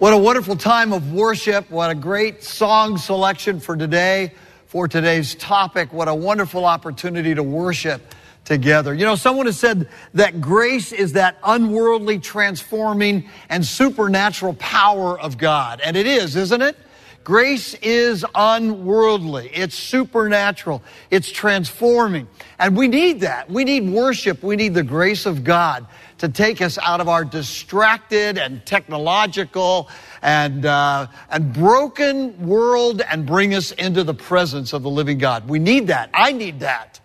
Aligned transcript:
What 0.00 0.12
a 0.12 0.18
wonderful 0.18 0.56
time 0.56 0.92
of 0.92 1.12
worship. 1.12 1.70
What 1.70 1.88
a 1.88 1.94
great 1.94 2.42
song 2.42 2.98
selection 2.98 3.60
for 3.60 3.76
today, 3.76 4.32
for 4.66 4.88
today's 4.88 5.36
topic. 5.36 5.92
What 5.92 6.08
a 6.08 6.14
wonderful 6.14 6.64
opportunity 6.64 7.32
to 7.32 7.44
worship 7.44 8.02
together. 8.44 8.92
You 8.92 9.04
know, 9.04 9.14
someone 9.14 9.46
has 9.46 9.56
said 9.56 9.88
that 10.14 10.40
grace 10.40 10.90
is 10.90 11.12
that 11.12 11.38
unworldly, 11.44 12.18
transforming, 12.18 13.28
and 13.48 13.64
supernatural 13.64 14.54
power 14.54 15.18
of 15.18 15.38
God. 15.38 15.80
And 15.80 15.96
it 15.96 16.08
is, 16.08 16.34
isn't 16.34 16.60
it? 16.60 16.76
Grace 17.24 17.72
is 17.80 18.24
unworldly. 18.34 19.50
It's 19.54 19.74
supernatural. 19.74 20.82
It's 21.10 21.32
transforming. 21.32 22.28
And 22.58 22.76
we 22.76 22.86
need 22.86 23.20
that. 23.20 23.50
We 23.50 23.64
need 23.64 23.88
worship. 23.88 24.42
We 24.42 24.56
need 24.56 24.74
the 24.74 24.82
grace 24.82 25.24
of 25.24 25.42
God 25.42 25.86
to 26.18 26.28
take 26.28 26.60
us 26.60 26.76
out 26.78 27.00
of 27.00 27.08
our 27.08 27.24
distracted 27.24 28.36
and 28.36 28.64
technological 28.66 29.88
and, 30.20 30.66
uh, 30.66 31.06
and 31.30 31.52
broken 31.54 32.46
world 32.46 33.00
and 33.00 33.24
bring 33.24 33.54
us 33.54 33.72
into 33.72 34.04
the 34.04 34.14
presence 34.14 34.74
of 34.74 34.82
the 34.82 34.90
living 34.90 35.16
God. 35.16 35.48
We 35.48 35.58
need 35.58 35.86
that. 35.86 36.10
I 36.12 36.32
need 36.32 36.60
that. 36.60 37.00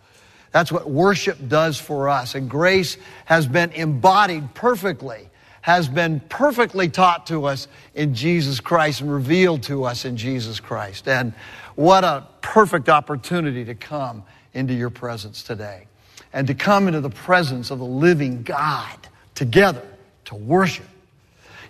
That's 0.52 0.72
what 0.72 0.90
worship 0.90 1.38
does 1.48 1.80
for 1.80 2.10
us. 2.10 2.36
And 2.36 2.50
grace 2.50 2.98
has 3.24 3.48
been 3.48 3.72
embodied 3.72 4.54
perfectly 4.54 5.29
has 5.62 5.88
been 5.88 6.20
perfectly 6.22 6.90
taught 6.90 7.28
to 7.28 7.46
us 7.46 7.68
in 7.94 8.16
Jesus 8.16 8.60
Christ 8.60 9.02
and 9.02 9.12
revealed 9.12 9.64
to 9.64 9.84
us 9.84 10.06
in 10.06 10.18
Jesus 10.18 10.60
Christ. 10.60 11.08
And 11.08 11.34
what 11.76 12.04
a 12.04 12.28
perfect 12.42 12.90
opportunity 12.90 13.66
to 13.66 13.76
come 13.76 14.24
into 14.54 14.74
your 14.74 14.90
presence 14.90 15.44
today 15.44 15.88
and 16.34 16.48
to 16.48 16.54
come 16.54 16.88
into 16.88 17.02
the 17.02 17.10
presence 17.10 17.72
of 17.72 17.80
the 17.80 17.86
living 17.86 18.44
God 18.44 18.98
together 19.36 19.86
to 20.26 20.36
worship. 20.36 20.86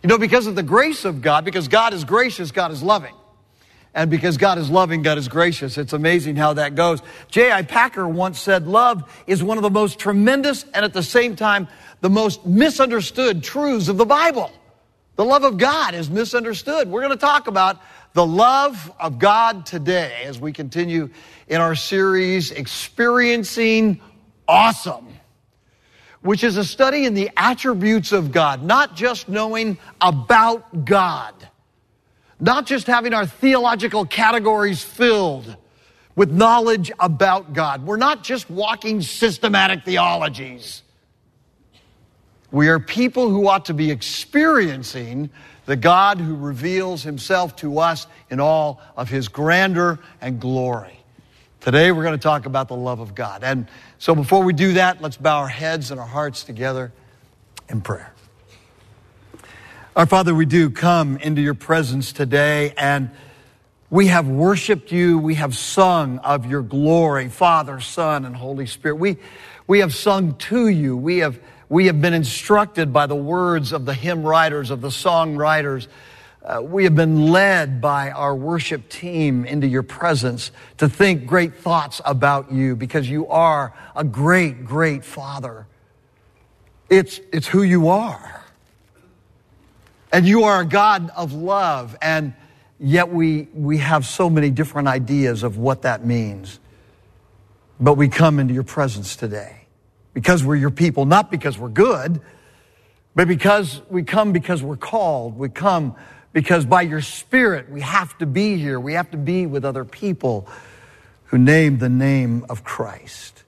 You 0.03 0.07
know, 0.07 0.17
because 0.17 0.47
of 0.47 0.55
the 0.55 0.63
grace 0.63 1.05
of 1.05 1.21
God, 1.21 1.43
because 1.43 1.67
God 1.67 1.93
is 1.93 2.03
gracious, 2.03 2.51
God 2.51 2.71
is 2.71 2.81
loving. 2.81 3.13
And 3.95 4.11
because 4.11 4.37
God 4.37 4.59
is 4.59 4.69
loving, 4.69 5.01
God 5.01 5.17
is 5.17 5.27
gracious. 5.27 5.77
It's 5.77 5.93
amazing 5.93 6.35
how 6.35 6.53
that 6.53 6.75
goes. 6.75 7.01
J.I. 7.29 7.63
Packer 7.63 8.07
once 8.07 8.39
said, 8.39 8.67
Love 8.67 9.11
is 9.25 9.41
one 9.43 9.57
of 9.57 9.63
the 9.63 9.69
most 9.69 9.97
tremendous 9.97 10.63
and 10.75 10.85
at 10.85 10.93
the 10.93 11.01
same 11.01 11.35
time 11.35 11.67
the 12.01 12.09
most 12.09 12.45
misunderstood 12.45 13.43
truths 13.43 13.87
of 13.87 13.97
the 13.97 14.05
Bible. 14.05 14.51
The 15.15 15.25
love 15.25 15.43
of 15.43 15.57
God 15.57 15.95
is 15.95 16.09
misunderstood. 16.09 16.87
We're 16.87 17.01
going 17.01 17.11
to 17.11 17.17
talk 17.17 17.47
about 17.47 17.81
the 18.13 18.25
love 18.25 18.91
of 18.99 19.19
God 19.19 19.65
today 19.65 20.23
as 20.25 20.39
we 20.39 20.53
continue 20.53 21.09
in 21.47 21.59
our 21.59 21.75
series, 21.75 22.51
Experiencing 22.51 23.99
Awesome, 24.47 25.07
which 26.21 26.43
is 26.43 26.57
a 26.57 26.63
study 26.63 27.05
in 27.05 27.13
the 27.13 27.29
attributes 27.35 28.13
of 28.13 28.31
God, 28.31 28.63
not 28.63 28.95
just 28.95 29.29
knowing 29.29 29.77
about 29.99 30.85
God, 30.85 31.33
not 32.39 32.65
just 32.65 32.87
having 32.87 33.13
our 33.13 33.25
theological 33.25 34.05
categories 34.05 34.81
filled 34.81 35.55
with 36.15 36.31
knowledge 36.31 36.91
about 36.99 37.53
God. 37.53 37.85
We're 37.85 37.97
not 37.97 38.23
just 38.23 38.49
walking 38.49 39.01
systematic 39.01 39.83
theologies. 39.83 40.81
We 42.51 42.67
are 42.69 42.79
people 42.79 43.29
who 43.29 43.47
ought 43.47 43.65
to 43.65 43.73
be 43.73 43.91
experiencing 43.91 45.29
the 45.65 45.75
God 45.75 46.19
who 46.19 46.35
reveals 46.35 47.03
himself 47.03 47.55
to 47.57 47.77
us 47.77 48.07
in 48.31 48.39
all 48.39 48.81
of 48.97 49.09
his 49.09 49.27
grandeur 49.27 49.99
and 50.19 50.39
glory. 50.39 50.99
Today 51.61 51.91
we're 51.91 52.03
going 52.03 52.17
to 52.17 52.23
talk 52.23 52.47
about 52.47 52.67
the 52.67 52.75
love 52.75 52.99
of 52.99 53.13
God. 53.13 53.43
And 53.43 53.67
so 53.99 54.15
before 54.15 54.43
we 54.43 54.53
do 54.53 54.73
that, 54.73 54.99
let's 54.99 55.17
bow 55.17 55.41
our 55.41 55.47
heads 55.47 55.91
and 55.91 55.99
our 55.99 56.07
hearts 56.07 56.43
together 56.43 56.91
in 57.69 57.81
prayer. 57.81 58.13
Our 59.95 60.07
Father, 60.07 60.33
we 60.33 60.45
do 60.45 60.71
come 60.71 61.17
into 61.17 61.41
your 61.41 61.53
presence 61.53 62.13
today 62.13 62.73
and 62.75 63.11
we 63.91 64.07
have 64.07 64.27
worshiped 64.27 64.91
you. 64.91 65.19
We 65.19 65.35
have 65.35 65.55
sung 65.55 66.17
of 66.19 66.45
your 66.45 66.61
glory, 66.61 67.27
Father, 67.29 67.79
Son, 67.79 68.25
and 68.25 68.35
Holy 68.35 68.65
Spirit. 68.65 68.95
We, 68.95 69.17
we 69.67 69.79
have 69.79 69.93
sung 69.93 70.35
to 70.35 70.67
you. 70.67 70.95
We 70.97 71.19
have 71.19 71.39
we 71.69 71.85
have 71.85 72.01
been 72.01 72.15
instructed 72.15 72.91
by 72.91 73.05
the 73.05 73.15
words 73.15 73.71
of 73.71 73.85
the 73.85 73.93
hymn 73.93 74.23
writers, 74.23 74.71
of 74.71 74.81
the 74.81 74.89
song 74.89 75.35
writers. 75.35 75.87
Uh, 76.43 76.61
we 76.63 76.83
have 76.85 76.95
been 76.95 77.27
led 77.27 77.79
by 77.79 78.09
our 78.09 78.35
worship 78.35 78.89
team 78.89 79.45
into 79.45 79.67
your 79.67 79.83
presence 79.83 80.51
to 80.77 80.89
think 80.89 81.27
great 81.27 81.53
thoughts 81.53 82.01
about 82.05 82.51
you 82.51 82.75
because 82.75 83.07
you 83.07 83.27
are 83.27 83.71
a 83.95 84.03
great, 84.03 84.65
great 84.65 85.05
Father. 85.05 85.67
It's, 86.89 87.19
it's 87.31 87.45
who 87.45 87.61
you 87.61 87.89
are. 87.89 88.43
And 90.11 90.27
you 90.27 90.45
are 90.45 90.61
a 90.61 90.65
God 90.65 91.11
of 91.15 91.33
love, 91.33 91.95
and 92.01 92.33
yet 92.79 93.09
we, 93.09 93.47
we 93.53 93.77
have 93.77 94.07
so 94.07 94.27
many 94.27 94.49
different 94.49 94.87
ideas 94.87 95.43
of 95.43 95.57
what 95.57 95.83
that 95.83 96.03
means. 96.03 96.59
But 97.79 97.93
we 97.93 98.07
come 98.07 98.39
into 98.39 98.55
your 98.55 98.63
presence 98.63 99.15
today 99.15 99.58
because 100.19 100.43
we're 100.43 100.57
your 100.57 100.69
people, 100.69 101.05
not 101.05 101.31
because 101.31 101.57
we're 101.57 101.69
good, 101.69 102.19
but 103.15 103.25
because 103.25 103.81
we 103.89 104.03
come 104.03 104.33
because 104.33 104.61
we're 104.61 104.75
called. 104.75 105.37
We 105.37 105.47
come 105.47 105.95
because 106.33 106.65
by 106.65 106.81
your 106.81 106.99
Spirit 106.99 107.71
we 107.71 107.79
have 107.79 108.17
to 108.17 108.25
be 108.25 108.57
here. 108.57 108.81
We 108.81 108.95
have 108.95 109.09
to 109.11 109.17
be 109.17 109.45
with 109.45 109.63
other 109.63 109.85
people 109.85 110.45
who 111.27 111.37
name 111.37 111.77
the 111.77 111.87
name 111.87 112.45
of 112.49 112.65
Christ. 112.65 113.45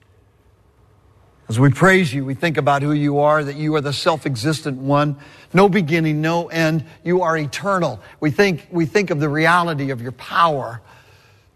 As 1.46 1.60
we 1.60 1.68
praise 1.68 2.14
you, 2.14 2.24
we 2.24 2.32
think 2.32 2.56
about 2.56 2.80
who 2.80 2.92
you 2.92 3.18
are, 3.18 3.44
that 3.44 3.56
you 3.56 3.74
are 3.74 3.82
the 3.82 3.92
self-existent 3.92 4.78
one, 4.78 5.18
no 5.52 5.68
beginning, 5.68 6.22
no 6.22 6.48
end. 6.48 6.86
You 7.04 7.20
are 7.20 7.36
eternal. 7.36 8.00
We 8.18 8.30
think, 8.30 8.66
we 8.70 8.86
think 8.86 9.10
of 9.10 9.20
the 9.20 9.28
reality 9.28 9.90
of 9.90 10.00
your 10.00 10.12
power, 10.12 10.80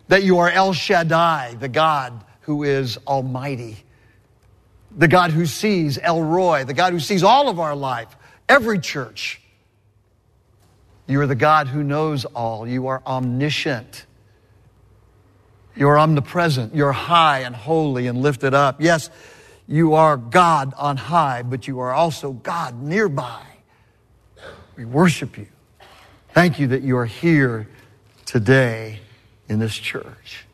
that 0.09 0.25
you 0.25 0.41
are 0.41 0.51
El 0.51 0.75
Shaddai, 0.75 1.55
the 1.59 1.69
God 1.69 2.23
who 2.43 2.65
is 2.65 2.99
almighty 3.07 3.86
the 4.97 5.09
God 5.09 5.31
who 5.31 5.47
sees 5.47 5.99
El 5.99 6.23
Roi, 6.23 6.65
the 6.65 6.75
God 6.75 6.93
who 6.93 7.01
sees 7.01 7.23
all 7.23 7.49
of 7.49 7.61
our 7.61 7.77
life, 7.77 8.17
every 8.49 8.79
church. 8.79 9.41
You 11.07 11.21
are 11.21 11.27
the 11.27 11.35
God 11.35 11.69
who 11.69 11.85
knows 11.85 12.25
all. 12.25 12.67
You 12.67 12.89
are 12.89 13.03
omniscient. 13.07 14.07
You 15.77 15.89
are 15.89 15.99
omnipresent. 15.99 16.75
You're 16.75 16.93
high 16.93 17.41
and 17.41 17.55
holy 17.55 18.07
and 18.07 18.23
lifted 18.23 18.55
up. 18.55 18.81
Yes, 18.81 19.11
you 19.69 19.95
are 19.95 20.17
God 20.17 20.73
on 20.77 20.97
high, 20.97 21.43
but 21.43 21.69
you 21.69 21.81
are 21.81 21.93
also 21.93 22.33
God 22.33 22.83
nearby. 22.83 23.43
We 24.77 24.85
worship 24.85 25.37
you. 25.37 25.47
Thank 26.33 26.59
you 26.59 26.69
that 26.69 26.83
you 26.83 26.97
are 26.97 27.07
here 27.07 27.69
today 28.25 29.01
in 29.49 29.59
this 29.59 29.75
church. 29.75 30.46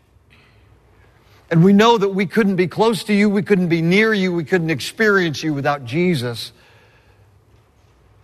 And 1.53 1.63
we 1.63 1.75
know 1.75 1.99
that 1.99 2.09
we 2.09 2.25
couldn't 2.25 2.57
be 2.57 2.67
close 2.67 3.05
to 3.05 3.13
you, 3.13 3.29
we 3.29 3.43
couldn't 3.43 3.69
be 3.69 3.83
near 3.83 4.15
you, 4.15 4.33
we 4.33 4.43
couldn't 4.43 4.71
experience 4.71 5.43
you 5.43 5.53
without 5.53 5.85
Jesus. 5.85 6.51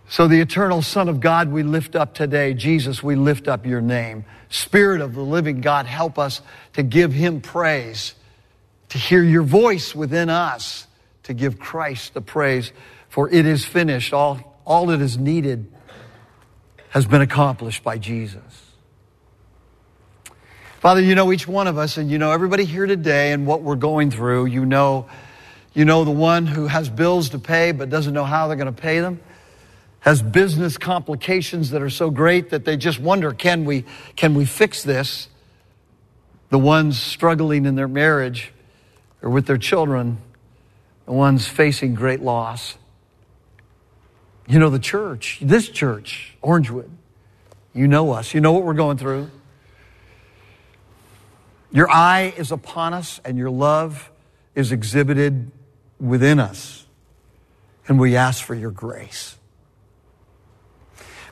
So, 0.09 0.27
the 0.27 0.41
eternal 0.41 0.81
Son 0.81 1.07
of 1.07 1.19
God, 1.19 1.51
we 1.51 1.61
lift 1.61 1.95
up 1.95 2.15
today. 2.15 2.55
Jesus, 2.55 3.03
we 3.03 3.13
lift 3.13 3.47
up 3.47 3.67
your 3.67 3.81
name. 3.81 4.25
Spirit 4.49 4.99
of 4.99 5.13
the 5.13 5.21
living 5.21 5.61
God, 5.61 5.85
help 5.85 6.17
us 6.17 6.41
to 6.73 6.81
give 6.81 7.13
him 7.13 7.39
praise, 7.39 8.15
to 8.89 8.97
hear 8.97 9.21
your 9.21 9.43
voice 9.43 9.93
within 9.93 10.31
us, 10.31 10.87
to 11.21 11.35
give 11.35 11.59
Christ 11.59 12.15
the 12.15 12.21
praise. 12.21 12.71
For 13.09 13.29
it 13.29 13.45
is 13.45 13.63
finished. 13.63 14.11
All, 14.11 14.59
all 14.65 14.87
that 14.87 15.01
is 15.01 15.19
needed 15.19 15.71
has 16.89 17.05
been 17.05 17.21
accomplished 17.21 17.83
by 17.83 17.99
Jesus. 17.99 18.41
Father, 20.79 21.01
you 21.01 21.13
know 21.13 21.33
each 21.33 21.45
one 21.45 21.67
of 21.67 21.77
us 21.77 21.97
and 21.97 22.09
you 22.09 22.17
know 22.17 22.31
everybody 22.31 22.63
here 22.63 22.85
today 22.85 23.33
and 23.33 23.45
what 23.45 23.61
we're 23.61 23.75
going 23.75 24.11
through. 24.11 24.45
You 24.45 24.65
know, 24.65 25.09
you 25.73 25.83
know 25.83 26.05
the 26.05 26.11
one 26.11 26.47
who 26.47 26.67
has 26.67 26.87
bills 26.87 27.31
to 27.31 27.39
pay 27.39 27.73
but 27.73 27.89
doesn't 27.89 28.13
know 28.13 28.23
how 28.23 28.47
they're 28.47 28.55
going 28.55 28.73
to 28.73 28.81
pay 28.81 29.01
them. 29.01 29.19
Has 29.99 30.21
business 30.21 30.77
complications 30.77 31.71
that 31.71 31.81
are 31.81 31.89
so 31.89 32.09
great 32.09 32.51
that 32.51 32.63
they 32.63 32.77
just 32.77 32.97
wonder, 32.97 33.33
can 33.33 33.65
we, 33.65 33.83
can 34.15 34.35
we 34.35 34.45
fix 34.45 34.81
this? 34.81 35.27
The 36.49 36.57
ones 36.57 36.97
struggling 36.97 37.65
in 37.65 37.75
their 37.75 37.89
marriage 37.89 38.53
or 39.21 39.29
with 39.29 39.47
their 39.47 39.57
children, 39.57 40.19
the 41.05 41.11
ones 41.11 41.45
facing 41.45 41.93
great 41.93 42.21
loss. 42.21 42.77
You 44.47 44.59
know 44.59 44.69
the 44.69 44.79
church, 44.79 45.39
this 45.41 45.67
church, 45.67 46.37
Orangewood. 46.41 46.89
You 47.73 47.89
know 47.89 48.13
us. 48.13 48.33
You 48.33 48.39
know 48.39 48.53
what 48.53 48.63
we're 48.63 48.73
going 48.73 48.97
through. 48.97 49.29
Your 51.71 51.89
eye 51.89 52.33
is 52.37 52.51
upon 52.51 52.93
us 52.93 53.19
and 53.23 53.37
your 53.37 53.49
love 53.49 54.11
is 54.55 54.71
exhibited 54.71 55.51
within 55.99 56.39
us. 56.39 56.85
And 57.87 57.99
we 57.99 58.15
ask 58.15 58.43
for 58.43 58.55
your 58.55 58.71
grace. 58.71 59.38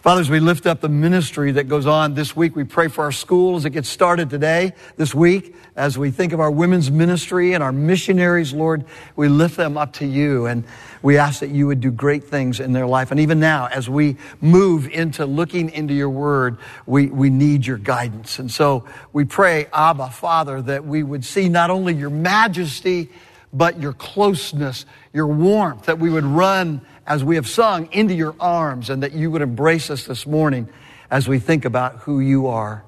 Father, 0.02 0.22
as 0.22 0.30
we 0.30 0.40
lift 0.40 0.68
up 0.68 0.80
the 0.80 0.90
ministry 0.90 1.54
that 1.54 1.68
goes 1.68 1.88
on 1.88 2.14
this 2.14 2.36
week, 2.36 2.56
we 2.56 2.64
pray 2.64 2.88
for 2.88 3.04
our 3.04 3.12
school 3.12 3.56
as 3.56 3.66
it 3.66 3.72
gets 3.72 3.90
started 3.90 4.30
today, 4.30 4.74
this 4.96 5.16
week. 5.16 5.56
As 5.76 5.98
we 5.98 6.12
think 6.12 6.34
of 6.34 6.40
our 6.40 6.52
women's 6.52 6.92
ministry 6.92 7.54
and 7.54 7.64
our 7.64 7.72
missionaries, 7.72 8.54
Lord, 8.54 8.86
we 9.16 9.28
lift 9.28 9.58
them 9.58 9.76
up 9.76 9.94
to 9.94 10.06
you 10.06 10.46
and 10.46 10.66
we 11.02 11.18
ask 11.18 11.40
that 11.40 11.50
you 11.50 11.66
would 11.66 11.82
do 11.82 11.90
great 11.90 12.26
things 12.26 12.60
in 12.60 12.74
their 12.74 12.86
life. 12.86 13.10
And 13.10 13.20
even 13.20 13.40
now, 13.40 13.68
as 13.68 13.90
we 13.90 14.18
move 14.40 14.88
into 14.88 15.26
looking 15.26 15.72
into 15.72 15.96
your 15.96 16.12
word, 16.12 16.58
we, 16.86 17.08
we 17.08 17.32
need 17.32 17.66
your 17.66 17.78
guidance. 17.78 18.38
And 18.38 18.52
so 18.52 18.86
we 19.14 19.26
pray, 19.26 19.66
Abba, 19.74 20.12
Father, 20.12 20.62
that 20.62 20.86
we 20.86 21.02
would 21.02 21.26
see 21.26 21.50
not 21.50 21.72
only 21.72 21.96
your 21.96 22.12
majesty, 22.12 23.10
but 23.52 23.80
your 23.80 23.94
closeness, 23.94 24.86
your 25.12 25.28
warmth, 25.28 25.86
that 25.86 25.98
we 25.98 26.12
would 26.12 26.26
run 26.26 26.82
as 27.08 27.24
we 27.24 27.36
have 27.36 27.48
sung 27.48 27.92
into 27.94 28.14
your 28.14 28.36
arms 28.40 28.90
and 28.90 29.02
that 29.02 29.14
you 29.14 29.32
would 29.32 29.42
embrace 29.42 29.90
us 29.90 30.06
this 30.06 30.28
morning 30.28 30.68
as 31.10 31.28
we 31.28 31.40
think 31.40 31.64
about 31.64 32.00
who 32.00 32.20
you 32.20 32.48
are. 32.48 32.84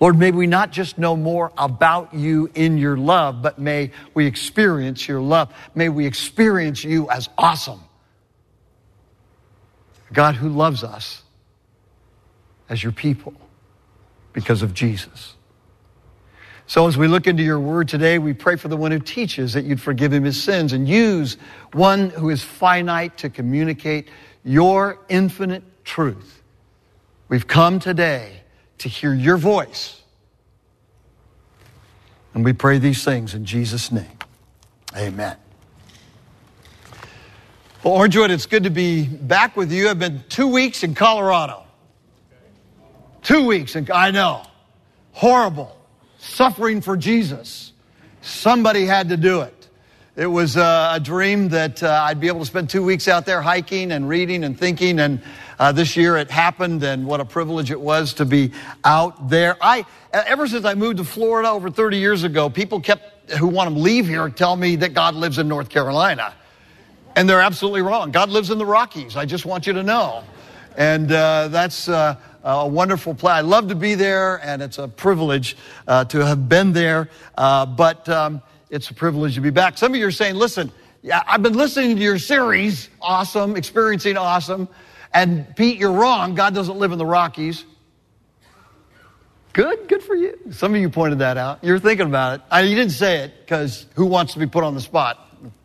Lord, 0.00 0.18
may 0.18 0.32
we 0.32 0.46
not 0.46 0.72
just 0.72 0.98
know 0.98 1.16
more 1.16 1.52
about 1.56 2.12
you 2.12 2.50
in 2.54 2.76
your 2.76 2.96
love, 2.96 3.40
but 3.40 3.58
may 3.58 3.92
we 4.12 4.26
experience 4.26 5.08
your 5.08 5.20
love. 5.20 5.54
May 5.74 5.88
we 5.88 6.06
experience 6.06 6.82
you 6.84 7.08
as 7.08 7.30
awesome. 7.38 7.80
God 10.12 10.34
who 10.34 10.48
loves 10.48 10.82
us 10.84 11.22
as 12.68 12.82
your 12.82 12.92
people 12.92 13.32
because 14.32 14.62
of 14.62 14.74
Jesus. 14.74 15.35
So 16.68 16.88
as 16.88 16.96
we 16.96 17.06
look 17.06 17.28
into 17.28 17.44
your 17.44 17.60
word 17.60 17.88
today, 17.88 18.18
we 18.18 18.32
pray 18.32 18.56
for 18.56 18.66
the 18.66 18.76
one 18.76 18.90
who 18.90 18.98
teaches 18.98 19.52
that 19.52 19.64
you'd 19.64 19.80
forgive 19.80 20.12
him 20.12 20.24
his 20.24 20.42
sins 20.42 20.72
and 20.72 20.88
use 20.88 21.36
one 21.72 22.10
who 22.10 22.28
is 22.30 22.42
finite 22.42 23.16
to 23.18 23.30
communicate 23.30 24.08
your 24.44 24.98
infinite 25.08 25.62
truth. 25.84 26.42
We've 27.28 27.46
come 27.46 27.78
today 27.78 28.40
to 28.78 28.88
hear 28.88 29.14
your 29.14 29.36
voice. 29.36 30.02
And 32.34 32.44
we 32.44 32.52
pray 32.52 32.78
these 32.78 33.04
things 33.04 33.34
in 33.34 33.44
Jesus' 33.44 33.92
name. 33.92 34.18
Amen. 34.96 35.36
Well, 37.84 37.94
Orangewood, 37.94 38.30
it's 38.30 38.46
good 38.46 38.64
to 38.64 38.70
be 38.70 39.06
back 39.06 39.56
with 39.56 39.70
you. 39.70 39.88
I've 39.88 40.00
been 40.00 40.24
two 40.28 40.48
weeks 40.48 40.82
in 40.82 40.96
Colorado. 40.96 41.62
Two 43.22 43.46
weeks, 43.46 43.76
and 43.76 43.88
I 43.90 44.10
know, 44.10 44.42
horrible 45.12 45.75
suffering 46.26 46.80
for 46.80 46.96
Jesus. 46.96 47.72
Somebody 48.22 48.84
had 48.84 49.08
to 49.10 49.16
do 49.16 49.42
it. 49.42 49.52
It 50.16 50.26
was 50.26 50.56
uh, 50.56 50.92
a 50.94 51.00
dream 51.00 51.50
that 51.50 51.82
uh, 51.82 52.04
I'd 52.04 52.20
be 52.20 52.28
able 52.28 52.40
to 52.40 52.46
spend 52.46 52.70
two 52.70 52.82
weeks 52.82 53.06
out 53.06 53.26
there 53.26 53.42
hiking 53.42 53.92
and 53.92 54.08
reading 54.08 54.44
and 54.44 54.58
thinking. 54.58 54.98
And 54.98 55.20
uh, 55.58 55.72
this 55.72 55.94
year 55.94 56.16
it 56.16 56.30
happened, 56.30 56.82
and 56.82 57.06
what 57.06 57.20
a 57.20 57.24
privilege 57.26 57.70
it 57.70 57.80
was 57.80 58.14
to 58.14 58.24
be 58.24 58.52
out 58.82 59.28
there. 59.28 59.56
I, 59.60 59.84
ever 60.12 60.46
since 60.46 60.64
I 60.64 60.72
moved 60.72 60.98
to 60.98 61.04
Florida 61.04 61.50
over 61.50 61.70
30 61.70 61.98
years 61.98 62.24
ago, 62.24 62.48
people 62.48 62.80
kept 62.80 63.30
who 63.32 63.46
want 63.46 63.74
to 63.74 63.78
leave 63.78 64.06
here 64.06 64.28
tell 64.30 64.56
me 64.56 64.76
that 64.76 64.94
God 64.94 65.14
lives 65.14 65.38
in 65.38 65.48
North 65.48 65.68
Carolina, 65.68 66.32
and 67.14 67.28
they're 67.28 67.42
absolutely 67.42 67.82
wrong. 67.82 68.10
God 68.10 68.30
lives 68.30 68.50
in 68.50 68.58
the 68.58 68.66
Rockies. 68.66 69.16
I 69.16 69.26
just 69.26 69.44
want 69.44 69.66
you 69.66 69.74
to 69.74 69.82
know, 69.82 70.24
and 70.76 71.12
uh, 71.12 71.48
that's 71.48 71.88
uh, 71.88 72.16
a 72.46 72.66
wonderful 72.66 73.14
place. 73.14 73.34
I 73.34 73.40
love 73.40 73.68
to 73.68 73.74
be 73.74 73.96
there, 73.96 74.36
and 74.36 74.62
it's 74.62 74.78
a 74.78 74.86
privilege 74.86 75.56
uh, 75.88 76.04
to 76.06 76.24
have 76.24 76.48
been 76.48 76.72
there. 76.72 77.10
Uh, 77.36 77.66
but 77.66 78.08
um, 78.08 78.40
it's 78.70 78.88
a 78.90 78.94
privilege 78.94 79.34
to 79.34 79.40
be 79.40 79.50
back. 79.50 79.76
Some 79.76 79.92
of 79.92 79.98
you 79.98 80.06
are 80.06 80.12
saying, 80.12 80.36
"Listen, 80.36 80.70
yeah, 81.02 81.22
I've 81.26 81.42
been 81.42 81.54
listening 81.54 81.96
to 81.96 82.02
your 82.02 82.18
series, 82.18 82.88
awesome, 83.02 83.56
experiencing 83.56 84.16
awesome." 84.16 84.68
And 85.12 85.54
Pete, 85.56 85.78
you're 85.78 85.92
wrong. 85.92 86.34
God 86.34 86.54
doesn't 86.54 86.78
live 86.78 86.92
in 86.92 86.98
the 86.98 87.06
Rockies. 87.06 87.64
Good, 89.52 89.88
good 89.88 90.02
for 90.02 90.14
you. 90.14 90.38
Some 90.50 90.74
of 90.74 90.80
you 90.80 90.90
pointed 90.90 91.20
that 91.20 91.38
out. 91.38 91.64
You're 91.64 91.78
thinking 91.78 92.06
about 92.06 92.34
it. 92.34 92.46
I, 92.50 92.60
you 92.60 92.76
didn't 92.76 92.92
say 92.92 93.24
it 93.24 93.32
because 93.40 93.86
who 93.94 94.04
wants 94.06 94.34
to 94.34 94.38
be 94.38 94.46
put 94.46 94.62
on 94.62 94.74
the 94.74 94.80
spot? 94.80 95.22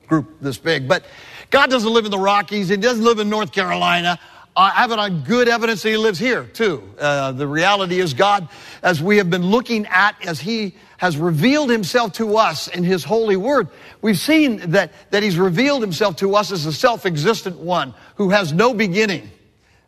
Group 0.08 0.42
this 0.42 0.58
big, 0.58 0.88
but 0.88 1.06
God 1.52 1.70
doesn't 1.70 1.94
live 1.94 2.06
in 2.06 2.12
the 2.12 2.20
Rockies. 2.20 2.70
He 2.70 2.78
doesn't 2.78 3.04
live 3.04 3.20
in 3.20 3.30
North 3.30 3.52
Carolina. 3.52 4.20
I 4.56 4.72
have 4.72 4.92
it 4.92 5.00
on 5.00 5.24
good 5.24 5.48
evidence 5.48 5.82
that 5.84 5.90
he 5.90 5.98
lives 5.98 6.20
here 6.20 6.44
too. 6.44 6.84
Uh, 7.00 7.32
the 7.32 7.48
reality 7.48 8.00
is 8.00 8.14
God, 8.14 8.50
as 8.84 9.02
we 9.02 9.18
have 9.18 9.30
been 9.30 9.46
looking 9.46 9.86
at, 9.86 10.16
as 10.26 10.42
he 10.42 10.76
has 10.98 11.18
revealed 11.18 11.70
himself 11.70 12.14
to 12.14 12.36
us 12.36 12.68
in 12.68 12.84
his 12.84 13.04
holy 13.04 13.38
word, 13.38 13.70
we've 14.02 14.20
seen 14.20 14.58
that, 14.72 14.92
that 15.12 15.24
he's 15.24 15.38
revealed 15.38 15.82
himself 15.82 16.18
to 16.18 16.36
us 16.36 16.52
as 16.52 16.66
a 16.66 16.74
self-existent 16.74 17.58
one 17.58 17.94
who 18.16 18.30
has 18.30 18.52
no 18.52 18.74
beginning. 18.74 19.32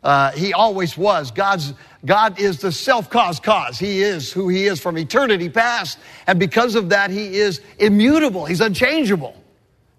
Uh, 0.02 0.32
he 0.32 0.52
always 0.52 0.96
was. 0.96 1.30
God's, 1.30 1.74
God 2.04 2.40
is 2.40 2.60
the 2.60 2.72
self-caused 2.72 3.42
cause. 3.42 3.78
He 3.78 4.02
is 4.02 4.32
who 4.32 4.48
he 4.48 4.66
is 4.66 4.80
from 4.80 4.98
eternity 4.98 5.48
past. 5.48 5.98
And 6.26 6.38
because 6.38 6.74
of 6.74 6.88
that, 6.88 7.10
he 7.10 7.36
is 7.36 7.60
immutable. 7.78 8.44
He's 8.44 8.60
unchangeable. 8.60 9.34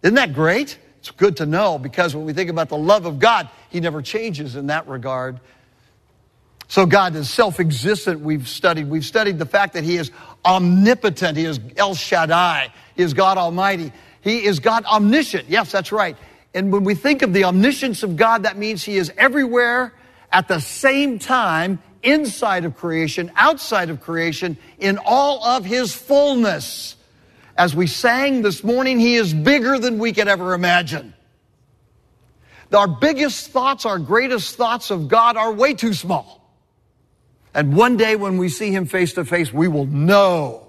Isn't 0.04 0.16
that 0.16 0.34
great? 0.34 0.78
It's 1.00 1.12
good 1.12 1.38
to 1.38 1.46
know 1.46 1.78
because 1.78 2.16
when 2.16 2.26
we 2.26 2.34
think 2.34 2.50
about 2.50 2.70
the 2.70 2.78
love 2.78 3.06
of 3.06 3.20
God, 3.20 3.48
He 3.76 3.82
never 3.82 4.02
changes 4.02 4.56
in 4.56 4.68
that 4.68 4.88
regard. 4.88 5.42
So 6.70 6.86
God 6.86 7.14
is 7.18 7.30
self-existent. 7.30 8.22
We've 8.22 8.48
studied. 8.48 8.90
We've 8.90 9.04
studied 9.04 9.38
the 9.38 9.46
fact 9.46 9.74
that 9.74 9.84
He 9.84 9.98
is 9.98 10.12
omnipotent. 10.46 11.38
He 11.38 11.44
is 11.44 11.60
El 11.76 11.94
Shaddai. 11.94 12.72
He 12.96 13.04
is 13.04 13.14
God 13.14 13.38
Almighty. 13.38 13.92
He 14.22 14.46
is 14.46 14.62
God 14.62 14.86
omniscient. 14.86 15.50
Yes, 15.50 15.74
that's 15.74 15.92
right. 15.92 16.16
And 16.54 16.72
when 16.72 16.86
we 16.86 16.96
think 16.96 17.22
of 17.22 17.34
the 17.34 17.44
omniscience 17.44 18.02
of 18.02 18.16
God, 18.16 18.44
that 18.44 18.58
means 18.58 18.82
He 18.82 18.96
is 18.96 19.12
everywhere 19.18 19.92
at 20.32 20.48
the 20.48 20.62
same 20.62 21.20
time, 21.20 21.80
inside 22.02 22.64
of 22.64 22.78
creation, 22.78 23.30
outside 23.36 23.90
of 23.90 24.00
creation, 24.00 24.56
in 24.80 25.00
all 25.06 25.44
of 25.44 25.66
His 25.66 25.94
fullness. 25.94 26.96
As 27.58 27.76
we 27.76 27.88
sang 27.88 28.42
this 28.42 28.64
morning, 28.64 29.02
He 29.02 29.16
is 29.16 29.34
bigger 29.34 29.78
than 29.78 30.00
we 30.00 30.14
could 30.14 30.30
ever 30.30 30.54
imagine. 30.54 31.12
Our 32.76 32.88
biggest 32.88 33.52
thoughts, 33.52 33.86
our 33.86 33.98
greatest 33.98 34.56
thoughts 34.56 34.92
of 34.92 35.08
God 35.08 35.38
are 35.38 35.52
way 35.52 35.74
too 35.74 35.94
small. 35.94 36.42
And 37.54 37.76
one 37.76 37.96
day 37.96 38.16
when 38.16 38.38
we 38.38 38.50
see 38.50 38.72
Him 38.72 38.86
face 38.86 39.14
to 39.14 39.26
face, 39.26 39.52
we 39.54 39.68
will 39.68 39.86
know 39.86 40.68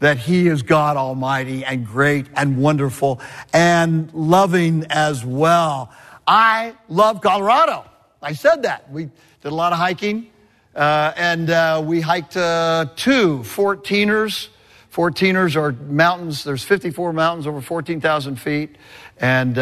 that 0.00 0.18
He 0.18 0.48
is 0.48 0.62
God 0.62 0.96
Almighty 0.96 1.64
and 1.64 1.86
great 1.86 2.26
and 2.34 2.58
wonderful 2.58 3.20
and 3.52 4.12
loving 4.14 4.86
as 4.88 5.24
well. 5.24 5.92
I 6.26 6.74
love 6.88 7.20
Colorado. 7.20 7.84
I 8.22 8.32
said 8.32 8.62
that. 8.62 8.90
We 8.90 9.04
did 9.04 9.52
a 9.52 9.54
lot 9.54 9.72
of 9.72 9.78
hiking, 9.78 10.30
uh, 10.74 11.12
and 11.16 11.50
uh, 11.50 11.82
we 11.84 12.00
hiked 12.00 12.36
uh, 12.36 12.86
two 12.96 13.40
14ers 13.40 14.48
14ers 14.96 15.56
are 15.56 15.72
mountains. 15.72 16.42
There's 16.42 16.64
54 16.64 17.12
mountains 17.12 17.46
over 17.46 17.60
14,000 17.60 18.36
feet. 18.36 18.76
And 19.18 19.58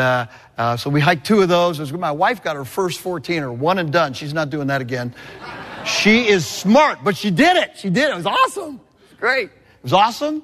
uh, 0.56 0.76
so 0.76 0.88
we 0.88 1.00
hiked 1.00 1.26
two 1.26 1.42
of 1.42 1.48
those. 1.48 1.92
My 1.92 2.12
wife 2.12 2.42
got 2.42 2.56
her 2.56 2.64
first 2.64 3.02
14er, 3.02 3.54
one 3.56 3.78
and 3.78 3.92
done. 3.92 4.12
She's 4.12 4.32
not 4.32 4.50
doing 4.50 4.68
that 4.68 4.80
again. 4.80 5.14
she 5.84 6.28
is 6.28 6.46
smart, 6.46 6.98
but 7.02 7.16
she 7.16 7.30
did 7.30 7.56
it. 7.56 7.72
She 7.76 7.90
did 7.90 8.04
it. 8.04 8.12
It 8.12 8.16
was 8.16 8.26
awesome. 8.26 8.74
It 8.74 9.10
was 9.10 9.20
great. 9.20 9.50
It 9.50 9.82
was 9.82 9.92
awesome. 9.92 10.42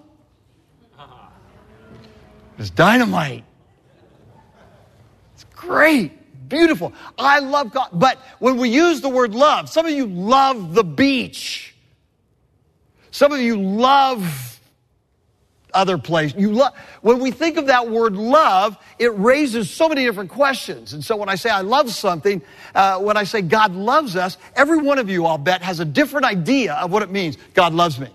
It 0.99 2.59
was 2.59 2.71
dynamite. 2.71 3.45
It's 5.35 5.45
great. 5.55 6.49
Beautiful. 6.49 6.93
I 7.17 7.39
love 7.39 7.73
God. 7.73 7.89
But 7.93 8.19
when 8.41 8.57
we 8.57 8.69
use 8.69 9.01
the 9.01 9.09
word 9.09 9.35
love, 9.35 9.69
some 9.69 9.87
of 9.87 9.93
you 9.93 10.07
love 10.07 10.75
the 10.75 10.83
beach. 10.83 11.75
Some 13.13 13.33
of 13.33 13.41
you 13.41 13.61
love 13.61 14.60
other 15.75 15.99
place. 15.99 16.35
You 16.37 16.53
love, 16.53 16.75
when 17.03 17.19
we 17.19 17.31
think 17.31 17.57
of 17.57 17.67
that 17.67 17.89
word 17.89 18.15
love, 18.15 18.77
it 18.99 19.17
raises 19.19 19.71
so 19.71 19.89
many 19.89 20.05
different 20.05 20.31
questions. 20.31 20.93
And 20.93 21.05
so 21.05 21.17
when 21.17 21.29
I 21.29 21.35
say 21.35 21.51
I 21.51 21.61
love 21.61 21.91
something, 21.91 22.43
uh, 22.75 22.99
when 22.99 23.17
I 23.17 23.25
say 23.25 23.43
God 23.43 23.75
loves 23.75 24.17
us, 24.17 24.37
every 24.55 24.79
one 24.79 24.99
of 24.99 25.09
you, 25.09 25.27
I'll 25.27 25.39
bet, 25.39 25.63
has 25.63 25.81
a 25.81 25.85
different 25.85 26.27
idea 26.27 26.75
of 26.75 26.91
what 26.91 27.03
it 27.03 27.11
means. 27.11 27.37
God 27.55 27.73
loves 27.73 27.99
me. 27.99 28.09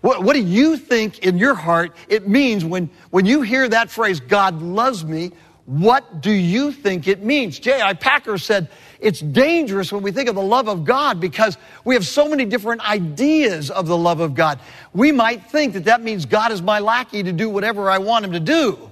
What, 0.00 0.22
what 0.22 0.32
do 0.32 0.42
you 0.42 0.76
think 0.76 1.18
in 1.20 1.36
your 1.36 1.54
heart 1.54 1.94
it 2.08 2.26
means 2.26 2.64
when, 2.64 2.88
when 3.10 3.26
you 3.26 3.42
hear 3.42 3.68
that 3.68 3.90
phrase, 3.90 4.20
God 4.20 4.62
loves 4.62 5.04
me? 5.04 5.32
What 5.70 6.20
do 6.20 6.32
you 6.32 6.72
think 6.72 7.06
it 7.06 7.22
means? 7.22 7.60
J.I. 7.60 7.94
Packer 7.94 8.38
said, 8.38 8.68
it's 8.98 9.20
dangerous 9.20 9.92
when 9.92 10.02
we 10.02 10.10
think 10.10 10.28
of 10.28 10.34
the 10.34 10.42
love 10.42 10.68
of 10.68 10.84
God 10.84 11.20
because 11.20 11.56
we 11.84 11.94
have 11.94 12.04
so 12.04 12.28
many 12.28 12.44
different 12.44 12.80
ideas 12.80 13.70
of 13.70 13.86
the 13.86 13.96
love 13.96 14.18
of 14.18 14.34
God. 14.34 14.58
We 14.92 15.12
might 15.12 15.48
think 15.48 15.74
that 15.74 15.84
that 15.84 16.02
means 16.02 16.26
God 16.26 16.50
is 16.50 16.60
my 16.60 16.80
lackey 16.80 17.22
to 17.22 17.32
do 17.32 17.48
whatever 17.48 17.88
I 17.88 17.98
want 17.98 18.24
him 18.24 18.32
to 18.32 18.40
do. 18.40 18.90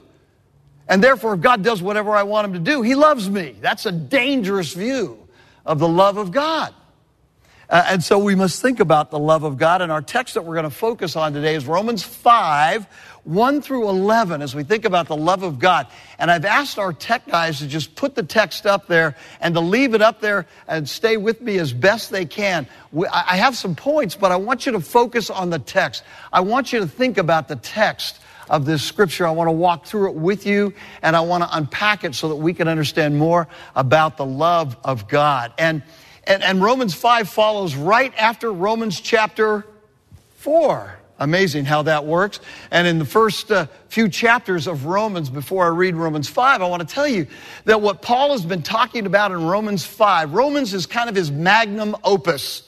And 0.87 1.03
therefore, 1.03 1.35
if 1.35 1.41
God 1.41 1.65
does 1.65 1.83
whatever 1.83 2.13
I 2.13 2.23
want 2.23 2.47
him 2.47 2.53
to 2.53 2.61
do, 2.61 2.83
he 2.83 2.95
loves 2.95 3.29
me. 3.29 3.57
That's 3.61 3.85
a 3.85 3.91
dangerous 3.91 4.73
view 4.73 5.19
of 5.67 5.81
the 5.81 5.89
love 5.89 6.17
of 6.17 6.31
God. 6.31 6.73
Uh, 7.69 7.85
and 7.89 8.05
so 8.05 8.21
we 8.21 8.37
must 8.37 8.63
think 8.63 8.79
about 8.79 9.11
the 9.11 9.19
love 9.19 9.43
of 9.43 9.59
God. 9.59 9.83
And 9.83 9.91
our 9.91 10.01
text 10.01 10.35
that 10.35 10.45
we're 10.45 10.55
going 10.55 10.63
to 10.63 10.71
focus 10.71 11.17
on 11.17 11.33
today 11.33 11.57
is 11.57 11.67
Romans 11.67 12.05
5, 12.05 12.87
1 13.29 13.61
through 13.61 13.91
11, 13.91 14.41
as 14.41 14.55
we 14.55 14.65
think 14.65 14.87
about 14.87 15.07
the 15.07 15.17
love 15.17 15.43
of 15.43 15.59
God. 15.59 15.87
And 16.19 16.31
I've 16.31 16.47
asked 16.47 16.79
our 16.79 16.95
tech 16.95 17.27
guys 17.27 17.59
to 17.59 17.67
just 17.67 17.95
put 17.95 18.15
the 18.15 18.23
text 18.23 18.65
up 18.65 18.87
there 18.87 19.17
and 19.41 19.55
to 19.55 19.61
leave 19.61 19.95
it 19.95 20.01
up 20.01 20.21
there 20.21 20.47
and 20.67 20.89
stay 20.89 21.19
with 21.19 21.43
me 21.43 21.59
as 21.59 21.73
best 21.73 22.11
they 22.11 22.25
can. 22.25 22.67
I 23.13 23.37
have 23.37 23.55
some 23.55 23.75
points, 23.75 24.17
but 24.17 24.33
I 24.33 24.37
want 24.37 24.65
you 24.65 24.73
to 24.73 24.81
focus 24.81 25.29
on 25.29 25.51
the 25.51 25.59
text. 25.59 26.05
I 26.33 26.41
want 26.41 26.73
you 26.73 26.81
to 26.81 26.87
think 26.87 27.19
about 27.19 27.49
the 27.49 27.57
text 27.57 28.19
of 28.49 28.65
this 28.65 28.83
scripture. 28.83 29.27
I 29.27 29.31
want 29.33 29.49
to 29.49 29.53
walk 29.53 29.85
through 29.85 30.09
it 30.09 30.15
with 30.15 30.47
you 30.47 30.73
and 31.03 31.15
I 31.15 31.21
want 31.21 31.45
to 31.45 31.55
unpack 31.55 32.05
it 32.05 32.15
so 32.15 32.31
that 32.31 32.37
we 32.37 32.55
can 32.55 32.67
understand 32.67 33.19
more 33.19 33.47
about 33.77 34.17
the 34.17 34.25
love 34.25 34.75
of 34.85 35.07
God. 35.07 35.53
And 35.59 35.83
and, 36.29 36.43
and 36.43 36.63
Romans 36.63 36.95
5 36.95 37.29
follows 37.29 37.75
right 37.75 38.13
after 38.19 38.53
Romans 38.53 39.01
chapter 39.01 39.65
4. 40.37 40.99
Amazing 41.21 41.65
how 41.65 41.83
that 41.83 42.07
works. 42.07 42.39
And 42.71 42.87
in 42.87 42.99
the 42.99 43.05
first 43.05 43.51
uh, 43.51 43.67
few 43.89 44.09
chapters 44.09 44.69
of 44.69 44.85
Romans, 44.85 45.31
before 45.31 45.65
I 45.65 45.69
read 45.69 45.97
Romans 45.97 46.29
5, 46.29 46.63
I 46.63 46.67
want 46.69 46.87
to 46.87 46.95
tell 46.95 47.09
you 47.09 47.27
that 47.65 47.81
what 47.81 48.03
Paul 48.03 48.33
has 48.33 48.45
been 48.45 48.63
talking 48.63 49.05
about 49.05 49.33
in 49.33 49.45
Romans 49.45 49.85
5, 49.85 50.33
Romans 50.33 50.75
is 50.75 50.87
kind 50.87 51.09
of 51.09 51.17
his 51.17 51.31
magnum 51.31 51.97
opus. 52.05 52.68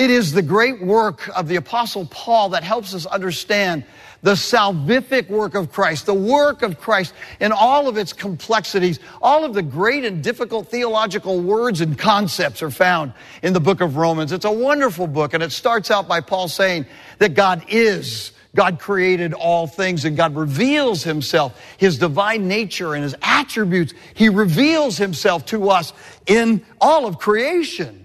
It 0.00 0.10
is 0.10 0.32
the 0.32 0.40
great 0.40 0.80
work 0.80 1.28
of 1.36 1.46
the 1.46 1.56
Apostle 1.56 2.06
Paul 2.06 2.48
that 2.50 2.64
helps 2.64 2.94
us 2.94 3.04
understand 3.04 3.84
the 4.22 4.32
salvific 4.32 5.28
work 5.28 5.54
of 5.54 5.70
Christ, 5.72 6.06
the 6.06 6.14
work 6.14 6.62
of 6.62 6.80
Christ 6.80 7.12
in 7.38 7.52
all 7.52 7.86
of 7.86 7.98
its 7.98 8.14
complexities. 8.14 8.98
All 9.20 9.44
of 9.44 9.52
the 9.52 9.60
great 9.60 10.06
and 10.06 10.24
difficult 10.24 10.68
theological 10.68 11.38
words 11.42 11.82
and 11.82 11.98
concepts 11.98 12.62
are 12.62 12.70
found 12.70 13.12
in 13.42 13.52
the 13.52 13.60
book 13.60 13.82
of 13.82 13.98
Romans. 13.98 14.32
It's 14.32 14.46
a 14.46 14.50
wonderful 14.50 15.06
book, 15.06 15.34
and 15.34 15.42
it 15.42 15.52
starts 15.52 15.90
out 15.90 16.08
by 16.08 16.22
Paul 16.22 16.48
saying 16.48 16.86
that 17.18 17.34
God 17.34 17.62
is. 17.68 18.32
God 18.54 18.78
created 18.78 19.34
all 19.34 19.66
things 19.66 20.06
and 20.06 20.16
God 20.16 20.34
reveals 20.34 21.04
himself, 21.04 21.60
his 21.76 21.98
divine 21.98 22.48
nature 22.48 22.94
and 22.94 23.02
his 23.02 23.14
attributes. 23.20 23.92
He 24.14 24.30
reveals 24.30 24.96
himself 24.96 25.44
to 25.46 25.68
us 25.68 25.92
in 26.26 26.64
all 26.80 27.04
of 27.04 27.18
creation. 27.18 27.99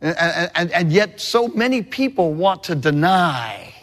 And, 0.00 0.16
and, 0.54 0.70
and, 0.72 0.92
yet 0.92 1.20
so 1.20 1.48
many 1.48 1.82
people 1.82 2.32
want 2.32 2.64
to 2.64 2.74
deny 2.74 3.74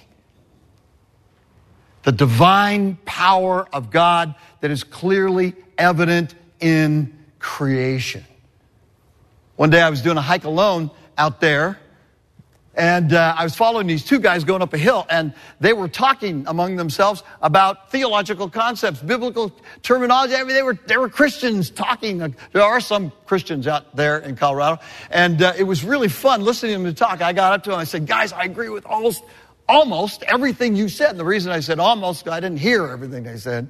the 2.04 2.12
divine 2.12 2.98
power 3.06 3.68
of 3.72 3.92
God 3.92 4.34
that 4.62 4.72
is 4.72 4.84
clearly 4.84 5.54
evident 5.78 6.34
in 6.60 7.16
creation. 7.38 8.26
One 9.58 9.70
day 9.70 9.82
I 9.82 9.90
was 9.92 10.02
doing 10.02 10.18
a 10.18 10.22
hike 10.22 10.46
alone 10.46 10.90
out 11.18 11.40
there, 11.40 11.78
and 12.78 13.12
uh, 13.12 13.34
I 13.36 13.44
was 13.44 13.56
following 13.56 13.88
these 13.88 14.06
two 14.06 14.20
guys 14.20 14.44
going 14.44 14.62
up 14.62 14.72
a 14.72 14.78
hill, 14.78 15.08
and 15.10 15.34
they 15.60 15.74
were 15.74 15.88
talking 15.88 16.46
among 16.48 16.76
themselves 16.76 17.24
about 17.42 17.92
theological 17.92 18.50
concepts, 18.50 19.02
biblical 19.02 19.52
terminology. 19.82 20.36
I 20.36 20.44
mean, 20.44 20.56
they 20.56 20.62
were 20.62 20.78
they 20.86 20.98
were 20.98 21.10
Christians 21.10 21.72
talking. 21.72 22.36
There 22.54 22.62
are 22.62 22.80
some 22.80 23.12
Christians 23.26 23.68
out 23.68 23.96
there 23.96 24.20
in 24.20 24.36
Colorado, 24.36 24.80
and 25.10 25.42
uh, 25.42 25.54
it 25.58 25.64
was 25.64 25.84
really 25.84 26.08
fun 26.08 26.44
listening 26.44 26.78
to 26.78 26.84
them 26.84 26.94
talk. 26.94 27.22
I 27.22 27.34
got 27.34 27.52
up 27.52 27.64
to 27.64 27.72
them, 27.72 27.80
I 27.80 27.84
said, 27.84 28.06
"Guys, 28.06 28.32
I 28.32 28.44
agree 28.44 28.70
with 28.70 28.86
almost 28.86 29.24
almost 29.68 30.22
everything 30.24 30.76
you 30.76 30.88
said. 30.88 31.10
And 31.10 31.20
the 31.20 31.26
reason 31.26 31.52
I 31.52 31.62
said 31.62 31.80
almost, 31.80 32.28
I 32.28 32.40
didn't 32.40 32.60
hear 32.60 32.86
everything 32.86 33.24
they 33.24 33.38
said. 33.38 33.70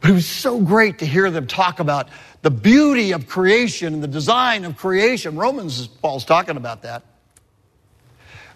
But 0.00 0.10
it 0.10 0.14
was 0.14 0.26
so 0.26 0.60
great 0.60 0.98
to 0.98 1.06
hear 1.06 1.30
them 1.30 1.46
talk 1.46 1.80
about 1.80 2.08
the 2.42 2.50
beauty 2.50 3.12
of 3.12 3.26
creation 3.26 3.94
and 3.94 4.02
the 4.02 4.08
design 4.08 4.64
of 4.64 4.76
creation. 4.76 5.36
Romans, 5.36 5.86
Paul's 5.86 6.24
talking 6.24 6.56
about 6.56 6.82
that. 6.82 7.02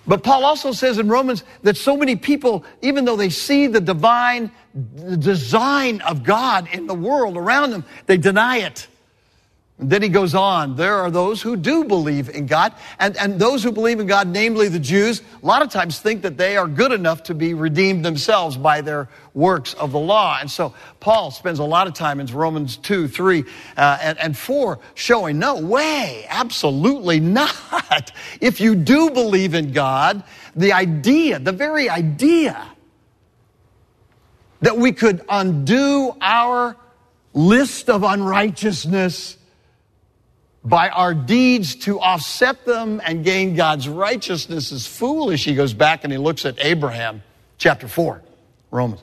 But 0.07 0.25
Paul 0.25 0.45
also 0.45 0.73
says 0.73 0.99
in 0.99 1.09
Romans 1.09 1.45
that 1.63 1.77
so 1.77 1.97
many 1.97 2.17
people, 2.17 2.65
even 2.81 3.05
though 3.05 3.17
they 3.17 3.31
see 3.31 3.69
the 3.69 3.81
divine 3.81 4.51
design 5.19 6.01
of 6.01 6.25
God 6.25 6.69
in 6.73 6.87
the 6.87 6.95
world 6.95 7.37
around 7.37 7.71
them, 7.71 7.85
they 8.07 8.17
deny 8.17 8.59
it. 8.59 8.89
And 9.79 9.91
then 9.91 10.03
he 10.03 10.09
goes 10.09 10.35
on, 10.35 10.77
there 10.77 10.97
are 10.97 11.11
those 11.11 11.43
who 11.43 11.57
do 11.57 11.85
believe 11.85 12.29
in 12.29 12.47
God, 12.47 12.73
and, 13.01 13.17
and 13.17 13.39
those 13.39 13.65
who 13.65 13.73
believe 13.73 14.01
in 14.01 14.07
God, 14.07 14.29
namely 14.29 14.69
the 14.69 14.79
Jews, 14.79 15.23
a 15.43 15.47
lot 15.47 15.63
of 15.63 15.71
times 15.71 15.99
think 15.99 16.23
that 16.23 16.37
they 16.37 16.57
are 16.57 16.69
good 16.69 16.93
enough 16.93 17.25
to 17.25 17.35
be 17.35 17.55
redeemed 17.55 18.05
themselves 18.05 18.57
by 18.57 18.81
their 18.81 19.09
works 19.35 19.75
of 19.75 19.91
the 19.91 19.99
law. 19.99 20.39
And 20.41 20.51
so 20.51 20.75
Paul 21.01 21.31
spends 21.31 21.59
a 21.59 21.65
lot 21.65 21.87
of 21.87 21.95
time 21.95 22.21
in 22.21 22.27
Romans 22.27 22.77
2, 22.77 23.09
3, 23.09 23.45
uh, 23.77 23.99
and, 24.01 24.19
and 24.19 24.39
4 24.39 24.79
showing, 24.95 25.39
no 25.39 25.61
way, 25.61 26.27
absolutely 26.29 27.19
not. 27.19 28.13
If 28.41 28.61
you 28.61 28.75
do 28.75 29.11
believe 29.11 29.55
in 29.55 29.73
God, 29.73 30.23
the 30.55 30.73
idea, 30.73 31.39
the 31.39 31.53
very 31.53 31.89
idea 31.89 32.69
that 34.61 34.77
we 34.77 34.93
could 34.93 35.25
undo 35.29 36.15
our 36.21 36.77
list 37.35 37.91
of 37.91 38.03
unrighteousness 38.03 39.39
by 40.65 40.89
our 40.91 41.15
deeds 41.15 41.75
to 41.75 42.01
offset 42.01 42.65
them 42.65 43.01
and 43.05 43.25
gain 43.25 43.55
God's 43.57 43.89
righteousness 43.89 44.71
is 44.71 44.87
foolish. 44.87 45.45
He 45.45 45.55
goes 45.55 45.73
back 45.75 46.05
and 46.05 46.13
he 46.13 46.19
looks 46.19 46.45
at 46.45 46.65
Abraham, 46.65 47.23
chapter 47.59 47.89
4, 47.89 48.23
Romans. 48.71 49.03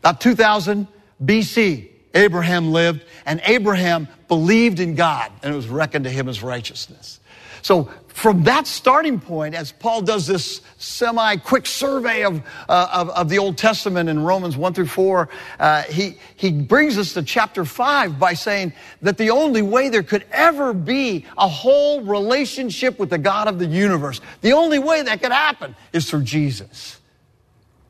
About 0.00 0.20
2000 0.20 0.88
BC, 1.24 1.88
Abraham 2.14 2.72
lived, 2.72 3.04
and 3.24 3.40
Abraham 3.44 4.08
believed 4.28 4.80
in 4.80 4.94
God, 4.94 5.30
and 5.42 5.52
it 5.52 5.56
was 5.56 5.68
reckoned 5.68 6.04
to 6.04 6.10
him 6.10 6.28
as 6.28 6.42
righteousness. 6.42 7.20
So 7.66 7.90
from 8.06 8.44
that 8.44 8.68
starting 8.68 9.18
point, 9.18 9.56
as 9.56 9.72
Paul 9.72 10.00
does 10.00 10.28
this 10.28 10.60
semi 10.78 11.34
quick 11.34 11.66
survey 11.66 12.22
of, 12.22 12.40
uh, 12.68 12.88
of, 12.92 13.10
of, 13.10 13.28
the 13.28 13.38
Old 13.38 13.58
Testament 13.58 14.08
in 14.08 14.22
Romans 14.22 14.56
1 14.56 14.72
through 14.72 14.86
4, 14.86 15.28
uh, 15.58 15.82
he, 15.82 16.16
he 16.36 16.52
brings 16.52 16.96
us 16.96 17.14
to 17.14 17.24
chapter 17.24 17.64
5 17.64 18.20
by 18.20 18.34
saying 18.34 18.72
that 19.02 19.18
the 19.18 19.30
only 19.30 19.62
way 19.62 19.88
there 19.88 20.04
could 20.04 20.24
ever 20.30 20.72
be 20.72 21.26
a 21.36 21.48
whole 21.48 22.02
relationship 22.02 23.00
with 23.00 23.10
the 23.10 23.18
God 23.18 23.48
of 23.48 23.58
the 23.58 23.66
universe, 23.66 24.20
the 24.42 24.52
only 24.52 24.78
way 24.78 25.02
that 25.02 25.20
could 25.20 25.32
happen 25.32 25.74
is 25.92 26.08
through 26.08 26.22
Jesus 26.22 27.00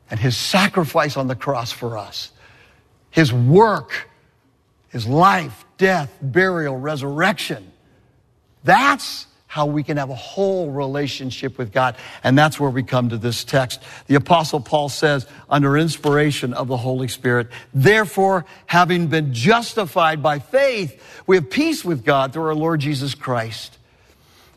and 0.09 0.19
his 0.19 0.35
sacrifice 0.35 1.17
on 1.17 1.27
the 1.27 1.35
cross 1.35 1.71
for 1.71 1.99
us, 1.99 2.31
his 3.11 3.31
work, 3.31 4.09
his 4.89 5.05
life, 5.05 5.65
death, 5.77 6.11
burial, 6.19 6.75
resurrection. 6.75 7.71
That's 8.63 9.27
how 9.57 9.65
we 9.65 9.81
can 9.81 9.97
have 9.97 10.11
a 10.11 10.15
whole 10.15 10.69
relationship 10.69 11.57
with 11.57 11.71
God. 11.71 11.95
And 12.23 12.37
that's 12.37 12.59
where 12.59 12.69
we 12.69 12.83
come 12.83 13.09
to 13.09 13.17
this 13.17 13.43
text. 13.43 13.81
The 14.05 14.13
apostle 14.13 14.59
Paul 14.59 14.87
says, 14.87 15.25
under 15.49 15.75
inspiration 15.75 16.53
of 16.53 16.67
the 16.67 16.77
Holy 16.77 17.07
Spirit, 17.07 17.47
therefore, 17.73 18.45
having 18.67 19.07
been 19.07 19.33
justified 19.33 20.21
by 20.21 20.37
faith, 20.37 21.01
we 21.25 21.37
have 21.37 21.49
peace 21.49 21.83
with 21.83 22.05
God 22.05 22.33
through 22.33 22.43
our 22.43 22.53
Lord 22.53 22.81
Jesus 22.81 23.15
Christ, 23.15 23.79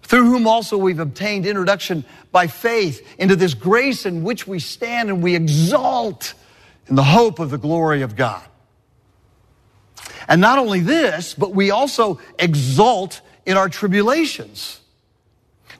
through 0.02 0.24
whom 0.24 0.46
also 0.46 0.76
we've 0.76 1.00
obtained 1.00 1.46
introduction 1.46 2.04
by 2.30 2.46
faith 2.46 3.02
into 3.18 3.36
this 3.36 3.54
grace 3.54 4.04
in 4.04 4.22
which 4.22 4.46
we 4.46 4.58
stand 4.58 5.08
and 5.08 5.22
we 5.22 5.34
exalt 5.34 6.34
in 6.88 6.94
the 6.94 7.02
hope 7.02 7.38
of 7.38 7.48
the 7.48 7.56
glory 7.56 8.02
of 8.02 8.16
God. 8.16 8.42
And 10.28 10.42
not 10.42 10.58
only 10.58 10.80
this, 10.80 11.32
but 11.32 11.54
we 11.54 11.70
also 11.70 12.20
exult 12.38 13.22
in 13.46 13.56
our 13.56 13.70
tribulations 13.70 14.79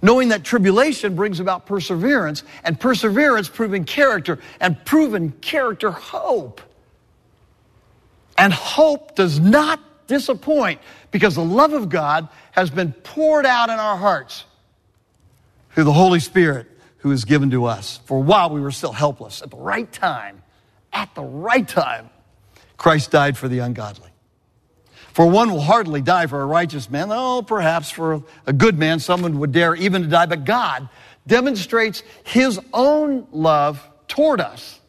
knowing 0.03 0.31
that 0.31 0.45
tribulation 0.45 1.15
brings 1.15 1.41
about 1.41 1.67
perseverance, 1.67 2.43
and 2.65 2.79
perseverance 2.79 3.49
proven 3.49 3.85
character, 3.85 4.39
and 4.61 4.83
proven 4.85 5.33
character 5.41 5.91
hope. 5.91 6.61
And 8.39 8.53
hope 8.53 9.15
does 9.15 9.39
not 9.39 9.81
disappoint 10.07 10.81
because 11.11 11.35
the 11.35 11.45
love 11.45 11.73
of 11.73 11.89
God 11.89 12.29
has 12.53 12.71
been 12.71 12.93
poured 12.93 13.47
out 13.47 13.69
in 13.69 13.79
our 13.79 13.97
hearts 13.97 14.45
through 15.75 15.85
the 15.85 15.93
Holy 15.93 16.21
Spirit 16.21 16.67
who 16.99 17.11
is 17.13 17.25
given 17.25 17.51
to 17.51 17.65
us. 17.65 18.01
For 18.05 18.23
while 18.23 18.51
we 18.51 18.61
were 18.61 18.73
still 18.73 18.93
helpless, 18.93 19.43
at 19.43 19.51
the 19.51 19.57
right 19.57 19.91
time, 19.91 20.43
at 20.93 21.15
the 21.15 21.23
right 21.23 21.67
time, 21.67 22.11
Christ 22.77 23.11
died 23.11 23.37
for 23.37 23.49
the 23.49 23.61
ungodly. 23.61 24.10
For 25.21 25.29
one 25.29 25.51
will 25.51 25.61
hardly 25.61 26.01
die 26.01 26.29
for 26.29 26.41
a 26.41 26.47
righteous 26.47 26.89
man, 26.89 27.09
Oh, 27.11 27.43
perhaps 27.43 27.91
for 27.91 28.23
a 28.47 28.55
good 28.55 28.79
man 28.79 29.01
someone 29.01 29.39
would 29.41 29.53
dare 29.53 29.75
even 29.75 30.01
to 30.01 30.09
die. 30.09 30.25
But 30.25 30.47
God 30.47 30.89
demonstrates 31.27 32.03
his 32.25 32.59
own 32.73 33.27
love 33.31 33.87
toward 34.09 34.41
us. 34.41 34.81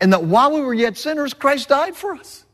And 0.00 0.14
that 0.14 0.24
while 0.24 0.50
we 0.50 0.62
were 0.62 0.72
yet 0.72 0.96
sinners, 0.96 1.34
Christ 1.34 1.68
died 1.68 1.94
for 1.94 2.14
us. 2.14 2.46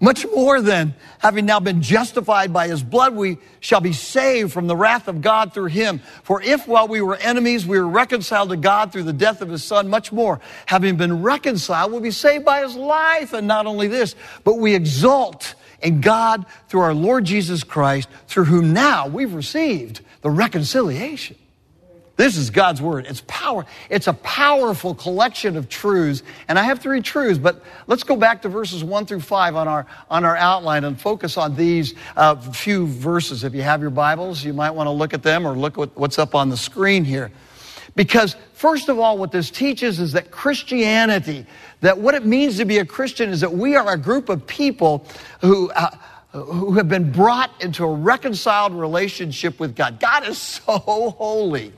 Much 0.00 0.26
more 0.34 0.62
than 0.62 0.94
having 1.18 1.44
now 1.44 1.60
been 1.60 1.82
justified 1.82 2.50
by 2.50 2.66
his 2.66 2.82
blood, 2.82 3.14
we 3.14 3.36
shall 3.60 3.82
be 3.82 3.92
saved 3.92 4.54
from 4.54 4.66
the 4.66 4.76
wrath 4.76 5.06
of 5.06 5.20
God 5.20 5.52
through 5.52 5.66
him. 5.66 6.00
For 6.22 6.40
if 6.40 6.66
while 6.66 6.88
we 6.88 7.02
were 7.02 7.16
enemies, 7.16 7.66
we 7.66 7.78
were 7.78 7.86
reconciled 7.86 8.48
to 8.48 8.56
God 8.56 8.90
through 8.90 9.02
the 9.02 9.12
death 9.12 9.42
of 9.42 9.50
his 9.50 9.62
son, 9.62 9.90
much 9.90 10.12
more, 10.12 10.40
having 10.64 10.96
been 10.96 11.22
reconciled, 11.22 11.92
we'll 11.92 12.00
be 12.00 12.10
saved 12.10 12.46
by 12.46 12.62
his 12.62 12.74
life. 12.74 13.34
And 13.34 13.46
not 13.46 13.66
only 13.66 13.86
this, 13.86 14.16
but 14.44 14.56
we 14.58 14.74
exult 14.74 15.54
in 15.84 16.00
God 16.00 16.46
through 16.68 16.80
our 16.80 16.94
Lord 16.94 17.24
Jesus 17.24 17.62
Christ, 17.62 18.08
through 18.26 18.44
whom 18.44 18.72
now 18.72 19.06
we've 19.06 19.34
received 19.34 20.00
the 20.22 20.30
reconciliation. 20.30 21.36
This 22.16 22.36
is 22.36 22.50
God's 22.50 22.80
word. 22.80 23.06
It's 23.08 23.22
power. 23.26 23.66
It's 23.90 24.06
a 24.06 24.12
powerful 24.12 24.94
collection 24.94 25.56
of 25.56 25.68
truths. 25.68 26.22
And 26.46 26.58
I 26.58 26.62
have 26.62 26.78
three 26.78 27.02
truths, 27.02 27.38
but 27.38 27.62
let's 27.88 28.04
go 28.04 28.14
back 28.14 28.42
to 28.42 28.48
verses 28.48 28.84
one 28.84 29.04
through 29.04 29.20
five 29.20 29.56
on 29.56 29.66
our, 29.66 29.86
on 30.08 30.24
our 30.24 30.36
outline 30.36 30.84
and 30.84 30.98
focus 30.98 31.36
on 31.36 31.56
these 31.56 31.94
uh, 32.16 32.36
few 32.36 32.86
verses. 32.86 33.42
If 33.42 33.52
you 33.52 33.62
have 33.62 33.80
your 33.80 33.90
Bibles, 33.90 34.44
you 34.44 34.52
might 34.52 34.70
want 34.70 34.86
to 34.86 34.92
look 34.92 35.12
at 35.12 35.24
them 35.24 35.44
or 35.44 35.56
look 35.56 35.76
at 35.76 35.96
what's 35.96 36.18
up 36.20 36.36
on 36.36 36.50
the 36.50 36.56
screen 36.56 37.04
here. 37.04 37.32
Because 37.96 38.36
first 38.64 38.88
of 38.88 38.98
all, 38.98 39.18
what 39.18 39.30
this 39.30 39.50
teaches 39.50 40.00
is 40.00 40.12
that 40.12 40.30
Christianity, 40.30 41.44
that 41.82 41.98
what 41.98 42.14
it 42.14 42.24
means 42.24 42.56
to 42.56 42.64
be 42.64 42.78
a 42.78 42.86
Christian 42.86 43.28
is 43.28 43.42
that 43.42 43.52
we 43.52 43.76
are 43.76 43.92
a 43.92 43.98
group 43.98 44.30
of 44.30 44.46
people 44.46 45.06
who, 45.42 45.70
uh, 45.72 45.90
who 46.30 46.72
have 46.72 46.88
been 46.88 47.12
brought 47.12 47.50
into 47.62 47.84
a 47.84 47.94
reconciled 47.94 48.72
relationship 48.72 49.60
with 49.60 49.76
God. 49.76 50.00
God 50.00 50.26
is 50.26 50.38
so 50.38 50.78
holy 50.78 51.74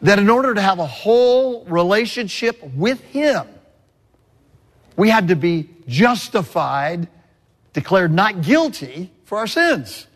that 0.00 0.18
in 0.18 0.28
order 0.28 0.52
to 0.52 0.60
have 0.60 0.80
a 0.80 0.86
whole 0.86 1.64
relationship 1.66 2.60
with 2.74 3.00
Him, 3.02 3.46
we 4.96 5.10
had 5.10 5.28
to 5.28 5.36
be 5.36 5.70
justified, 5.86 7.06
declared 7.72 8.12
not 8.12 8.42
guilty 8.42 9.12
for 9.26 9.38
our 9.38 9.46
sins. 9.46 10.08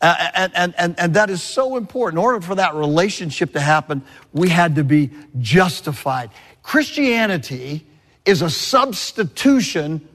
Uh, 0.00 0.30
and, 0.34 0.52
and, 0.54 0.74
and, 0.78 0.98
and 0.98 1.14
that 1.14 1.28
is 1.28 1.42
so 1.42 1.76
important. 1.76 2.18
In 2.18 2.24
order 2.24 2.40
for 2.40 2.54
that 2.54 2.74
relationship 2.74 3.52
to 3.54 3.60
happen, 3.60 4.02
we 4.32 4.48
had 4.48 4.76
to 4.76 4.84
be 4.84 5.10
justified. 5.38 6.30
Christianity 6.62 7.84
is 8.24 8.42
a 8.42 8.50
substitution 8.50 10.06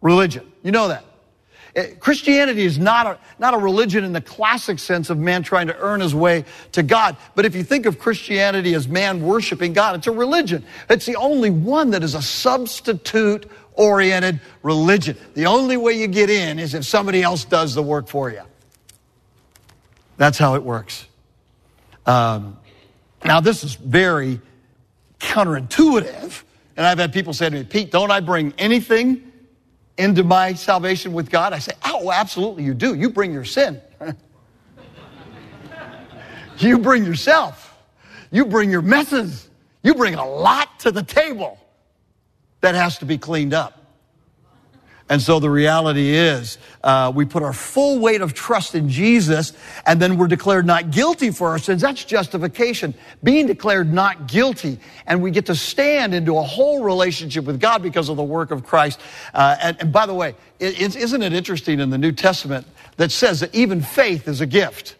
religion. 0.00 0.50
You 0.62 0.72
know 0.72 0.88
that. 0.88 1.04
Eh, 1.74 1.94
Christianity 1.98 2.64
is 2.64 2.78
not 2.78 3.06
a, 3.06 3.18
not 3.38 3.54
a 3.54 3.58
religion 3.58 4.04
in 4.04 4.12
the 4.12 4.20
classic 4.20 4.78
sense 4.78 5.10
of 5.10 5.18
man 5.18 5.42
trying 5.42 5.66
to 5.68 5.78
earn 5.78 6.00
his 6.00 6.14
way 6.14 6.44
to 6.72 6.82
God. 6.82 7.16
But 7.34 7.44
if 7.46 7.54
you 7.54 7.62
think 7.62 7.86
of 7.86 7.98
Christianity 7.98 8.74
as 8.74 8.86
man 8.88 9.22
worshiping 9.22 9.72
God, 9.72 9.96
it's 9.96 10.06
a 10.06 10.12
religion. 10.12 10.64
It's 10.90 11.06
the 11.06 11.16
only 11.16 11.50
one 11.50 11.90
that 11.90 12.02
is 12.02 12.14
a 12.14 12.22
substitute 12.22 13.50
oriented 13.74 14.40
religion. 14.62 15.16
The 15.34 15.46
only 15.46 15.76
way 15.76 15.94
you 15.94 16.08
get 16.08 16.28
in 16.28 16.58
is 16.58 16.74
if 16.74 16.84
somebody 16.84 17.22
else 17.22 17.44
does 17.44 17.74
the 17.74 17.82
work 17.82 18.06
for 18.06 18.30
you. 18.30 18.42
That's 20.22 20.38
how 20.38 20.54
it 20.54 20.62
works. 20.62 21.08
Um, 22.06 22.56
now, 23.24 23.40
this 23.40 23.64
is 23.64 23.74
very 23.74 24.40
counterintuitive. 25.18 26.44
And 26.76 26.86
I've 26.86 27.00
had 27.00 27.12
people 27.12 27.32
say 27.32 27.50
to 27.50 27.56
me, 27.56 27.64
Pete, 27.64 27.90
don't 27.90 28.12
I 28.12 28.20
bring 28.20 28.54
anything 28.56 29.32
into 29.98 30.22
my 30.22 30.54
salvation 30.54 31.12
with 31.12 31.28
God? 31.28 31.52
I 31.52 31.58
say, 31.58 31.72
oh, 31.84 32.12
absolutely 32.12 32.62
you 32.62 32.72
do. 32.72 32.94
You 32.94 33.10
bring 33.10 33.32
your 33.32 33.44
sin. 33.44 33.80
you 36.58 36.78
bring 36.78 37.04
yourself. 37.04 37.76
You 38.30 38.44
bring 38.44 38.70
your 38.70 38.82
messes. 38.82 39.50
You 39.82 39.92
bring 39.92 40.14
a 40.14 40.24
lot 40.24 40.78
to 40.78 40.92
the 40.92 41.02
table 41.02 41.58
that 42.60 42.76
has 42.76 42.96
to 42.98 43.06
be 43.06 43.18
cleaned 43.18 43.54
up. 43.54 43.81
And 45.12 45.20
so 45.20 45.40
the 45.40 45.50
reality 45.50 46.08
is, 46.08 46.56
uh, 46.82 47.12
we 47.14 47.26
put 47.26 47.42
our 47.42 47.52
full 47.52 47.98
weight 47.98 48.22
of 48.22 48.32
trust 48.32 48.74
in 48.74 48.88
Jesus, 48.88 49.52
and 49.84 50.00
then 50.00 50.16
we're 50.16 50.26
declared 50.26 50.64
not 50.64 50.90
guilty 50.90 51.30
for 51.30 51.48
our 51.48 51.58
sins. 51.58 51.82
That's 51.82 52.02
justification. 52.02 52.94
Being 53.22 53.46
declared 53.46 53.92
not 53.92 54.26
guilty, 54.26 54.78
and 55.06 55.22
we 55.22 55.30
get 55.30 55.44
to 55.46 55.54
stand 55.54 56.14
into 56.14 56.38
a 56.38 56.42
whole 56.42 56.82
relationship 56.82 57.44
with 57.44 57.60
God 57.60 57.82
because 57.82 58.08
of 58.08 58.16
the 58.16 58.22
work 58.22 58.50
of 58.50 58.64
Christ. 58.64 59.00
Uh, 59.34 59.54
and, 59.60 59.76
and, 59.82 59.92
by 59.92 60.06
the 60.06 60.14
way, 60.14 60.34
isn't 60.60 61.22
it 61.22 61.34
interesting 61.34 61.78
in 61.78 61.90
the 61.90 61.98
New 61.98 62.12
Testament 62.12 62.66
that 62.96 63.12
says 63.12 63.40
that 63.40 63.54
even 63.54 63.82
faith 63.82 64.26
is 64.26 64.40
a 64.40 64.46
gift? 64.46 64.96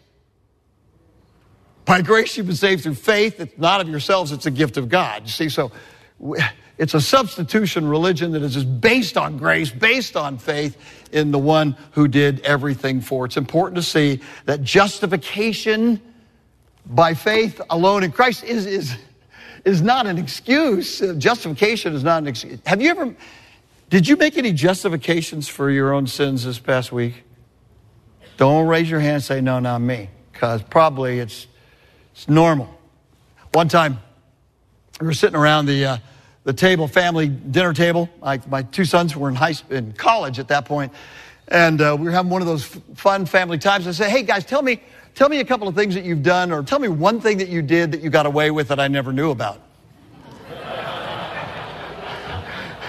By 1.85 2.03
grace 2.03 2.37
you've 2.37 2.45
been 2.45 2.55
saved 2.55 2.83
through 2.83 2.93
faith. 2.93 3.39
It's 3.39 3.57
not 3.57 3.81
of 3.81 3.89
yourselves, 3.89 4.31
it's 4.31 4.45
a 4.45 4.51
gift 4.51 4.77
of 4.77 4.89
God. 4.89 5.23
You 5.23 5.29
see, 5.29 5.49
so. 5.49 5.71
We, 6.19 6.37
it's 6.77 6.93
a 6.93 7.01
substitution 7.01 7.87
religion 7.87 8.31
that 8.31 8.41
is 8.41 8.55
just 8.55 8.81
based 8.81 9.15
on 9.15 9.37
grace, 9.37 9.69
based 9.69 10.15
on 10.17 10.37
faith 10.37 10.77
in 11.11 11.31
the 11.31 11.37
one 11.37 11.77
who 11.91 12.07
did 12.07 12.39
everything 12.41 12.99
for. 12.99 13.25
It's 13.25 13.37
important 13.37 13.75
to 13.75 13.83
see 13.83 14.21
that 14.45 14.63
justification 14.63 16.01
by 16.85 17.13
faith 17.13 17.61
alone 17.69 18.03
in 18.03 18.11
Christ 18.11 18.43
is, 18.43 18.65
is, 18.65 18.95
is 19.65 19.81
not 19.81 20.07
an 20.07 20.17
excuse. 20.17 20.99
Justification 21.17 21.93
is 21.93 22.03
not 22.03 22.23
an 22.23 22.27
excuse. 22.27 22.59
Have 22.65 22.81
you 22.81 22.89
ever, 22.89 23.15
did 23.89 24.07
you 24.07 24.17
make 24.17 24.37
any 24.37 24.51
justifications 24.51 25.47
for 25.47 25.69
your 25.69 25.93
own 25.93 26.07
sins 26.07 26.43
this 26.43 26.57
past 26.57 26.91
week? 26.91 27.23
Don't 28.37 28.67
raise 28.67 28.89
your 28.89 28.99
hand 28.99 29.15
and 29.15 29.23
say, 29.23 29.41
no, 29.41 29.59
not 29.59 29.79
me, 29.79 30.09
because 30.31 30.63
probably 30.63 31.19
it's, 31.19 31.45
it's 32.13 32.27
normal. 32.27 32.67
One 33.53 33.69
time, 33.69 33.99
we 34.99 35.05
were 35.05 35.13
sitting 35.13 35.35
around 35.35 35.67
the, 35.67 35.85
uh, 35.85 35.97
the 36.43 36.53
table, 36.53 36.87
family 36.87 37.27
dinner 37.27 37.73
table. 37.73 38.09
My, 38.21 38.39
my 38.49 38.63
two 38.63 38.85
sons 38.85 39.15
were 39.15 39.29
in 39.29 39.35
high 39.35 39.55
in 39.69 39.93
college 39.93 40.39
at 40.39 40.47
that 40.49 40.65
point, 40.65 40.91
and 41.47 41.81
uh, 41.81 41.95
we 41.97 42.05
were 42.05 42.11
having 42.11 42.31
one 42.31 42.41
of 42.41 42.47
those 42.47 42.65
fun 42.95 43.25
family 43.25 43.57
times. 43.57 43.87
I 43.87 43.91
said, 43.91 44.09
"Hey 44.09 44.23
guys, 44.23 44.45
tell 44.45 44.61
me, 44.61 44.81
tell 45.15 45.29
me 45.29 45.39
a 45.39 45.45
couple 45.45 45.67
of 45.67 45.75
things 45.75 45.95
that 45.95 46.03
you've 46.03 46.23
done, 46.23 46.51
or 46.51 46.63
tell 46.63 46.79
me 46.79 46.87
one 46.89 47.21
thing 47.21 47.37
that 47.37 47.49
you 47.49 47.61
did 47.61 47.91
that 47.93 48.01
you 48.01 48.09
got 48.09 48.25
away 48.25 48.51
with 48.51 48.67
that 48.69 48.79
I 48.79 48.87
never 48.87 49.13
knew 49.13 49.31
about." 49.31 49.61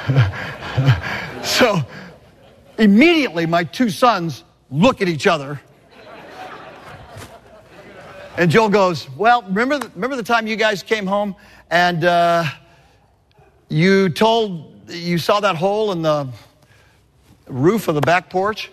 so 1.45 1.81
immediately, 2.79 3.47
my 3.47 3.65
two 3.65 3.89
sons 3.89 4.45
look 4.71 5.01
at 5.01 5.09
each 5.09 5.27
other. 5.27 5.61
And 8.37 8.51
Joel 8.51 8.69
goes, 8.69 9.09
Well, 9.11 9.43
remember 9.43 9.79
the, 9.79 9.89
remember 9.95 10.17
the 10.17 10.25
time 10.25 10.49
you 10.49 10.57
guys 10.57 10.83
came 10.83 11.07
home 11.07 11.37
and 11.71 12.05
uh, 12.05 12.45
you 13.69 14.09
told, 14.09 14.91
you 14.91 15.19
saw 15.19 15.41
that 15.41 15.57
hole 15.57 15.93
in 15.93 16.03
the 16.03 16.29
roof 17.47 17.89
of 17.89 17.95
the 17.95 18.01
back 18.01 18.31
porch? 18.31 18.71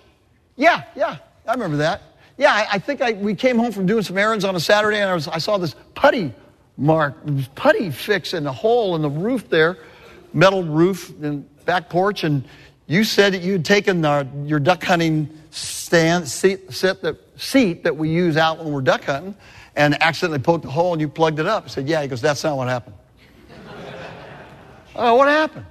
Yeah, 0.55 0.83
yeah, 0.95 1.17
I 1.47 1.53
remember 1.53 1.77
that. 1.77 2.01
Yeah, 2.37 2.53
I, 2.53 2.67
I 2.73 2.79
think 2.79 3.01
I, 3.01 3.13
we 3.13 3.35
came 3.35 3.57
home 3.57 3.71
from 3.71 3.85
doing 3.85 4.03
some 4.03 4.17
errands 4.17 4.45
on 4.45 4.55
a 4.55 4.59
Saturday 4.59 4.99
and 4.99 5.09
I, 5.09 5.13
was, 5.13 5.27
I 5.27 5.37
saw 5.37 5.57
this 5.57 5.75
putty 5.95 6.33
mark, 6.77 7.15
putty 7.55 7.91
fix 7.91 8.33
in 8.33 8.47
a 8.47 8.51
hole 8.51 8.95
in 8.95 9.01
the 9.01 9.09
roof 9.09 9.49
there, 9.49 9.77
metal 10.33 10.63
roof 10.63 11.09
and 11.21 11.47
back 11.65 11.89
porch. 11.89 12.23
And 12.23 12.43
you 12.87 13.03
said 13.03 13.33
that 13.33 13.41
you 13.41 13.53
had 13.53 13.65
taken 13.65 14.01
the, 14.01 14.27
your 14.43 14.59
duck 14.59 14.83
hunting 14.83 15.29
stand, 15.51 16.27
seat, 16.27 16.71
sit 16.71 17.01
that, 17.01 17.17
seat 17.37 17.83
that 17.83 17.95
we 17.95 18.09
use 18.09 18.37
out 18.37 18.57
when 18.57 18.71
we're 18.71 18.81
duck 18.81 19.03
hunting 19.03 19.35
and 19.75 20.01
accidentally 20.01 20.39
poked 20.39 20.65
a 20.65 20.69
hole 20.69 20.93
and 20.93 21.01
you 21.01 21.07
plugged 21.07 21.39
it 21.39 21.45
up. 21.45 21.65
I 21.65 21.67
said, 21.67 21.87
yeah, 21.87 22.01
he 22.01 22.07
goes, 22.07 22.21
that's 22.21 22.43
not 22.43 22.57
what 22.57 22.67
happened. 22.67 22.95
Oh, 24.95 25.15
what 25.15 25.27
happened? 25.27 25.65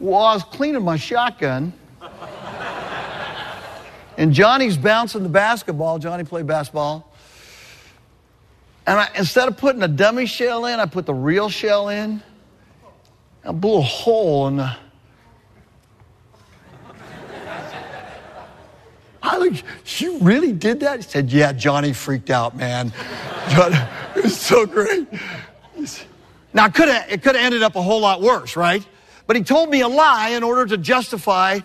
Well, 0.00 0.20
I 0.20 0.34
was 0.34 0.44
cleaning 0.44 0.82
my 0.82 0.96
shotgun. 0.96 1.72
and 4.16 4.32
Johnny's 4.32 4.76
bouncing 4.76 5.22
the 5.22 5.28
basketball. 5.28 5.98
Johnny 5.98 6.24
played 6.24 6.46
basketball. 6.46 7.12
And 8.86 8.98
I, 8.98 9.08
instead 9.16 9.48
of 9.48 9.56
putting 9.56 9.82
a 9.82 9.88
dummy 9.88 10.26
shell 10.26 10.66
in, 10.66 10.80
I 10.80 10.86
put 10.86 11.06
the 11.06 11.14
real 11.14 11.48
shell 11.48 11.88
in. 11.88 12.22
I 13.44 13.52
blew 13.52 13.78
a 13.78 13.82
hole 13.82 14.48
in 14.48 14.56
the. 14.56 14.76
I 19.22 19.36
like, 19.36 19.62
you 20.00 20.18
really 20.20 20.52
did 20.52 20.80
that? 20.80 21.00
He 21.00 21.02
said, 21.02 21.30
Yeah, 21.30 21.52
Johnny 21.52 21.92
freaked 21.92 22.30
out, 22.30 22.56
man. 22.56 22.92
Johnny, 23.50 23.76
it 24.16 24.24
was 24.24 24.40
so 24.40 24.64
great. 24.64 25.06
Now, 26.52 26.66
it 26.66 26.74
could 26.74 26.88
have 26.88 27.10
it 27.10 27.22
could 27.22 27.36
have 27.36 27.44
ended 27.44 27.62
up 27.62 27.76
a 27.76 27.82
whole 27.82 28.00
lot 28.00 28.20
worse, 28.20 28.56
right? 28.56 28.86
But 29.26 29.36
he 29.36 29.42
told 29.42 29.68
me 29.68 29.82
a 29.82 29.88
lie 29.88 30.30
in 30.30 30.42
order 30.42 30.66
to 30.66 30.78
justify 30.78 31.60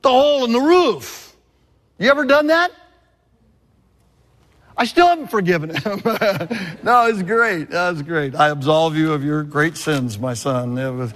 the 0.00 0.08
hole 0.08 0.44
in 0.44 0.52
the 0.52 0.60
roof. 0.60 1.36
You 1.98 2.10
ever 2.10 2.24
done 2.24 2.48
that? 2.48 2.72
I 4.76 4.86
still 4.86 5.06
haven't 5.06 5.28
forgiven 5.28 5.70
him. 5.70 6.00
no, 6.82 7.06
it's 7.06 7.22
great. 7.22 7.70
That 7.70 7.90
was 7.90 8.02
great. 8.02 8.34
I 8.34 8.48
absolve 8.48 8.96
you 8.96 9.12
of 9.12 9.22
your 9.22 9.42
great 9.42 9.76
sins, 9.76 10.18
my 10.18 10.34
son. 10.34 10.78
It 10.78 10.90
was, 10.90 11.12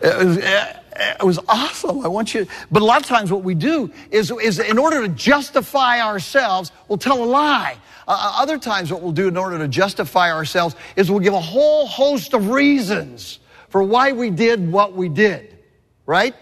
it 0.00 0.24
was, 0.24 0.36
it 0.38 1.22
was 1.22 1.38
awesome. 1.48 2.04
I 2.04 2.08
want 2.08 2.34
you, 2.34 2.46
but 2.70 2.82
a 2.82 2.84
lot 2.84 3.00
of 3.00 3.06
times 3.06 3.32
what 3.32 3.42
we 3.42 3.54
do 3.54 3.90
is, 4.10 4.30
is 4.30 4.58
in 4.58 4.78
order 4.78 5.02
to 5.02 5.08
justify 5.08 6.00
ourselves, 6.00 6.70
we'll 6.88 6.98
tell 6.98 7.22
a 7.22 7.26
lie. 7.26 7.78
Uh, 8.06 8.12
uh, 8.12 8.42
other 8.42 8.58
times, 8.58 8.92
what 8.92 9.02
we'll 9.02 9.12
do 9.12 9.28
in 9.28 9.36
order 9.36 9.58
to 9.58 9.68
justify 9.68 10.32
ourselves 10.32 10.74
is 10.96 11.10
we'll 11.10 11.20
give 11.20 11.34
a 11.34 11.40
whole 11.40 11.86
host 11.86 12.34
of 12.34 12.48
reasons 12.48 13.38
for 13.68 13.82
why 13.82 14.12
we 14.12 14.30
did 14.30 14.70
what 14.70 14.94
we 14.94 15.08
did, 15.08 15.58
right? 16.06 16.34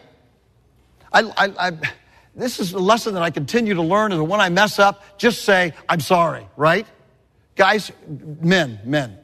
I, 1.12 1.22
I, 1.22 1.68
I, 1.68 1.72
this 2.34 2.60
is 2.60 2.72
a 2.72 2.78
lesson 2.78 3.14
that 3.14 3.22
I 3.22 3.30
continue 3.30 3.74
to 3.74 3.82
learn 3.82 4.12
is 4.12 4.20
when 4.20 4.40
I 4.40 4.48
mess 4.48 4.78
up, 4.78 5.18
just 5.18 5.44
say, 5.44 5.74
I'm 5.88 6.00
sorry, 6.00 6.46
right? 6.56 6.86
Guys, 7.56 7.90
men, 8.40 8.78
men, 8.84 9.18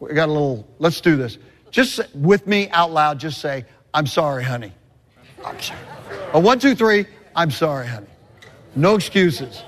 we 0.00 0.12
got 0.12 0.28
a 0.28 0.32
little, 0.32 0.68
let's 0.78 1.00
do 1.00 1.16
this. 1.16 1.38
Just 1.70 2.00
with 2.14 2.46
me 2.46 2.68
out 2.70 2.90
loud, 2.90 3.20
just 3.20 3.40
say, 3.40 3.64
I'm 3.94 4.06
sorry, 4.06 4.42
honey. 4.42 4.72
I'm 5.44 5.60
sorry. 5.60 5.80
A 6.32 6.40
one, 6.40 6.58
two, 6.58 6.74
three, 6.74 7.06
I'm 7.34 7.50
sorry, 7.50 7.86
honey. 7.86 8.06
No 8.74 8.96
excuses. 8.96 9.62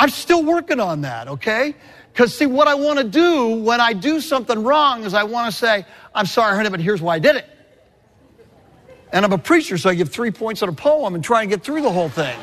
I'm 0.00 0.08
still 0.08 0.42
working 0.42 0.80
on 0.80 1.02
that, 1.02 1.28
okay? 1.28 1.74
Because, 2.10 2.34
see, 2.34 2.46
what 2.46 2.66
I 2.66 2.74
want 2.74 2.98
to 3.00 3.04
do 3.04 3.48
when 3.48 3.82
I 3.82 3.92
do 3.92 4.22
something 4.22 4.64
wrong 4.64 5.04
is 5.04 5.12
I 5.12 5.24
want 5.24 5.52
to 5.52 5.56
say, 5.56 5.84
I'm 6.14 6.24
sorry, 6.24 6.56
honey, 6.56 6.70
but 6.70 6.80
here's 6.80 7.02
why 7.02 7.16
I 7.16 7.18
did 7.18 7.36
it. 7.36 7.46
And 9.12 9.26
I'm 9.26 9.32
a 9.34 9.38
preacher, 9.38 9.76
so 9.76 9.90
I 9.90 9.94
give 9.94 10.08
three 10.08 10.30
points 10.30 10.62
on 10.62 10.70
a 10.70 10.72
poem 10.72 11.14
and 11.14 11.22
try 11.22 11.42
and 11.42 11.50
get 11.50 11.62
through 11.62 11.82
the 11.82 11.92
whole 11.92 12.08
thing. 12.08 12.38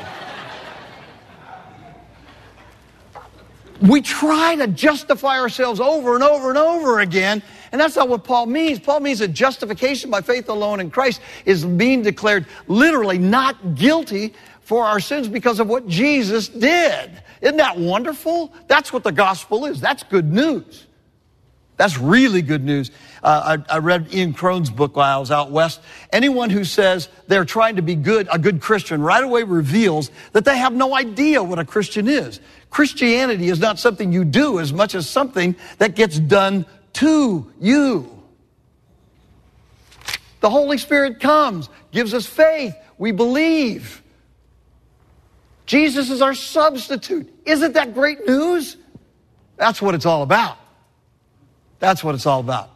we 3.82 4.02
try 4.02 4.54
to 4.54 4.68
justify 4.68 5.40
ourselves 5.40 5.80
over 5.80 6.14
and 6.14 6.22
over 6.22 6.50
and 6.50 6.58
over 6.58 7.00
again. 7.00 7.42
And 7.72 7.80
that's 7.80 7.96
not 7.96 8.08
what 8.08 8.22
Paul 8.22 8.46
means. 8.46 8.78
Paul 8.78 9.00
means 9.00 9.18
that 9.18 9.32
justification 9.32 10.12
by 10.12 10.20
faith 10.20 10.48
alone 10.48 10.78
in 10.78 10.92
Christ 10.92 11.20
is 11.44 11.64
being 11.64 12.02
declared 12.02 12.46
literally 12.68 13.18
not 13.18 13.74
guilty 13.74 14.34
for 14.60 14.84
our 14.84 15.00
sins 15.00 15.26
because 15.26 15.58
of 15.58 15.66
what 15.66 15.88
Jesus 15.88 16.46
did. 16.46 17.20
Isn't 17.40 17.56
that 17.58 17.78
wonderful? 17.78 18.52
That's 18.66 18.92
what 18.92 19.04
the 19.04 19.12
gospel 19.12 19.66
is. 19.66 19.80
That's 19.80 20.02
good 20.02 20.32
news. 20.32 20.86
That's 21.78 21.96
really 21.96 22.42
good 22.42 22.64
news. 22.64 22.90
Uh, 23.22 23.58
I, 23.68 23.76
I, 23.76 23.78
read 23.78 24.12
Ian 24.12 24.34
Cron's 24.34 24.68
book 24.68 24.96
while 24.96 25.16
I 25.16 25.20
was 25.20 25.30
out 25.30 25.52
west. 25.52 25.80
Anyone 26.12 26.50
who 26.50 26.64
says 26.64 27.08
they're 27.28 27.44
trying 27.44 27.76
to 27.76 27.82
be 27.82 27.94
good, 27.94 28.28
a 28.32 28.38
good 28.38 28.60
Christian, 28.60 29.00
right 29.00 29.22
away 29.22 29.44
reveals 29.44 30.10
that 30.32 30.44
they 30.44 30.58
have 30.58 30.72
no 30.72 30.96
idea 30.96 31.40
what 31.40 31.60
a 31.60 31.64
Christian 31.64 32.08
is. 32.08 32.40
Christianity 32.70 33.48
is 33.48 33.60
not 33.60 33.78
something 33.78 34.12
you 34.12 34.24
do 34.24 34.58
as 34.58 34.72
much 34.72 34.96
as 34.96 35.08
something 35.08 35.54
that 35.78 35.94
gets 35.94 36.18
done 36.18 36.66
to 36.94 37.48
you. 37.60 38.22
The 40.40 40.50
Holy 40.50 40.78
Spirit 40.78 41.20
comes, 41.20 41.68
gives 41.92 42.12
us 42.12 42.26
faith, 42.26 42.74
we 42.98 43.12
believe. 43.12 44.02
Jesus 45.68 46.08
is 46.08 46.22
our 46.22 46.32
substitute. 46.32 47.30
Isn't 47.44 47.74
that 47.74 47.92
great 47.92 48.26
news? 48.26 48.78
That's 49.58 49.82
what 49.82 49.94
it's 49.94 50.06
all 50.06 50.22
about. 50.22 50.56
That's 51.78 52.02
what 52.02 52.14
it's 52.14 52.24
all 52.24 52.40
about. 52.40 52.70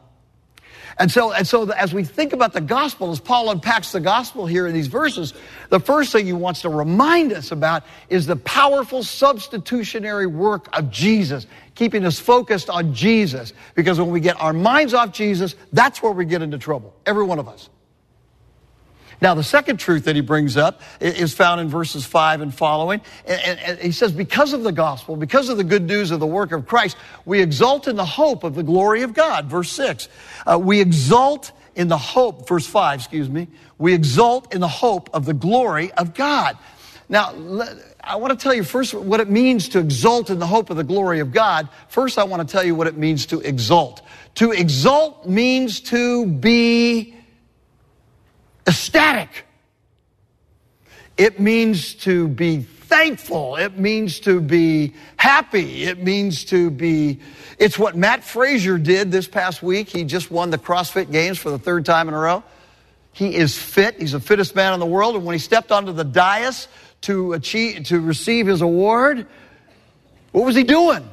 And 0.99 1.11
so, 1.11 1.33
and 1.33 1.49
so 1.49 1.71
as 1.71 1.95
we 1.95 2.05
think 2.05 2.35
about 2.35 2.53
the 2.53 2.61
gospel, 2.61 3.11
as 3.11 3.19
Paul 3.19 3.51
unpacks 3.51 3.93
the 3.93 4.01
gospel 4.01 4.47
here 4.47 4.67
in 4.67 4.75
these 4.75 4.89
verses, 4.89 5.33
the 5.71 5.81
first 5.81 6.13
thing 6.13 6.27
he 6.27 6.35
wants 6.35 6.61
to 6.63 6.69
remind 6.69 7.33
us 7.33 7.51
about 7.51 7.85
is 8.11 8.27
the 8.27 8.37
powerful 8.37 9.03
substitutionary 9.03 10.27
work 10.27 10.69
of 10.77 10.91
Jesus, 10.91 11.47
keeping 11.75 12.05
us 12.05 12.21
focused 12.21 12.69
on 12.69 12.93
Jesus. 12.93 13.55
Because 13.75 13.99
when 13.99 14.11
we 14.11 14.21
get 14.21 14.39
our 14.39 14.53
minds 14.53 14.93
off 14.93 15.13
Jesus, 15.13 15.57
that's 15.73 16.03
where 16.03 16.13
we 16.13 16.27
get 16.27 16.43
into 16.43 16.59
trouble. 16.59 16.95
Every 17.07 17.25
one 17.25 17.39
of 17.39 17.49
us. 17.49 17.71
Now, 19.23 19.35
the 19.35 19.45
second 19.45 19.77
truth 19.77 20.07
that 20.07 20.17
he 20.17 20.21
brings 20.21 20.57
up 20.57 20.81
is 21.01 21.33
found 21.33 21.61
in 21.61 21.69
verses 21.69 22.05
5 22.05 22.41
and 22.41 22.53
following. 22.53 23.01
And, 23.25 23.79
he 23.79 23.93
says, 23.93 24.11
Because 24.11 24.53
of 24.53 24.65
the 24.65 24.73
gospel, 24.73 25.15
because 25.15 25.49
of 25.49 25.57
the 25.59 25.65
good 25.65 25.85
news 25.85 26.11
of 26.11 26.19
the 26.19 26.27
work 26.27 26.51
of 26.51 26.67
Christ, 26.67 26.97
we 27.25 27.41
exult 27.41 27.87
in 27.87 27.95
the 27.95 28.05
hope 28.05 28.43
of 28.43 28.57
the 28.57 28.65
glory 28.65 29.03
of 29.03 29.15
God. 29.15 29.47
Verse 29.47 29.71
6. 29.71 30.09
Uh, 30.45 30.59
we 30.59 30.81
exult 30.81 31.53
in 31.77 31.87
the 31.87 31.97
hope, 31.97 32.49
verse 32.49 32.67
5, 32.67 32.99
excuse 32.99 33.31
me. 33.31 33.47
We 33.79 33.95
exult 33.95 34.53
in 34.53 34.61
the 34.61 34.67
hope 34.67 35.09
of 35.15 35.25
the 35.25 35.35
glory 35.35 35.93
of 35.93 36.15
God. 36.15 36.59
Now, 37.09 37.33
I 38.03 38.17
want 38.17 38.37
to 38.37 38.43
tell 38.43 38.53
you 38.53 38.65
first 38.65 38.93
what 38.93 39.21
it 39.21 39.31
means 39.31 39.69
to 39.69 39.79
exult 39.79 40.31
in 40.31 40.41
the 40.41 40.49
hope 40.49 40.69
of 40.69 40.77
the 40.77 40.85
glory 40.85 41.21
of 41.21 41.31
God. 41.31 41.69
First, 41.89 42.19
I 42.19 42.25
want 42.25 42.47
to 42.47 42.51
tell 42.51 42.65
you 42.65 42.75
what 42.75 42.89
it 42.89 42.97
means 42.97 43.27
to 43.27 43.39
exult. 43.39 44.03
To 44.37 44.51
exult 44.51 45.29
means 45.29 45.79
to 45.83 46.27
be 46.27 47.22
ecstatic. 48.67 49.47
It 51.17 51.41
means 51.41 51.95
to 51.97 52.29
be 52.29 52.61
thankful. 52.61 53.57
It 53.57 53.79
means 53.79 54.21
to 54.21 54.41
be 54.41 54.95
happy. 55.17 55.85
It 55.85 56.03
means 56.03 56.45
to 56.47 56.71
be, 56.71 57.21
it's 57.59 57.79
what 57.79 57.97
Mat 57.97 58.23
Fraser 58.23 58.79
did 58.79 59.11
this 59.11 59.27
past 59.27 59.63
week. 59.63 59.89
He 59.89 60.05
just 60.05 60.31
won 60.31 60.51
the 60.51 60.59
CrossFit 60.59 61.11
Games 61.11 61.39
for 61.39 61.51
the 61.51 61.59
third 61.59 61.85
time 61.87 62.09
in 62.09 62.15
a 62.15 62.19
row. 62.19 62.43
He 63.13 63.35
is 63.35 63.57
fit. 63.57 63.99
He's 63.99 64.13
the 64.13 64.21
fittest 64.21 64.55
man 64.55 64.75
in 64.75 64.81
the 64.81 64.87
world. 64.87 65.17
And 65.17 65.25
when 65.25 65.35
he 65.35 65.39
stepped 65.39 65.73
onto 65.73 65.93
the 65.93 66.05
dais 66.05 66.69
to 67.03 67.33
achieve, 67.33 67.85
to 67.85 68.01
receive 68.01 68.47
his 68.47 68.63
award, 68.63 69.27
what 70.33 70.45
was 70.45 70.55
he 70.55 70.63
doing? 70.63 71.09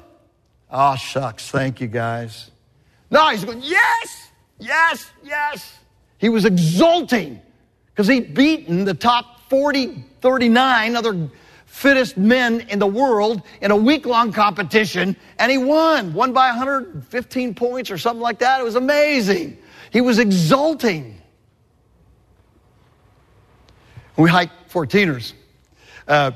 Oh, 0.71 0.95
shucks. 0.95 1.49
Thank 1.49 1.81
you, 1.81 1.87
guys. 1.87 2.51
No, 3.09 3.29
he's 3.29 3.43
going, 3.43 3.61
yes, 3.61 4.31
yes, 4.59 5.09
yes. 5.23 5.78
He 6.19 6.29
was 6.29 6.45
exulting 6.45 7.41
because 7.87 8.07
he'd 8.07 8.33
beaten 8.33 8.85
the 8.85 8.93
top 8.93 9.49
40, 9.49 10.05
39 10.21 10.95
other 10.95 11.29
fittest 11.65 12.17
men 12.17 12.61
in 12.69 12.77
the 12.77 12.87
world 12.87 13.41
in 13.61 13.71
a 13.71 13.75
week 13.75 14.05
long 14.05 14.31
competition, 14.31 15.15
and 15.37 15.51
he 15.51 15.57
won. 15.57 16.13
Won 16.13 16.33
by 16.33 16.47
115 16.47 17.55
points 17.55 17.89
or 17.89 17.97
something 17.97 18.21
like 18.21 18.39
that. 18.39 18.59
It 18.59 18.63
was 18.63 18.75
amazing. 18.75 19.57
He 19.91 20.01
was 20.01 20.19
exulting. 20.19 21.19
We 24.17 24.29
hike 24.29 24.51
14ers. 24.69 25.33
Uh, 26.07 26.31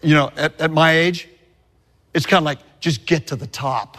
you 0.00 0.14
know, 0.14 0.30
at, 0.36 0.60
at 0.60 0.70
my 0.70 0.92
age, 0.92 1.28
it's 2.12 2.26
kind 2.26 2.38
of 2.38 2.44
like 2.44 2.58
just 2.78 3.06
get 3.06 3.26
to 3.28 3.36
the 3.36 3.46
top. 3.46 3.98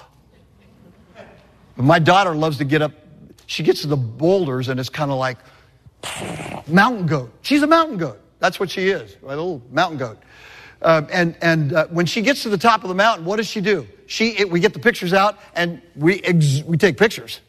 My 1.75 1.99
daughter 1.99 2.33
loves 2.33 2.59
to 2.59 2.63
get 2.63 2.81
up 2.81 2.93
she 3.47 3.63
gets 3.63 3.81
to 3.81 3.87
the 3.87 3.97
boulders 3.97 4.69
and 4.69 4.79
it's 4.79 4.89
kind 4.89 5.11
of 5.11 5.17
like 5.17 5.37
mountain 6.67 7.07
goat. 7.07 7.31
She's 7.41 7.61
a 7.61 7.67
mountain 7.67 7.97
goat. 7.97 8.21
That's 8.39 8.59
what 8.59 8.69
she 8.69 8.89
is, 8.89 9.15
a 9.23 9.27
little 9.27 9.61
mountain 9.71 9.97
goat. 9.97 10.17
Um, 10.81 11.07
and 11.11 11.35
and 11.41 11.73
uh, 11.73 11.87
when 11.87 12.05
she 12.05 12.21
gets 12.21 12.43
to 12.43 12.49
the 12.49 12.57
top 12.57 12.83
of 12.83 12.89
the 12.89 12.95
mountain, 12.95 13.25
what 13.25 13.37
does 13.37 13.47
she 13.47 13.61
do? 13.61 13.87
She 14.07 14.37
it, 14.37 14.49
we 14.49 14.59
get 14.59 14.73
the 14.73 14.79
pictures 14.79 15.13
out 15.13 15.39
and 15.55 15.81
we 15.95 16.21
ex- 16.21 16.63
we 16.63 16.77
take 16.77 16.97
pictures. 16.97 17.41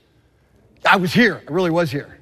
I 0.89 0.97
was 0.97 1.13
here. 1.13 1.43
I 1.47 1.53
really 1.53 1.71
was 1.71 1.91
here. 1.91 2.19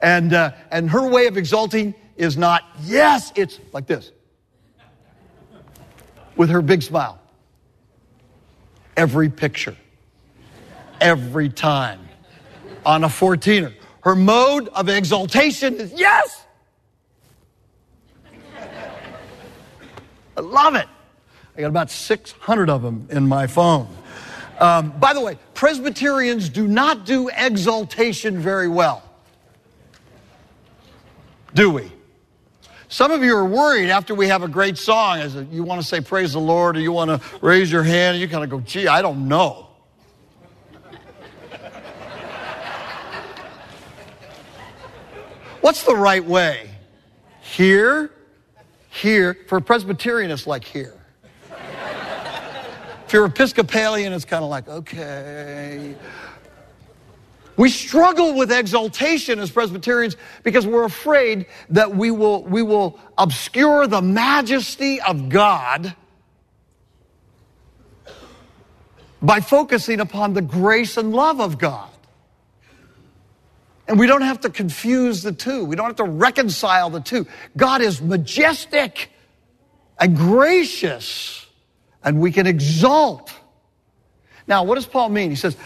And 0.00 0.32
uh, 0.32 0.52
and 0.70 0.90
her 0.90 1.08
way 1.08 1.26
of 1.26 1.36
exulting 1.36 1.94
is 2.16 2.36
not 2.36 2.62
yes. 2.82 3.32
It's 3.34 3.58
like 3.72 3.86
this 3.86 4.12
with 6.36 6.50
her 6.50 6.62
big 6.62 6.82
smile. 6.82 7.18
Every 8.96 9.28
picture, 9.28 9.76
every 11.00 11.48
time 11.48 12.05
on 12.86 13.04
a 13.04 13.08
14er. 13.08 13.74
Her 14.00 14.14
mode 14.14 14.68
of 14.68 14.88
exaltation 14.88 15.74
is 15.74 15.92
yes. 15.92 16.44
I 20.36 20.40
love 20.40 20.76
it. 20.76 20.86
I 21.56 21.60
got 21.60 21.68
about 21.68 21.90
600 21.90 22.70
of 22.70 22.82
them 22.82 23.08
in 23.10 23.26
my 23.26 23.46
phone. 23.46 23.88
Um, 24.60 24.90
by 24.98 25.12
the 25.12 25.20
way, 25.20 25.38
Presbyterians 25.54 26.48
do 26.48 26.68
not 26.68 27.04
do 27.04 27.28
exaltation 27.28 28.38
very 28.38 28.68
well. 28.68 29.02
Do 31.54 31.70
we? 31.70 31.90
Some 32.88 33.10
of 33.10 33.24
you 33.24 33.34
are 33.36 33.44
worried 33.44 33.90
after 33.90 34.14
we 34.14 34.28
have 34.28 34.42
a 34.42 34.48
great 34.48 34.78
song, 34.78 35.18
as 35.18 35.34
you 35.50 35.64
want 35.64 35.80
to 35.80 35.86
say 35.86 36.00
praise 36.00 36.34
the 36.34 36.38
Lord, 36.38 36.76
or 36.76 36.80
you 36.80 36.92
want 36.92 37.10
to 37.10 37.20
raise 37.40 37.72
your 37.72 37.82
hand, 37.82 38.14
and 38.14 38.20
you 38.20 38.28
kind 38.28 38.44
of 38.44 38.50
go, 38.50 38.60
gee, 38.60 38.86
I 38.86 39.02
don't 39.02 39.26
know. 39.26 39.65
What's 45.66 45.82
the 45.82 45.96
right 45.96 46.24
way? 46.24 46.70
Here, 47.40 48.12
here. 48.88 49.36
For 49.48 49.58
a 49.58 49.60
Presbyterian, 49.60 50.30
it's 50.30 50.46
like 50.46 50.62
here. 50.62 50.94
if 53.04 53.12
you're 53.12 53.24
Episcopalian, 53.24 54.12
it's 54.12 54.24
kind 54.24 54.44
of 54.44 54.48
like, 54.48 54.68
okay. 54.68 55.96
We 57.56 57.68
struggle 57.68 58.34
with 58.34 58.52
exaltation 58.52 59.40
as 59.40 59.50
Presbyterians 59.50 60.16
because 60.44 60.68
we're 60.68 60.84
afraid 60.84 61.46
that 61.70 61.96
we 61.96 62.12
will, 62.12 62.44
we 62.44 62.62
will 62.62 63.00
obscure 63.18 63.88
the 63.88 64.00
majesty 64.00 65.00
of 65.00 65.28
God 65.28 65.96
by 69.20 69.40
focusing 69.40 69.98
upon 69.98 70.32
the 70.32 70.42
grace 70.42 70.96
and 70.96 71.12
love 71.12 71.40
of 71.40 71.58
God. 71.58 71.90
And 73.88 73.98
we 73.98 74.06
don't 74.06 74.22
have 74.22 74.40
to 74.40 74.50
confuse 74.50 75.22
the 75.22 75.32
two. 75.32 75.64
We 75.64 75.76
don't 75.76 75.86
have 75.86 75.96
to 75.96 76.04
reconcile 76.04 76.90
the 76.90 77.00
two. 77.00 77.26
God 77.56 77.80
is 77.80 78.02
majestic 78.02 79.10
and 79.98 80.16
gracious, 80.16 81.46
and 82.02 82.20
we 82.20 82.32
can 82.32 82.46
exalt. 82.46 83.32
Now, 84.48 84.62
what 84.62 84.76
does 84.76 84.86
Paul 84.86 85.08
mean? 85.08 85.30
He 85.30 85.36
says, 85.36 85.56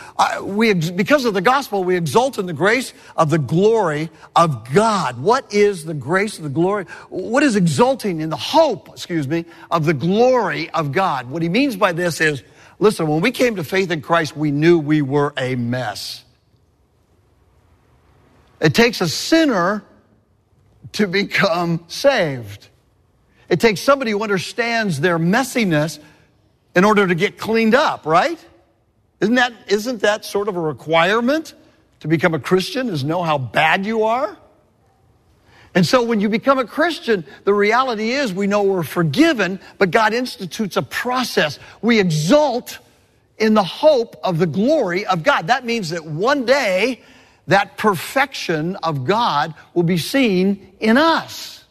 we, 0.42 0.72
because 0.72 1.26
of 1.26 1.34
the 1.34 1.42
gospel, 1.42 1.84
we 1.84 1.96
exult 1.96 2.38
in 2.38 2.46
the 2.46 2.54
grace 2.54 2.94
of 3.14 3.28
the 3.28 3.38
glory 3.38 4.08
of 4.34 4.72
God. 4.72 5.18
What 5.18 5.52
is 5.52 5.84
the 5.84 5.92
grace 5.92 6.38
of 6.38 6.44
the 6.44 6.50
glory? 6.50 6.84
What 7.10 7.42
is 7.42 7.56
exulting 7.56 8.20
in 8.20 8.30
the 8.30 8.36
hope, 8.36 8.88
excuse 8.88 9.28
me, 9.28 9.44
of 9.70 9.84
the 9.84 9.92
glory 9.92 10.70
of 10.70 10.92
God? 10.92 11.28
What 11.28 11.42
he 11.42 11.50
means 11.50 11.76
by 11.76 11.92
this 11.92 12.22
is, 12.22 12.42
listen, 12.78 13.06
when 13.06 13.20
we 13.20 13.32
came 13.32 13.56
to 13.56 13.64
faith 13.64 13.90
in 13.90 14.00
Christ, 14.00 14.34
we 14.34 14.50
knew 14.50 14.78
we 14.78 15.02
were 15.02 15.34
a 15.36 15.56
mess. 15.56 16.24
It 18.60 18.74
takes 18.74 19.00
a 19.00 19.08
sinner 19.08 19.82
to 20.92 21.06
become 21.06 21.84
saved. 21.88 22.68
It 23.48 23.60
takes 23.60 23.80
somebody 23.80 24.10
who 24.10 24.22
understands 24.22 25.00
their 25.00 25.18
messiness 25.18 25.98
in 26.74 26.84
order 26.84 27.06
to 27.06 27.14
get 27.14 27.38
cleaned 27.38 27.74
up, 27.74 28.06
right? 28.06 28.38
Isn't 29.20 29.34
that, 29.34 29.52
isn't 29.68 30.00
that 30.02 30.24
sort 30.24 30.48
of 30.48 30.56
a 30.56 30.60
requirement 30.60 31.54
to 32.00 32.08
become 32.08 32.34
a 32.34 32.38
Christian 32.38 32.88
is 32.88 33.04
know 33.04 33.22
how 33.22 33.38
bad 33.38 33.84
you 33.84 34.04
are? 34.04 34.36
And 35.74 35.86
so 35.86 36.02
when 36.02 36.20
you 36.20 36.28
become 36.28 36.58
a 36.58 36.64
Christian, 36.64 37.24
the 37.44 37.54
reality 37.54 38.10
is 38.10 38.32
we 38.32 38.46
know 38.46 38.62
we're 38.62 38.82
forgiven, 38.82 39.60
but 39.78 39.90
God 39.90 40.12
institutes 40.12 40.76
a 40.76 40.82
process. 40.82 41.58
We 41.80 42.00
exult 42.00 42.78
in 43.38 43.54
the 43.54 43.64
hope 43.64 44.16
of 44.24 44.38
the 44.38 44.46
glory 44.46 45.06
of 45.06 45.22
God. 45.22 45.46
That 45.46 45.64
means 45.64 45.90
that 45.90 46.04
one 46.04 46.44
day 46.44 47.02
that 47.50 47.76
perfection 47.76 48.76
of 48.76 49.04
God 49.04 49.54
will 49.74 49.82
be 49.82 49.98
seen 49.98 50.72
in 50.78 50.96
us. 50.96 51.64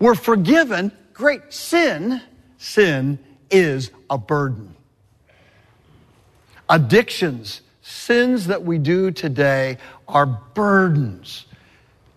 We're 0.00 0.16
forgiven. 0.16 0.90
Great 1.12 1.52
sin, 1.52 2.20
sin 2.58 3.20
is 3.50 3.90
a 4.10 4.18
burden. 4.18 4.74
Addictions, 6.68 7.62
sins 7.82 8.48
that 8.48 8.64
we 8.64 8.78
do 8.78 9.12
today 9.12 9.78
are 10.08 10.26
burdens. 10.26 11.46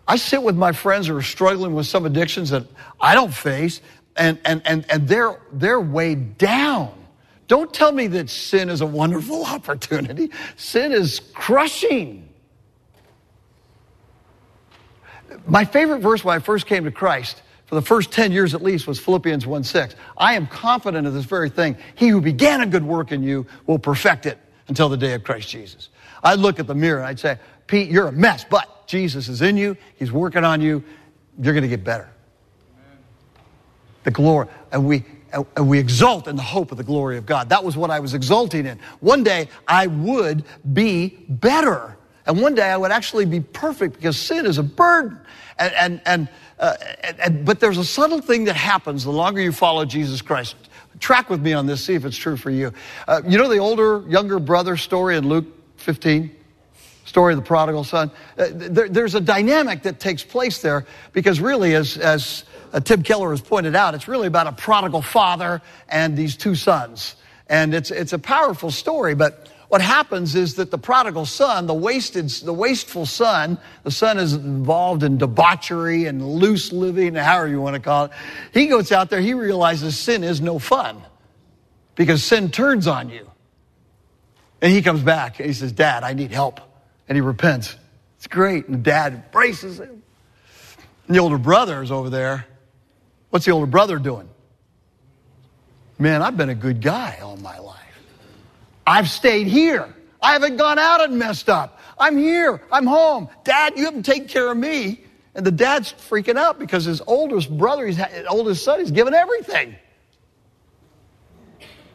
I 0.07 0.15
sit 0.15 0.41
with 0.41 0.55
my 0.57 0.71
friends 0.71 1.05
who 1.05 1.15
are 1.15 1.21
struggling 1.21 1.75
with 1.75 1.85
some 1.85 2.07
addictions 2.07 2.49
that 2.49 2.65
I 2.99 3.13
don't 3.13 3.33
face, 3.33 3.81
and, 4.15 4.39
and, 4.43 4.63
and, 4.65 4.83
and 4.89 5.07
they're, 5.07 5.39
they're 5.53 5.79
weighed 5.79 6.39
down. 6.39 6.98
Don't 7.49 7.73
tell 7.73 7.91
me 7.91 8.05
that 8.07 8.29
sin 8.29 8.69
is 8.69 8.81
a 8.81 8.85
wonderful 8.85 9.43
opportunity. 9.43 10.29
Sin 10.55 10.91
is 10.91 11.19
crushing. 11.33 12.29
My 15.47 15.65
favorite 15.65 15.99
verse 15.99 16.23
when 16.23 16.35
I 16.35 16.39
first 16.39 16.67
came 16.67 16.85
to 16.85 16.91
Christ, 16.91 17.41
for 17.65 17.73
the 17.73 17.81
first 17.81 18.12
10 18.12 18.31
years 18.31 18.53
at 18.53 18.62
least, 18.62 18.85
was 18.85 18.99
Philippians 18.99 19.47
1 19.47 19.63
6. 19.63 19.95
I 20.15 20.35
am 20.35 20.45
confident 20.45 21.07
of 21.07 21.13
this 21.15 21.25
very 21.25 21.49
thing. 21.49 21.75
He 21.95 22.09
who 22.09 22.21
began 22.21 22.62
a 22.62 22.67
good 22.67 22.85
work 22.85 23.12
in 23.12 23.23
you 23.23 23.47
will 23.65 23.79
perfect 23.79 24.27
it 24.27 24.38
until 24.67 24.88
the 24.88 24.97
day 24.97 25.13
of 25.13 25.23
Christ 25.23 25.49
Jesus. 25.49 25.89
I'd 26.23 26.38
look 26.38 26.59
at 26.59 26.67
the 26.67 26.75
mirror 26.75 26.99
and 26.99 27.07
I'd 27.07 27.19
say, 27.19 27.39
Pete, 27.65 27.89
you're 27.89 28.07
a 28.07 28.12
mess, 28.12 28.45
but 28.47 28.88
Jesus 28.88 29.27
is 29.27 29.41
in 29.41 29.57
you. 29.57 29.75
He's 29.95 30.12
working 30.12 30.43
on 30.43 30.62
you. 30.62 30.83
You're 31.41 31.53
going 31.53 31.63
to 31.63 31.69
get 31.69 31.83
better. 31.83 32.09
The 34.03 34.12
glory. 34.12 34.47
And 34.71 34.85
we, 34.85 35.03
and 35.33 35.67
we 35.67 35.79
exult 35.79 36.27
in 36.27 36.35
the 36.35 36.41
hope 36.41 36.71
of 36.71 36.77
the 36.77 36.83
glory 36.83 37.17
of 37.17 37.25
God. 37.25 37.49
That 37.49 37.63
was 37.63 37.77
what 37.77 37.91
I 37.91 37.99
was 37.99 38.13
exulting 38.13 38.65
in. 38.65 38.79
One 38.99 39.23
day 39.23 39.49
I 39.67 39.87
would 39.87 40.43
be 40.73 41.17
better. 41.27 41.97
And 42.25 42.41
one 42.41 42.55
day 42.55 42.69
I 42.69 42.77
would 42.77 42.91
actually 42.91 43.25
be 43.25 43.39
perfect 43.39 43.95
because 43.95 44.17
sin 44.17 44.45
is 44.45 44.57
a 44.57 44.63
burden. 44.63 45.19
And, 45.57 45.73
and, 45.73 46.01
and, 46.05 46.29
uh, 46.59 46.75
and, 47.19 47.45
but 47.45 47.59
there's 47.59 47.77
a 47.77 47.85
subtle 47.85 48.21
thing 48.21 48.45
that 48.45 48.55
happens 48.55 49.03
the 49.03 49.11
longer 49.11 49.41
you 49.41 49.51
follow 49.51 49.85
Jesus 49.85 50.21
Christ. 50.21 50.55
Track 50.99 51.29
with 51.29 51.41
me 51.41 51.53
on 51.53 51.65
this, 51.65 51.83
see 51.83 51.95
if 51.95 52.05
it's 52.05 52.17
true 52.17 52.37
for 52.37 52.49
you. 52.49 52.73
Uh, 53.07 53.21
you 53.25 53.37
know 53.37 53.47
the 53.47 53.57
older, 53.57 54.03
younger 54.07 54.39
brother 54.39 54.77
story 54.77 55.15
in 55.15 55.27
Luke 55.27 55.45
15? 55.77 56.35
Story 57.09 57.33
of 57.33 57.39
the 57.39 57.45
prodigal 57.45 57.83
son. 57.83 58.11
Uh, 58.37 58.45
there, 58.51 58.87
there's 58.87 59.15
a 59.15 59.19
dynamic 59.19 59.81
that 59.81 59.99
takes 59.99 60.23
place 60.23 60.61
there 60.61 60.85
because 61.11 61.41
really, 61.41 61.73
as, 61.73 61.97
as 61.97 62.45
uh, 62.71 62.79
Tim 62.79 63.01
Keller 63.01 63.31
has 63.31 63.41
pointed 63.41 63.75
out, 63.75 63.95
it's 63.95 64.07
really 64.07 64.27
about 64.27 64.45
a 64.45 64.51
prodigal 64.51 65.01
father 65.01 65.61
and 65.89 66.15
these 66.15 66.37
two 66.37 66.53
sons. 66.53 67.15
And 67.47 67.73
it's, 67.73 67.89
it's 67.89 68.13
a 68.13 68.19
powerful 68.19 68.69
story, 68.69 69.15
but 69.15 69.49
what 69.69 69.81
happens 69.81 70.35
is 70.35 70.55
that 70.55 70.69
the 70.69 70.77
prodigal 70.77 71.25
son, 71.25 71.65
the 71.65 71.73
wasted, 71.73 72.29
the 72.29 72.53
wasteful 72.53 73.07
son, 73.07 73.57
the 73.83 73.91
son 73.91 74.19
is 74.19 74.33
involved 74.33 75.01
in 75.01 75.17
debauchery 75.17 76.05
and 76.05 76.23
loose 76.23 76.71
living, 76.71 77.15
however 77.15 77.47
you 77.47 77.59
want 77.59 77.73
to 77.73 77.81
call 77.81 78.05
it. 78.05 78.11
He 78.53 78.67
goes 78.67 78.91
out 78.91 79.09
there, 79.09 79.19
he 79.19 79.33
realizes 79.33 79.97
sin 79.97 80.23
is 80.23 80.41
no 80.41 80.59
fun 80.59 81.01
because 81.95 82.23
sin 82.23 82.51
turns 82.51 82.85
on 82.85 83.09
you. 83.09 83.29
And 84.61 84.71
he 84.71 84.83
comes 84.83 85.01
back 85.01 85.39
and 85.39 85.47
he 85.47 85.53
says, 85.53 85.71
Dad, 85.71 86.03
I 86.03 86.13
need 86.13 86.31
help 86.31 86.68
and 87.09 87.15
he 87.15 87.21
repents. 87.21 87.75
It's 88.17 88.27
great. 88.27 88.67
And 88.67 88.83
dad 88.83 89.13
embraces 89.13 89.79
him. 89.79 90.03
And 91.07 91.15
the 91.15 91.19
older 91.19 91.39
brother 91.39 91.81
is 91.81 91.91
over 91.91 92.09
there. 92.09 92.45
What's 93.31 93.45
the 93.45 93.51
older 93.51 93.65
brother 93.65 93.97
doing? 93.97 94.29
Man, 95.97 96.21
I've 96.21 96.37
been 96.37 96.49
a 96.49 96.55
good 96.55 96.81
guy 96.81 97.19
all 97.21 97.35
my 97.37 97.57
life. 97.57 97.75
I've 98.87 99.09
stayed 99.09 99.47
here. 99.47 99.93
I 100.21 100.33
haven't 100.33 100.57
gone 100.57 100.79
out 100.79 101.03
and 101.03 101.17
messed 101.17 101.49
up. 101.49 101.79
I'm 101.97 102.17
here. 102.17 102.61
I'm 102.71 102.85
home. 102.85 103.29
Dad, 103.43 103.73
you 103.75 103.85
haven't 103.85 104.03
taken 104.03 104.27
care 104.27 104.49
of 104.49 104.57
me. 104.57 105.01
And 105.35 105.45
the 105.45 105.51
dad's 105.51 105.93
freaking 105.93 106.37
out 106.37 106.59
because 106.59 106.85
his 106.85 107.01
oldest 107.05 107.55
brother, 107.55 107.85
his 107.85 107.99
oldest 108.27 108.63
son, 108.63 108.79
he's 108.79 108.91
given 108.91 109.13
everything. 109.13 109.75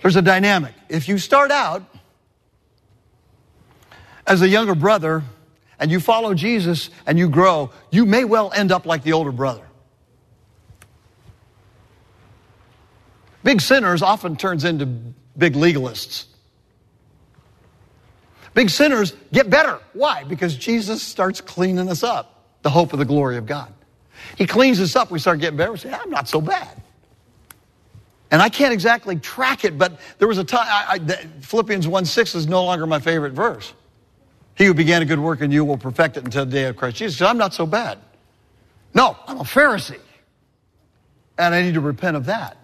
There's 0.02 0.16
a 0.16 0.22
dynamic. 0.22 0.74
If 0.88 1.08
you 1.08 1.18
start 1.18 1.50
out 1.50 1.82
as 4.26 4.42
a 4.42 4.48
younger 4.48 4.74
brother 4.74 5.22
and 5.78 5.90
you 5.90 6.00
follow 6.00 6.34
Jesus 6.34 6.90
and 7.06 7.18
you 7.18 7.28
grow, 7.28 7.70
you 7.90 8.06
may 8.06 8.24
well 8.24 8.52
end 8.54 8.72
up 8.72 8.86
like 8.86 9.02
the 9.02 9.12
older 9.12 9.32
brother. 9.32 9.64
Big 13.42 13.60
sinners 13.60 14.02
often 14.02 14.36
turns 14.36 14.64
into 14.64 14.86
big 14.86 15.54
legalists. 15.54 16.26
Big 18.54 18.70
sinners 18.70 19.14
get 19.32 19.50
better. 19.50 19.80
Why? 19.92 20.24
Because 20.24 20.56
Jesus 20.56 21.02
starts 21.02 21.40
cleaning 21.40 21.88
us 21.88 22.02
up. 22.02 22.30
The 22.62 22.70
hope 22.70 22.94
of 22.94 22.98
the 22.98 23.04
glory 23.04 23.36
of 23.36 23.44
God. 23.44 23.74
He 24.38 24.46
cleans 24.46 24.80
us 24.80 24.96
up. 24.96 25.10
We 25.10 25.18
start 25.18 25.40
getting 25.40 25.58
better. 25.58 25.72
We 25.72 25.78
say, 25.78 25.92
I'm 25.92 26.08
not 26.08 26.28
so 26.28 26.40
bad. 26.40 26.80
And 28.30 28.40
I 28.40 28.48
can't 28.48 28.72
exactly 28.72 29.16
track 29.16 29.64
it, 29.64 29.76
but 29.76 30.00
there 30.18 30.26
was 30.26 30.38
a 30.38 30.44
time, 30.44 30.66
I, 30.66 30.98
I, 30.98 31.16
Philippians 31.40 31.86
1 31.86 32.04
6 32.04 32.34
is 32.34 32.46
no 32.46 32.64
longer 32.64 32.86
my 32.86 32.98
favorite 32.98 33.32
verse. 33.32 33.72
He 34.56 34.66
who 34.66 34.74
began 34.74 35.02
a 35.02 35.04
good 35.04 35.18
work 35.18 35.40
in 35.40 35.50
you 35.50 35.64
will 35.64 35.78
perfect 35.78 36.16
it 36.16 36.24
until 36.24 36.44
the 36.44 36.52
day 36.52 36.64
of 36.64 36.76
Christ 36.76 36.96
Jesus. 36.96 37.20
I'm 37.22 37.38
not 37.38 37.54
so 37.54 37.66
bad. 37.66 37.98
No, 38.94 39.16
I'm 39.26 39.38
a 39.38 39.44
Pharisee. 39.44 39.98
And 41.36 41.54
I 41.54 41.62
need 41.62 41.74
to 41.74 41.80
repent 41.80 42.16
of 42.16 42.26
that. 42.26 42.56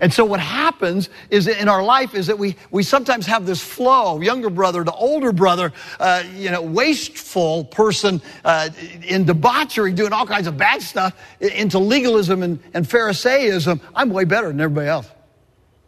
And 0.00 0.12
so 0.12 0.24
what 0.24 0.40
happens 0.40 1.08
is 1.30 1.48
in 1.48 1.68
our 1.68 1.82
life 1.82 2.14
is 2.14 2.28
that 2.28 2.38
we, 2.38 2.56
we 2.70 2.82
sometimes 2.82 3.26
have 3.26 3.46
this 3.46 3.60
flow, 3.60 4.20
younger 4.20 4.50
brother 4.50 4.84
to 4.84 4.92
older 4.92 5.32
brother, 5.32 5.72
uh, 5.98 6.22
you 6.34 6.50
know, 6.50 6.62
wasteful 6.62 7.64
person 7.64 8.22
uh, 8.44 8.70
in 9.04 9.24
debauchery, 9.24 9.92
doing 9.92 10.12
all 10.12 10.26
kinds 10.26 10.46
of 10.46 10.56
bad 10.56 10.82
stuff, 10.82 11.16
into 11.40 11.78
legalism 11.78 12.42
and, 12.42 12.60
and 12.74 12.88
Pharisaism. 12.88 13.80
I'm 13.94 14.10
way 14.10 14.24
better 14.24 14.48
than 14.48 14.60
everybody 14.60 14.88
else. 14.88 15.08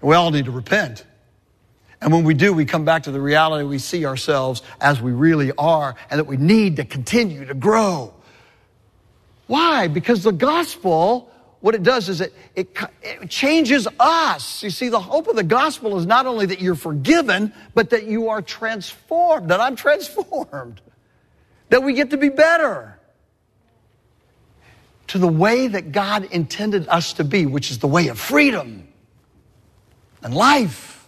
We 0.00 0.16
all 0.16 0.31
need 0.31 0.46
to 0.46 0.50
repent. 0.50 1.05
And 2.00 2.12
when 2.12 2.24
we 2.24 2.34
do, 2.34 2.52
we 2.52 2.64
come 2.64 2.84
back 2.84 3.02
to 3.04 3.10
the 3.10 3.20
reality 3.20 3.64
we 3.64 3.78
see 3.78 4.06
ourselves 4.06 4.62
as 4.80 5.00
we 5.02 5.12
really 5.12 5.52
are 5.58 5.94
and 6.10 6.18
that 6.18 6.24
we 6.24 6.36
need 6.36 6.76
to 6.76 6.84
continue 6.84 7.44
to 7.44 7.54
grow. 7.54 8.14
Why? 9.46 9.88
Because 9.88 10.22
the 10.22 10.32
gospel, 10.32 11.30
what 11.60 11.74
it 11.74 11.82
does 11.82 12.08
is 12.08 12.20
it, 12.20 12.32
it, 12.54 12.74
it, 13.02 13.28
changes 13.28 13.86
us. 13.98 14.62
You 14.62 14.70
see, 14.70 14.88
the 14.88 15.00
hope 15.00 15.26
of 15.28 15.36
the 15.36 15.42
gospel 15.42 15.98
is 15.98 16.06
not 16.06 16.24
only 16.24 16.46
that 16.46 16.60
you're 16.60 16.74
forgiven, 16.74 17.52
but 17.74 17.90
that 17.90 18.04
you 18.04 18.28
are 18.28 18.40
transformed, 18.40 19.50
that 19.50 19.60
I'm 19.60 19.76
transformed, 19.76 20.80
that 21.68 21.82
we 21.82 21.92
get 21.92 22.10
to 22.10 22.16
be 22.16 22.30
better 22.30 22.96
to 25.08 25.18
the 25.18 25.28
way 25.28 25.66
that 25.66 25.90
God 25.90 26.28
intended 26.30 26.86
us 26.88 27.14
to 27.14 27.24
be, 27.24 27.44
which 27.44 27.72
is 27.72 27.80
the 27.80 27.88
way 27.88 28.08
of 28.08 28.18
freedom 28.18 28.86
and 30.22 30.32
life. 30.32 30.99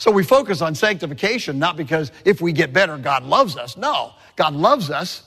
So 0.00 0.10
we 0.10 0.24
focus 0.24 0.62
on 0.62 0.74
sanctification, 0.74 1.58
not 1.58 1.76
because 1.76 2.10
if 2.24 2.40
we 2.40 2.52
get 2.52 2.72
better, 2.72 2.96
God 2.96 3.22
loves 3.22 3.58
us. 3.58 3.76
No, 3.76 4.14
God 4.34 4.54
loves 4.54 4.90
us. 4.90 5.22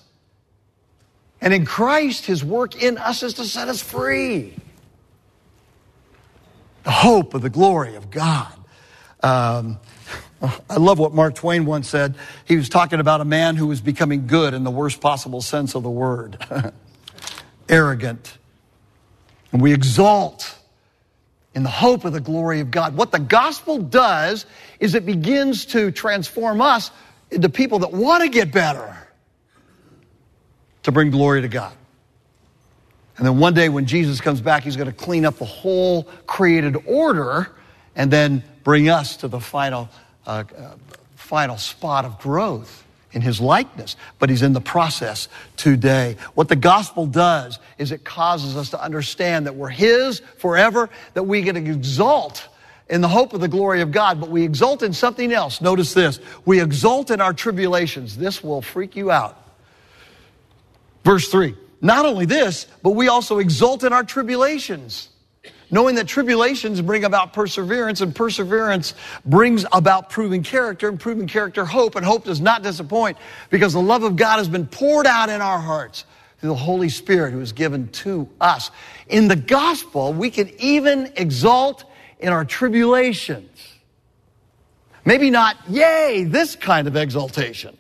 And 1.40 1.54
in 1.54 1.64
Christ, 1.64 2.26
his 2.26 2.44
work 2.44 2.82
in 2.82 2.98
us 2.98 3.22
is 3.22 3.36
to 3.36 3.46
set 3.46 3.68
us 3.68 3.84
free. 3.84 4.56
The 6.86 6.92
hope 6.92 7.36
of 7.36 7.44
the 7.44 7.52
glory 7.52 7.94
of 7.94 8.10
God. 8.10 8.52
Um, 9.22 9.78
I 10.42 10.78
love 10.78 10.98
what 10.98 11.14
Mark 11.14 11.36
Twain 11.36 11.66
once 11.66 11.88
said. 11.88 12.16
He 12.46 12.56
was 12.56 12.68
talking 12.68 13.00
about 13.00 13.22
a 13.22 13.26
man 13.26 13.56
who 13.56 13.68
was 13.68 13.80
becoming 13.80 14.26
good 14.26 14.56
in 14.56 14.64
the 14.64 14.72
worst 14.72 15.02
possible 15.02 15.42
sense 15.42 15.76
of 15.76 15.84
the 15.84 15.90
word 15.92 16.44
arrogant. 17.70 18.40
And 19.52 19.62
we 19.62 19.72
exalt 19.72 20.58
in 21.56 21.64
the 21.64 21.70
hope 21.70 22.06
of 22.06 22.14
the 22.14 22.20
glory 22.20 22.60
of 22.60 22.72
God. 22.72 22.96
What 22.96 23.12
the 23.12 23.20
gospel 23.20 23.78
does 23.78 24.46
is 24.80 24.96
it 24.96 25.06
begins 25.06 25.66
to 25.68 25.92
transform 25.92 26.62
us 26.62 26.92
into 27.30 27.50
people 27.50 27.80
that 27.80 27.92
want 27.92 28.24
to 28.24 28.30
get 28.30 28.52
better 28.52 28.98
to 30.84 30.92
bring 30.92 31.12
glory 31.12 31.42
to 31.42 31.48
God. 31.48 31.74
And 33.18 33.26
then 33.26 33.38
one 33.38 33.54
day 33.54 33.70
when 33.70 33.86
Jesus 33.86 34.22
comes 34.22 34.42
back, 34.42 34.64
he's 34.64 34.76
going 34.76 34.88
to 34.88 34.94
clean 34.94 35.26
up 35.26 35.38
the 35.38 35.46
whole 35.46 36.04
created 36.26 36.76
order 36.88 37.52
and 37.96 38.10
then 38.10 38.44
bring 38.64 38.90
us 38.90 39.18
to 39.18 39.28
the 39.28 39.40
final, 39.40 39.90
uh, 40.26 40.44
uh, 40.58 40.72
final 41.16 41.58
spot 41.58 42.06
of 42.06 42.20
growth 42.20 42.83
in 43.14 43.22
his 43.22 43.40
likeness, 43.40 43.96
but 44.20 44.30
he's 44.30 44.42
in 44.42 44.54
the 44.54 44.62
process 44.62 45.28
today. 45.56 46.18
What 46.34 46.50
the 46.50 46.56
gospel 46.56 47.06
does 47.06 47.60
is 47.78 47.92
it 47.92 48.04
causes 48.04 48.58
us 48.58 48.72
to 48.72 48.82
understand 48.82 49.46
that 49.46 49.56
we're 49.56 49.70
his 49.70 50.20
forever, 50.38 50.90
that 51.14 51.24
we 51.24 51.42
get 51.42 51.54
to 51.54 51.60
exalt 51.60 52.48
in 52.90 53.02
the 53.02 53.08
hope 53.08 53.34
of 53.34 53.42
the 53.42 53.48
glory 53.48 53.82
of 53.82 53.92
God, 53.92 54.20
but 54.20 54.30
we 54.30 54.44
exult 54.44 54.84
in 54.84 54.94
something 54.94 55.32
else. 55.32 55.62
Notice 55.62 55.94
this. 55.94 56.20
We 56.46 56.62
exult 56.62 57.12
in 57.12 57.22
our 57.22 57.34
tribulations. 57.34 58.18
This 58.18 58.44
will 58.44 58.62
freak 58.62 58.96
you 58.96 59.10
out. 59.10 59.38
Verse 61.04 61.30
3. 61.30 61.56
Not 61.82 62.06
only 62.06 62.26
this, 62.26 62.66
but 62.82 62.92
we 62.92 63.08
also 63.08 63.40
exult 63.40 63.84
in 63.84 63.94
our 63.94 64.04
tribulations 64.04 65.10
knowing 65.74 65.96
that 65.96 66.08
tribulations 66.08 66.80
bring 66.82 67.04
about 67.04 67.34
perseverance, 67.34 68.00
and 68.02 68.16
perseverance 68.16 68.94
brings 69.26 69.66
about 69.72 70.10
proven 70.10 70.44
character, 70.44 70.88
and 70.88 71.00
proven 71.00 71.28
character 71.28 71.66
hope, 71.66 71.96
and 71.96 72.06
hope 72.06 72.24
does 72.24 72.40
not 72.40 72.62
disappoint 72.62 73.18
because 73.50 73.74
the 73.74 73.82
love 73.82 74.04
of 74.04 74.16
God 74.16 74.38
has 74.38 74.48
been 74.48 74.68
poured 74.68 75.08
out 75.08 75.30
in 75.30 75.42
our 75.42 75.60
hearts 75.60 76.06
through 76.40 76.50
the 76.50 76.56
Holy 76.56 76.90
Spirit 76.90 77.34
who 77.34 77.42
is 77.42 77.52
given 77.54 77.88
to 77.90 78.30
us. 78.40 78.70
In 79.08 79.28
the 79.28 79.36
gospel, 79.36 80.14
we 80.14 80.30
can 80.30 80.52
even 80.60 81.12
exult 81.16 81.86
in 82.20 82.32
our 82.32 82.46
tribulations. 82.46 83.50
Maybe 85.06 85.32
not, 85.32 85.58
yay, 85.68 86.24
this 86.24 86.56
kind 86.56 86.88
of 86.88 86.96
exaltation. 86.96 87.78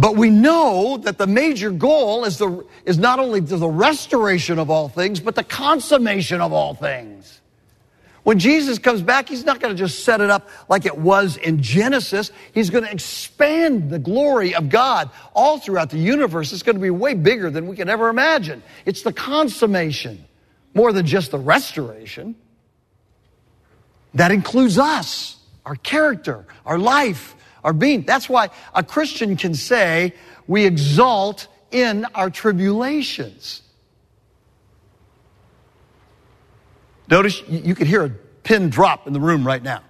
But 0.00 0.16
we 0.16 0.30
know 0.30 0.96
that 0.96 1.18
the 1.18 1.26
major 1.26 1.70
goal 1.70 2.24
is, 2.24 2.38
the, 2.38 2.66
is 2.86 2.96
not 2.96 3.18
only 3.18 3.40
the 3.40 3.68
restoration 3.68 4.58
of 4.58 4.70
all 4.70 4.88
things, 4.88 5.20
but 5.20 5.34
the 5.34 5.44
consummation 5.44 6.40
of 6.40 6.54
all 6.54 6.72
things. 6.72 7.42
When 8.22 8.38
Jesus 8.38 8.78
comes 8.78 9.02
back, 9.02 9.28
he's 9.28 9.44
not 9.44 9.60
going 9.60 9.76
to 9.76 9.78
just 9.78 10.02
set 10.02 10.22
it 10.22 10.30
up 10.30 10.48
like 10.70 10.86
it 10.86 10.96
was 10.96 11.36
in 11.36 11.60
Genesis. 11.60 12.32
He's 12.54 12.70
going 12.70 12.84
to 12.84 12.90
expand 12.90 13.90
the 13.90 13.98
glory 13.98 14.54
of 14.54 14.70
God 14.70 15.10
all 15.34 15.58
throughout 15.58 15.90
the 15.90 15.98
universe. 15.98 16.50
It's 16.54 16.62
going 16.62 16.76
to 16.76 16.82
be 16.82 16.88
way 16.88 17.12
bigger 17.12 17.50
than 17.50 17.66
we 17.66 17.76
can 17.76 17.90
ever 17.90 18.08
imagine. 18.08 18.62
It's 18.86 19.02
the 19.02 19.12
consummation, 19.12 20.24
more 20.72 20.94
than 20.94 21.04
just 21.04 21.30
the 21.30 21.38
restoration. 21.38 22.36
That 24.14 24.30
includes 24.30 24.78
us, 24.78 25.36
our 25.66 25.76
character, 25.76 26.46
our 26.64 26.78
life, 26.78 27.36
our 27.64 27.72
being. 27.72 28.02
That's 28.02 28.28
why 28.28 28.50
a 28.74 28.82
Christian 28.82 29.36
can 29.36 29.54
say, 29.54 30.14
we 30.46 30.66
exalt 30.66 31.48
in 31.70 32.06
our 32.14 32.30
tribulations. 32.30 33.62
Notice 37.08 37.42
you 37.48 37.74
could 37.74 37.86
hear 37.86 38.04
a 38.04 38.10
pin 38.10 38.70
drop 38.70 39.06
in 39.06 39.12
the 39.12 39.20
room 39.20 39.46
right 39.46 39.62
now. 39.62 39.82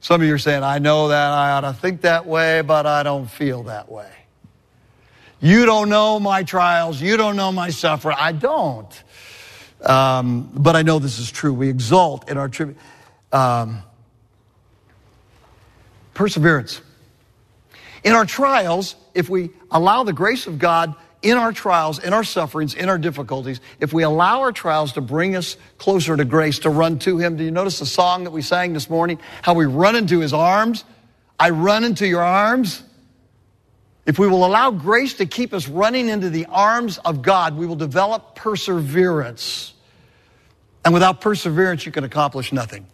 Some 0.00 0.20
of 0.20 0.26
you 0.26 0.34
are 0.34 0.38
saying, 0.38 0.64
I 0.64 0.78
know 0.78 1.08
that, 1.08 1.30
I 1.30 1.52
ought 1.52 1.60
to 1.60 1.72
think 1.72 2.00
that 2.00 2.26
way, 2.26 2.60
but 2.62 2.86
I 2.86 3.04
don't 3.04 3.30
feel 3.30 3.64
that 3.64 3.90
way. 3.90 4.10
You 5.40 5.66
don't 5.66 5.88
know 5.88 6.20
my 6.20 6.42
trials. 6.42 7.00
You 7.00 7.16
don't 7.16 7.36
know 7.36 7.52
my 7.52 7.70
suffering. 7.70 8.16
I 8.18 8.32
don't. 8.32 9.02
Um, 9.80 10.50
but 10.54 10.76
I 10.76 10.82
know 10.82 10.98
this 10.98 11.18
is 11.18 11.30
true. 11.30 11.52
We 11.52 11.68
exalt 11.68 12.28
in 12.30 12.38
our 12.38 12.48
tribulation. 12.48 12.84
Um, 13.32 13.82
Perseverance. 16.14 16.80
In 18.04 18.12
our 18.12 18.26
trials, 18.26 18.96
if 19.14 19.28
we 19.28 19.50
allow 19.70 20.02
the 20.02 20.12
grace 20.12 20.46
of 20.46 20.58
God 20.58 20.94
in 21.22 21.38
our 21.38 21.52
trials, 21.52 22.00
in 22.00 22.12
our 22.12 22.24
sufferings, 22.24 22.74
in 22.74 22.88
our 22.88 22.98
difficulties, 22.98 23.60
if 23.78 23.92
we 23.92 24.02
allow 24.02 24.40
our 24.40 24.50
trials 24.50 24.92
to 24.94 25.00
bring 25.00 25.36
us 25.36 25.56
closer 25.78 26.16
to 26.16 26.24
grace, 26.24 26.58
to 26.60 26.70
run 26.70 26.98
to 27.00 27.18
Him, 27.18 27.36
do 27.36 27.44
you 27.44 27.50
notice 27.50 27.78
the 27.78 27.86
song 27.86 28.24
that 28.24 28.32
we 28.32 28.42
sang 28.42 28.72
this 28.72 28.90
morning? 28.90 29.20
How 29.42 29.54
we 29.54 29.66
run 29.66 29.94
into 29.94 30.18
His 30.18 30.32
arms? 30.32 30.84
I 31.38 31.50
run 31.50 31.84
into 31.84 32.06
your 32.06 32.22
arms. 32.22 32.82
If 34.04 34.18
we 34.18 34.26
will 34.26 34.44
allow 34.44 34.72
grace 34.72 35.14
to 35.14 35.26
keep 35.26 35.54
us 35.54 35.68
running 35.68 36.08
into 36.08 36.28
the 36.28 36.46
arms 36.46 36.98
of 36.98 37.22
God, 37.22 37.56
we 37.56 37.66
will 37.66 37.76
develop 37.76 38.34
perseverance. 38.34 39.74
And 40.84 40.92
without 40.92 41.20
perseverance, 41.20 41.86
you 41.86 41.92
can 41.92 42.02
accomplish 42.02 42.52
nothing. 42.52 42.86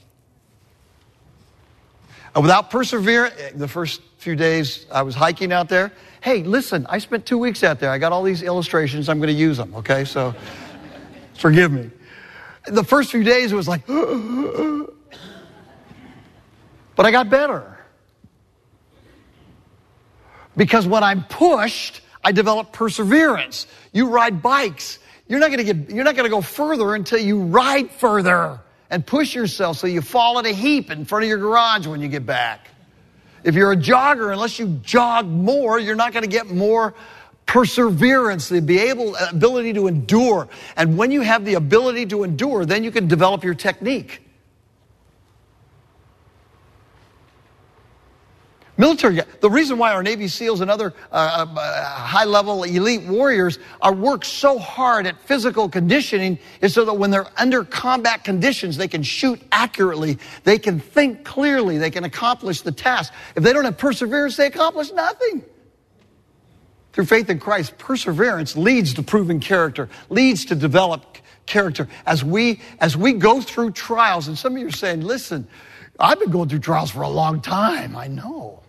Without 2.40 2.70
perseverance, 2.70 3.34
the 3.54 3.66
first 3.66 4.00
few 4.18 4.36
days 4.36 4.86
I 4.92 5.02
was 5.02 5.14
hiking 5.14 5.52
out 5.52 5.68
there. 5.68 5.90
Hey, 6.20 6.44
listen, 6.44 6.86
I 6.88 6.98
spent 6.98 7.26
two 7.26 7.38
weeks 7.38 7.64
out 7.64 7.80
there. 7.80 7.90
I 7.90 7.98
got 7.98 8.12
all 8.12 8.22
these 8.22 8.42
illustrations. 8.42 9.08
I'm 9.08 9.18
going 9.18 9.28
to 9.28 9.32
use 9.32 9.56
them, 9.56 9.74
okay? 9.74 10.04
So 10.04 10.34
forgive 11.34 11.72
me. 11.72 11.90
The 12.66 12.84
first 12.84 13.10
few 13.10 13.24
days 13.24 13.50
it 13.50 13.56
was 13.56 13.66
like, 13.66 13.86
but 13.86 13.96
I 17.06 17.10
got 17.10 17.28
better. 17.28 17.76
Because 20.56 20.86
when 20.86 21.02
I'm 21.02 21.24
pushed, 21.24 22.02
I 22.22 22.32
develop 22.32 22.72
perseverance. 22.72 23.66
You 23.92 24.08
ride 24.08 24.42
bikes. 24.42 24.98
You're 25.28 25.40
not 25.40 25.50
going 25.50 25.64
to 25.64 25.72
get, 25.72 25.90
you're 25.90 26.04
not 26.04 26.14
going 26.14 26.26
to 26.26 26.30
go 26.30 26.40
further 26.40 26.94
until 26.94 27.18
you 27.18 27.40
ride 27.40 27.90
further 27.90 28.60
and 28.90 29.06
push 29.06 29.34
yourself 29.34 29.78
so 29.78 29.86
you 29.86 30.00
fall 30.00 30.38
in 30.38 30.46
a 30.46 30.52
heap 30.52 30.90
in 30.90 31.04
front 31.04 31.24
of 31.24 31.28
your 31.28 31.38
garage 31.38 31.86
when 31.86 32.00
you 32.00 32.08
get 32.08 32.24
back. 32.24 32.68
If 33.44 33.54
you're 33.54 33.72
a 33.72 33.76
jogger, 33.76 34.32
unless 34.32 34.58
you 34.58 34.80
jog 34.82 35.26
more, 35.26 35.78
you're 35.78 35.94
not 35.94 36.12
going 36.12 36.24
to 36.24 36.30
get 36.30 36.48
more 36.48 36.94
perseverance, 37.46 38.48
the 38.48 38.60
be 38.60 38.78
able, 38.78 39.16
ability 39.16 39.72
to 39.72 39.86
endure. 39.86 40.48
And 40.76 40.98
when 40.98 41.10
you 41.10 41.22
have 41.22 41.44
the 41.44 41.54
ability 41.54 42.06
to 42.06 42.24
endure, 42.24 42.64
then 42.66 42.84
you 42.84 42.90
can 42.90 43.08
develop 43.08 43.42
your 43.42 43.54
technique. 43.54 44.27
Military, 48.78 49.20
the 49.40 49.50
reason 49.50 49.76
why 49.76 49.92
our 49.92 50.04
Navy 50.04 50.28
SEALs 50.28 50.60
and 50.60 50.70
other 50.70 50.94
uh, 51.10 51.46
uh, 51.56 51.84
high 51.84 52.24
level 52.24 52.62
elite 52.62 53.02
warriors 53.02 53.58
are 53.82 53.92
work 53.92 54.24
so 54.24 54.56
hard 54.56 55.04
at 55.04 55.20
physical 55.22 55.68
conditioning 55.68 56.38
is 56.60 56.74
so 56.74 56.84
that 56.84 56.94
when 56.94 57.10
they're 57.10 57.26
under 57.36 57.64
combat 57.64 58.22
conditions, 58.22 58.76
they 58.76 58.86
can 58.86 59.02
shoot 59.02 59.42
accurately, 59.50 60.16
they 60.44 60.60
can 60.60 60.78
think 60.78 61.24
clearly, 61.24 61.76
they 61.76 61.90
can 61.90 62.04
accomplish 62.04 62.60
the 62.60 62.70
task. 62.70 63.12
If 63.34 63.42
they 63.42 63.52
don't 63.52 63.64
have 63.64 63.78
perseverance, 63.78 64.36
they 64.36 64.46
accomplish 64.46 64.92
nothing. 64.92 65.42
Through 66.92 67.06
faith 67.06 67.28
in 67.30 67.40
Christ, 67.40 67.78
perseverance 67.78 68.56
leads 68.56 68.94
to 68.94 69.02
proven 69.02 69.40
character, 69.40 69.88
leads 70.08 70.44
to 70.46 70.54
developed 70.54 71.20
character. 71.46 71.88
As 72.06 72.22
we, 72.22 72.60
as 72.78 72.96
we 72.96 73.14
go 73.14 73.40
through 73.40 73.72
trials, 73.72 74.28
and 74.28 74.38
some 74.38 74.54
of 74.54 74.62
you 74.62 74.68
are 74.68 74.70
saying, 74.70 75.00
listen, 75.00 75.48
I've 75.98 76.20
been 76.20 76.30
going 76.30 76.48
through 76.48 76.60
trials 76.60 76.92
for 76.92 77.02
a 77.02 77.08
long 77.08 77.40
time. 77.40 77.96
I 77.96 78.06
know. 78.06 78.62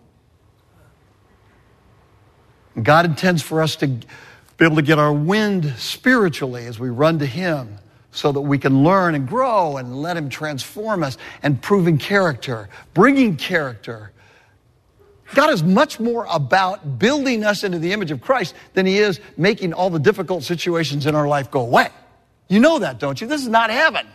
God 2.84 3.06
intends 3.06 3.42
for 3.42 3.62
us 3.62 3.76
to 3.78 3.88
be 3.88 4.66
able 4.66 4.76
to 4.76 4.82
get 4.82 5.00
our 5.00 5.14
wind 5.14 5.74
spiritually 5.78 6.66
as 6.66 6.80
we 6.80 6.90
run 6.90 7.20
to 7.20 7.26
Him 7.26 7.78
so 8.12 8.32
that 8.32 8.42
we 8.42 8.58
can 8.58 8.84
learn 8.84 9.16
and 9.16 9.28
grow 9.28 9.78
and 9.78 10.02
let 10.02 10.18
Him 10.18 10.30
transform 10.30 11.04
us 11.04 11.18
and 11.42 11.62
proving 11.62 11.98
character, 11.98 12.70
bringing 12.94 13.38
character. 13.38 14.12
God 15.36 15.52
is 15.52 15.62
much 15.64 16.00
more 16.00 16.26
about 16.30 16.98
building 16.98 17.44
us 17.44 17.64
into 17.64 17.80
the 17.80 17.94
image 17.94 18.12
of 18.12 18.20
Christ 18.20 18.56
than 18.74 18.86
He 18.86 18.98
is 18.98 19.20
making 19.38 19.74
all 19.74 19.90
the 19.90 20.00
difficult 20.00 20.44
situations 20.44 21.06
in 21.06 21.16
our 21.16 21.28
life 21.28 21.52
go 21.52 21.62
away. 21.62 21.90
You 22.48 22.60
know 22.60 22.80
that, 22.80 23.00
don't 23.00 23.22
you? 23.22 23.28
This 23.28 23.42
is 23.42 23.48
not 23.48 23.70
heaven. 23.70 24.08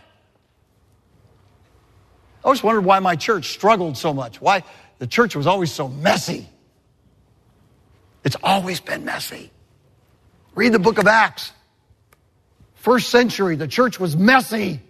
I 2.43 2.43
always 2.43 2.61
wondered 2.61 2.85
why 2.85 2.99
my 2.99 3.15
church 3.15 3.49
struggled 3.49 3.97
so 3.97 4.13
much, 4.13 4.39
why 4.39 4.63
the 4.99 5.07
church 5.07 5.35
was 5.35 5.47
always 5.47 5.71
so 5.71 5.87
messy. 5.87 6.47
It's 8.25 8.35
always 8.43 8.79
been 8.79 9.05
messy. 9.05 9.51
Read 10.55 10.73
the 10.73 10.79
book 10.79 10.97
of 10.97 11.05
Acts. 11.05 11.53
First 12.73 13.09
century, 13.09 13.55
the 13.55 13.67
church 13.67 13.99
was 13.99 14.17
messy. 14.17 14.81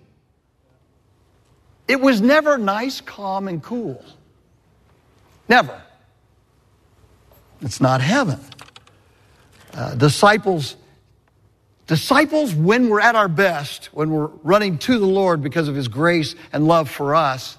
It 1.87 1.99
was 1.99 2.21
never 2.21 2.57
nice, 2.57 3.01
calm, 3.01 3.49
and 3.49 3.61
cool. 3.61 4.03
Never. 5.49 5.81
It's 7.61 7.81
not 7.81 8.01
heaven. 8.01 8.39
Uh, 9.73 9.95
disciples, 9.95 10.77
disciples, 11.87 12.55
when 12.55 12.87
we're 12.89 13.01
at 13.01 13.15
our 13.15 13.27
best, 13.27 13.87
when 13.87 14.11
we're 14.11 14.27
running 14.43 14.77
to 14.77 14.97
the 14.97 15.05
Lord 15.05 15.41
because 15.41 15.67
of 15.67 15.75
His 15.75 15.89
grace 15.89 16.35
and 16.53 16.67
love 16.67 16.89
for 16.89 17.15
us, 17.15 17.57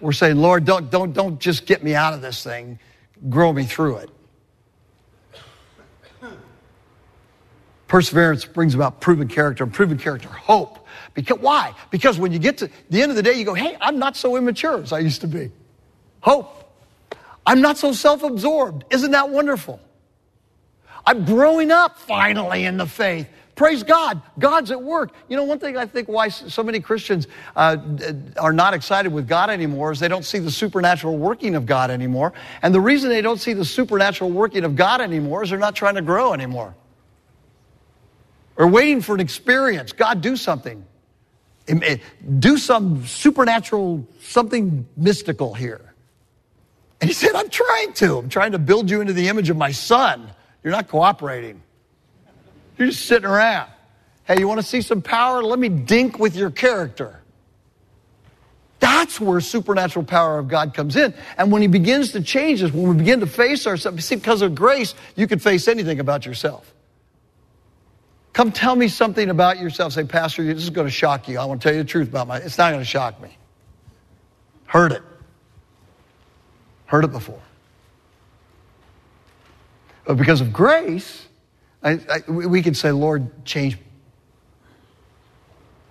we're 0.00 0.12
saying, 0.12 0.38
Lord, 0.38 0.64
don't, 0.64 0.90
don't, 0.90 1.12
don't 1.12 1.38
just 1.38 1.66
get 1.66 1.84
me 1.84 1.94
out 1.94 2.14
of 2.14 2.22
this 2.22 2.42
thing, 2.42 2.78
grow 3.28 3.52
me 3.52 3.64
through 3.64 3.98
it. 3.98 4.10
Perseverance 7.92 8.46
brings 8.46 8.74
about 8.74 9.02
proven 9.02 9.28
character, 9.28 9.64
and 9.64 9.70
proven 9.70 9.98
character, 9.98 10.26
hope. 10.26 10.86
Because, 11.12 11.38
why? 11.40 11.74
Because 11.90 12.18
when 12.18 12.32
you 12.32 12.38
get 12.38 12.56
to 12.56 12.70
the 12.88 13.02
end 13.02 13.10
of 13.10 13.16
the 13.16 13.22
day, 13.22 13.34
you 13.34 13.44
go, 13.44 13.52
hey, 13.52 13.76
I'm 13.82 13.98
not 13.98 14.16
so 14.16 14.34
immature 14.36 14.82
as 14.82 14.94
I 14.94 15.00
used 15.00 15.20
to 15.20 15.26
be. 15.26 15.50
Hope. 16.22 16.74
I'm 17.44 17.60
not 17.60 17.76
so 17.76 17.92
self 17.92 18.22
absorbed. 18.22 18.86
Isn't 18.88 19.10
that 19.10 19.28
wonderful? 19.28 19.78
I'm 21.04 21.26
growing 21.26 21.70
up 21.70 21.98
finally 21.98 22.64
in 22.64 22.78
the 22.78 22.86
faith. 22.86 23.28
Praise 23.56 23.82
God. 23.82 24.22
God's 24.38 24.70
at 24.70 24.82
work. 24.82 25.12
You 25.28 25.36
know, 25.36 25.44
one 25.44 25.58
thing 25.58 25.76
I 25.76 25.84
think 25.84 26.08
why 26.08 26.28
so 26.28 26.62
many 26.62 26.80
Christians 26.80 27.28
uh, 27.56 27.76
are 28.38 28.54
not 28.54 28.72
excited 28.72 29.12
with 29.12 29.28
God 29.28 29.50
anymore 29.50 29.92
is 29.92 30.00
they 30.00 30.08
don't 30.08 30.24
see 30.24 30.38
the 30.38 30.50
supernatural 30.50 31.18
working 31.18 31.56
of 31.56 31.66
God 31.66 31.90
anymore. 31.90 32.32
And 32.62 32.74
the 32.74 32.80
reason 32.80 33.10
they 33.10 33.20
don't 33.20 33.38
see 33.38 33.52
the 33.52 33.66
supernatural 33.66 34.30
working 34.30 34.64
of 34.64 34.76
God 34.76 35.02
anymore 35.02 35.42
is 35.42 35.50
they're 35.50 35.58
not 35.58 35.76
trying 35.76 35.96
to 35.96 36.02
grow 36.02 36.32
anymore. 36.32 36.74
Or 38.56 38.66
waiting 38.66 39.00
for 39.00 39.14
an 39.14 39.20
experience. 39.20 39.92
God, 39.92 40.20
do 40.20 40.36
something. 40.36 40.84
Do 42.38 42.58
some 42.58 43.06
supernatural, 43.06 44.06
something 44.20 44.86
mystical 44.96 45.54
here. 45.54 45.94
And 47.00 47.08
he 47.08 47.14
said, 47.14 47.34
I'm 47.34 47.48
trying 47.48 47.92
to. 47.94 48.18
I'm 48.18 48.28
trying 48.28 48.52
to 48.52 48.58
build 48.58 48.90
you 48.90 49.00
into 49.00 49.12
the 49.12 49.28
image 49.28 49.50
of 49.50 49.56
my 49.56 49.72
son. 49.72 50.30
You're 50.62 50.72
not 50.72 50.88
cooperating. 50.88 51.62
You're 52.78 52.88
just 52.88 53.06
sitting 53.06 53.28
around. 53.28 53.70
Hey, 54.24 54.38
you 54.38 54.46
want 54.46 54.60
to 54.60 54.66
see 54.66 54.82
some 54.82 55.02
power? 55.02 55.42
Let 55.42 55.58
me 55.58 55.68
dink 55.68 56.18
with 56.18 56.36
your 56.36 56.50
character. 56.50 57.20
That's 58.78 59.20
where 59.20 59.40
supernatural 59.40 60.04
power 60.04 60.38
of 60.38 60.48
God 60.48 60.74
comes 60.74 60.96
in. 60.96 61.14
And 61.38 61.50
when 61.52 61.62
He 61.62 61.68
begins 61.68 62.12
to 62.12 62.20
change 62.20 62.62
us, 62.62 62.72
when 62.72 62.88
we 62.88 62.94
begin 62.94 63.20
to 63.20 63.26
face 63.26 63.66
ourselves, 63.66 64.04
see, 64.04 64.16
because 64.16 64.42
of 64.42 64.54
grace, 64.54 64.94
you 65.16 65.26
can 65.26 65.38
face 65.38 65.68
anything 65.68 66.00
about 66.00 66.26
yourself. 66.26 66.72
Come 68.32 68.50
tell 68.50 68.74
me 68.74 68.88
something 68.88 69.28
about 69.28 69.58
yourself. 69.58 69.92
Say, 69.92 70.04
Pastor, 70.04 70.42
this 70.42 70.62
is 70.62 70.70
going 70.70 70.86
to 70.86 70.92
shock 70.92 71.28
you. 71.28 71.38
I 71.38 71.44
want 71.44 71.60
to 71.60 71.68
tell 71.68 71.76
you 71.76 71.82
the 71.82 71.88
truth 71.88 72.08
about 72.08 72.28
my. 72.28 72.38
It's 72.38 72.56
not 72.56 72.70
going 72.70 72.80
to 72.80 72.88
shock 72.88 73.20
me. 73.20 73.36
Heard 74.66 74.92
it. 74.92 75.02
Heard 76.86 77.04
it 77.04 77.12
before. 77.12 77.40
But 80.06 80.16
because 80.16 80.40
of 80.40 80.52
grace, 80.52 81.26
I, 81.82 82.00
I, 82.08 82.30
we 82.30 82.62
can 82.62 82.74
say, 82.74 82.90
Lord, 82.90 83.44
change 83.44 83.76
me. 83.76 83.82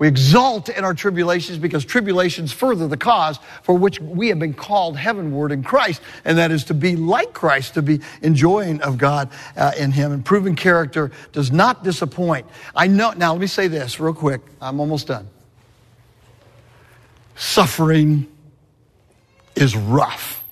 We 0.02 0.08
exult 0.08 0.68
in 0.68 0.84
our 0.84 0.96
tribulations 0.96 1.60
because 1.60 1.86
tribulations 1.86 2.52
further 2.52 2.88
the 2.88 2.98
cause 2.98 3.38
for 3.62 3.76
which 3.76 4.02
we 4.02 4.30
have 4.30 4.40
been 4.40 4.56
called 4.56 4.98
heavenward 4.98 5.52
in 5.52 5.62
Christ, 5.62 6.02
and 6.26 6.40
that 6.40 6.50
is 6.50 6.64
to 6.64 6.74
be 6.74 6.96
like 6.96 7.34
Christ, 7.34 7.76
to 7.76 7.84
be 7.84 8.02
enjoying 8.24 8.82
of 8.82 8.98
God 8.98 9.30
uh, 9.56 9.74
in 9.78 9.92
Him. 9.92 10.12
And 10.12 10.26
proven 10.26 10.56
character 10.56 11.12
does 11.34 11.52
not 11.52 11.84
disappoint. 11.84 12.48
I 12.76 12.88
know, 12.88 13.12
now 13.12 13.34
let 13.34 13.42
me 13.42 13.46
say 13.46 13.68
this 13.68 14.00
real 14.00 14.16
quick. 14.16 14.42
I'm 14.60 14.80
almost 14.80 15.06
done. 15.06 15.30
Suffering 17.36 18.26
is 19.56 19.76
rough. 19.78 20.44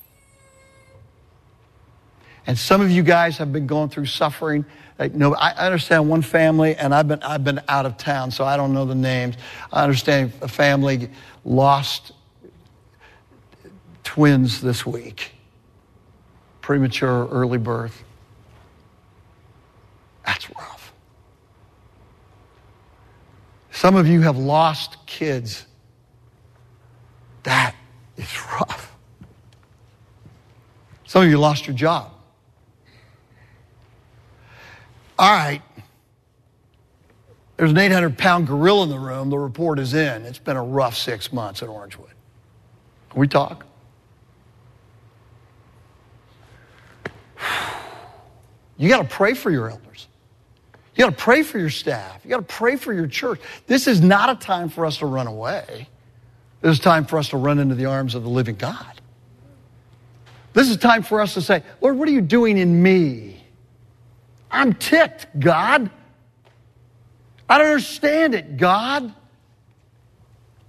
And 2.45 2.55
some 2.55 2.81
of 2.81 2.91
you 2.91 3.01
guys 3.01 3.39
have 3.39 3.51
been 3.51 3.65
going 3.65 3.89
through 3.89 4.05
suffering 4.05 4.63
no, 5.07 5.33
I 5.33 5.51
understand 5.51 6.09
one 6.09 6.21
family, 6.21 6.75
and 6.75 6.93
I've 6.93 7.07
been, 7.07 7.23
I've 7.23 7.43
been 7.43 7.61
out 7.69 7.85
of 7.85 7.97
town, 7.97 8.31
so 8.31 8.43
I 8.43 8.57
don't 8.57 8.73
know 8.73 8.85
the 8.85 8.95
names. 8.95 9.35
I 9.71 9.83
understand 9.83 10.33
a 10.41 10.47
family 10.47 11.09
lost 11.45 12.11
twins 14.03 14.59
this 14.61 14.85
week, 14.85 15.31
premature 16.61 17.27
early 17.29 17.57
birth. 17.57 18.03
That's 20.25 20.49
rough. 20.49 20.93
Some 23.71 23.95
of 23.95 24.07
you 24.07 24.21
have 24.21 24.37
lost 24.37 24.97
kids. 25.05 25.65
That 27.43 27.73
is 28.17 28.37
rough. 28.51 28.93
Some 31.05 31.23
of 31.23 31.29
you 31.29 31.37
lost 31.37 31.65
your 31.65 31.75
job. 31.75 32.11
All 35.17 35.18
right. 35.31 35.61
There's 37.57 37.71
an 37.71 37.77
800 37.77 38.17
pound 38.17 38.47
gorilla 38.47 38.83
in 38.83 38.89
the 38.89 38.99
room. 38.99 39.29
The 39.29 39.37
report 39.37 39.79
is 39.79 39.93
in. 39.93 40.25
It's 40.25 40.39
been 40.39 40.55
a 40.55 40.63
rough 40.63 40.95
six 40.95 41.33
months 41.33 41.61
at 41.61 41.67
Orangewood. 41.67 42.13
Can 43.09 43.19
we 43.19 43.27
talk? 43.27 43.65
You 48.77 48.87
got 48.87 49.01
to 49.01 49.07
pray 49.07 49.33
for 49.33 49.51
your 49.51 49.69
elders. 49.69 50.07
You 50.95 51.03
got 51.03 51.17
to 51.17 51.21
pray 51.21 51.43
for 51.43 51.59
your 51.59 51.69
staff. 51.69 52.21
You 52.23 52.29
got 52.29 52.37
to 52.47 52.55
pray 52.55 52.77
for 52.77 52.93
your 52.93 53.07
church. 53.07 53.41
This 53.67 53.87
is 53.87 53.99
not 53.99 54.29
a 54.29 54.35
time 54.35 54.69
for 54.69 54.85
us 54.85 54.97
to 54.99 55.05
run 55.05 55.27
away. 55.27 55.89
This 56.61 56.77
is 56.77 56.79
time 56.79 57.05
for 57.05 57.19
us 57.19 57.29
to 57.29 57.37
run 57.37 57.59
into 57.59 57.75
the 57.75 57.85
arms 57.85 58.15
of 58.15 58.23
the 58.23 58.29
living 58.29 58.55
God. 58.55 59.01
This 60.53 60.69
is 60.69 60.77
time 60.77 61.03
for 61.03 61.21
us 61.21 61.33
to 61.33 61.41
say, 61.41 61.61
Lord, 61.81 61.97
what 61.97 62.07
are 62.07 62.11
you 62.11 62.21
doing 62.21 62.57
in 62.57 62.81
me? 62.81 63.38
I'm 64.51 64.73
ticked, 64.73 65.27
God. 65.39 65.89
I 67.47 67.57
don't 67.57 67.67
understand 67.67 68.35
it, 68.35 68.57
God. 68.57 69.13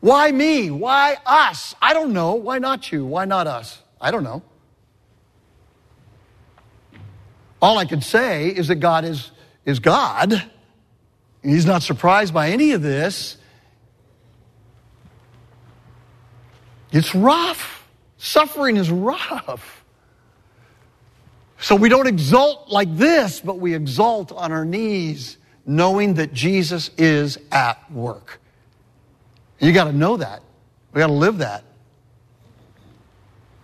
Why 0.01 0.31
me? 0.33 0.71
Why 0.71 1.17
us? 1.27 1.75
I 1.81 1.93
don't 1.93 2.13
know. 2.13 2.35
Why 2.35 2.59
not 2.59 2.91
you? 2.91 3.05
Why 3.05 3.27
not 3.27 3.47
us? 3.47 3.83
I 4.01 4.11
don't 4.11 4.25
know. 4.25 4.43
All 7.61 7.77
I 7.77 7.85
can 7.85 8.01
say 8.01 8.49
is 8.49 8.69
that 8.69 8.77
God 8.77 9.05
is, 9.05 9.31
is 9.67 9.79
God. 9.79 10.43
He's 11.43 11.67
not 11.67 11.83
surprised 11.83 12.33
by 12.33 12.51
any 12.51 12.73
of 12.73 12.83
this. 12.83 13.37
It's 16.93 17.15
rough. 17.15 17.87
Suffering 18.17 18.77
is 18.77 18.91
rough. 18.91 19.80
So 21.61 21.77
we 21.77 21.91
don't 21.91 22.07
exult 22.07 22.71
like 22.71 22.97
this, 22.97 23.41
but 23.41 23.59
we 23.59 23.75
exult 23.75 24.33
on 24.33 24.51
our 24.51 24.65
knees, 24.65 25.37
knowing 25.67 26.15
that 26.15 26.33
Jesus 26.33 26.91
is 26.97 27.39
at 27.53 27.93
work. 27.93 28.41
You 29.59 29.73
got 29.73 29.85
to 29.85 29.93
know 29.93 30.17
that. 30.17 30.43
We 30.93 31.01
got 31.01 31.09
to 31.09 31.13
live 31.13 31.39
that. 31.39 31.65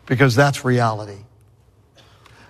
Because 0.05 0.36
that's 0.36 0.64
reality. 0.64 1.18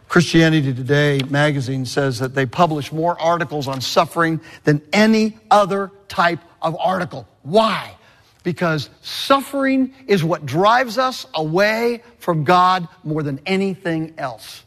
Christianity 0.09 0.75
Today 0.75 1.21
magazine 1.29 1.87
says 1.87 2.19
that 2.19 2.35
they 2.35 2.47
publish 2.47 2.93
more 2.93 3.19
articles 3.21 3.69
on 3.69 3.81
suffering 3.81 4.41
than 4.65 4.83
any 4.93 5.39
other 5.51 5.91
type 6.09 6.41
of 6.61 6.77
article. 6.79 7.27
Why? 7.43 7.97
Because 8.43 8.91
suffering 9.03 9.95
is 10.07 10.23
what 10.23 10.45
drives 10.45 10.99
us 10.99 11.27
away 11.35 12.03
from 12.19 12.45
God 12.45 12.89
more 13.05 13.23
than 13.23 13.41
anything 13.47 14.15
else. 14.19 14.65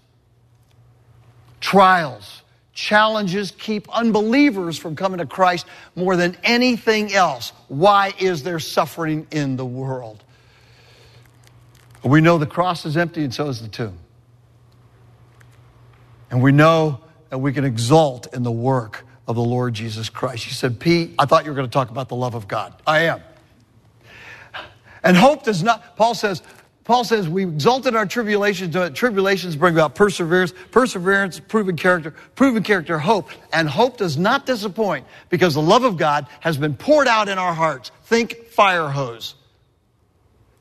Trials, 1.61 2.41
challenges 2.73 3.51
keep 3.51 3.89
unbelievers 3.89 4.77
from 4.77 4.95
coming 4.95 5.19
to 5.19 5.25
Christ 5.25 5.65
more 5.95 6.15
than 6.15 6.37
anything 6.43 7.13
else. 7.13 7.51
Why 7.67 8.13
is 8.19 8.43
there 8.43 8.59
suffering 8.59 9.27
in 9.31 9.57
the 9.57 9.65
world? 9.65 10.23
We 12.03 12.21
know 12.21 12.37
the 12.37 12.45
cross 12.45 12.85
is 12.85 12.95
empty 12.95 13.23
and 13.23 13.33
so 13.33 13.47
is 13.49 13.61
the 13.61 13.67
tomb. 13.67 13.97
And 16.31 16.41
we 16.41 16.51
know 16.51 17.01
that 17.29 17.39
we 17.39 17.51
can 17.51 17.65
exult 17.65 18.33
in 18.33 18.43
the 18.43 18.51
work 18.51 19.05
of 19.27 19.35
the 19.35 19.43
Lord 19.43 19.73
Jesus 19.73 20.09
Christ. 20.09 20.45
You 20.47 20.53
said, 20.53 20.79
Pete, 20.79 21.13
I 21.19 21.25
thought 21.25 21.43
you 21.45 21.51
were 21.51 21.55
going 21.55 21.67
to 21.67 21.73
talk 21.73 21.89
about 21.89 22.09
the 22.09 22.15
love 22.15 22.35
of 22.35 22.47
God. 22.47 22.73
I 22.87 23.01
am. 23.01 23.21
And 25.03 25.15
hope 25.15 25.43
does 25.43 25.63
not, 25.63 25.95
Paul 25.95 26.15
says, 26.15 26.41
Paul 26.89 27.03
says, 27.03 27.29
we 27.29 27.43
exalted 27.43 27.95
our 27.95 28.07
tribulations, 28.07 28.75
uh, 28.75 28.89
tribulations 28.89 29.55
bring 29.55 29.75
about 29.75 29.93
perseverance, 29.93 30.55
perseverance, 30.71 31.39
proven 31.39 31.75
character, 31.75 32.15
proven 32.33 32.63
character, 32.63 32.97
hope. 32.97 33.29
And 33.53 33.69
hope 33.69 33.97
does 33.97 34.17
not 34.17 34.47
disappoint 34.47 35.05
because 35.29 35.53
the 35.53 35.61
love 35.61 35.83
of 35.83 35.97
God 35.97 36.25
has 36.39 36.57
been 36.57 36.75
poured 36.75 37.07
out 37.07 37.29
in 37.29 37.37
our 37.37 37.53
hearts. 37.53 37.91
Think 38.05 38.47
fire 38.47 38.89
hose. 38.89 39.35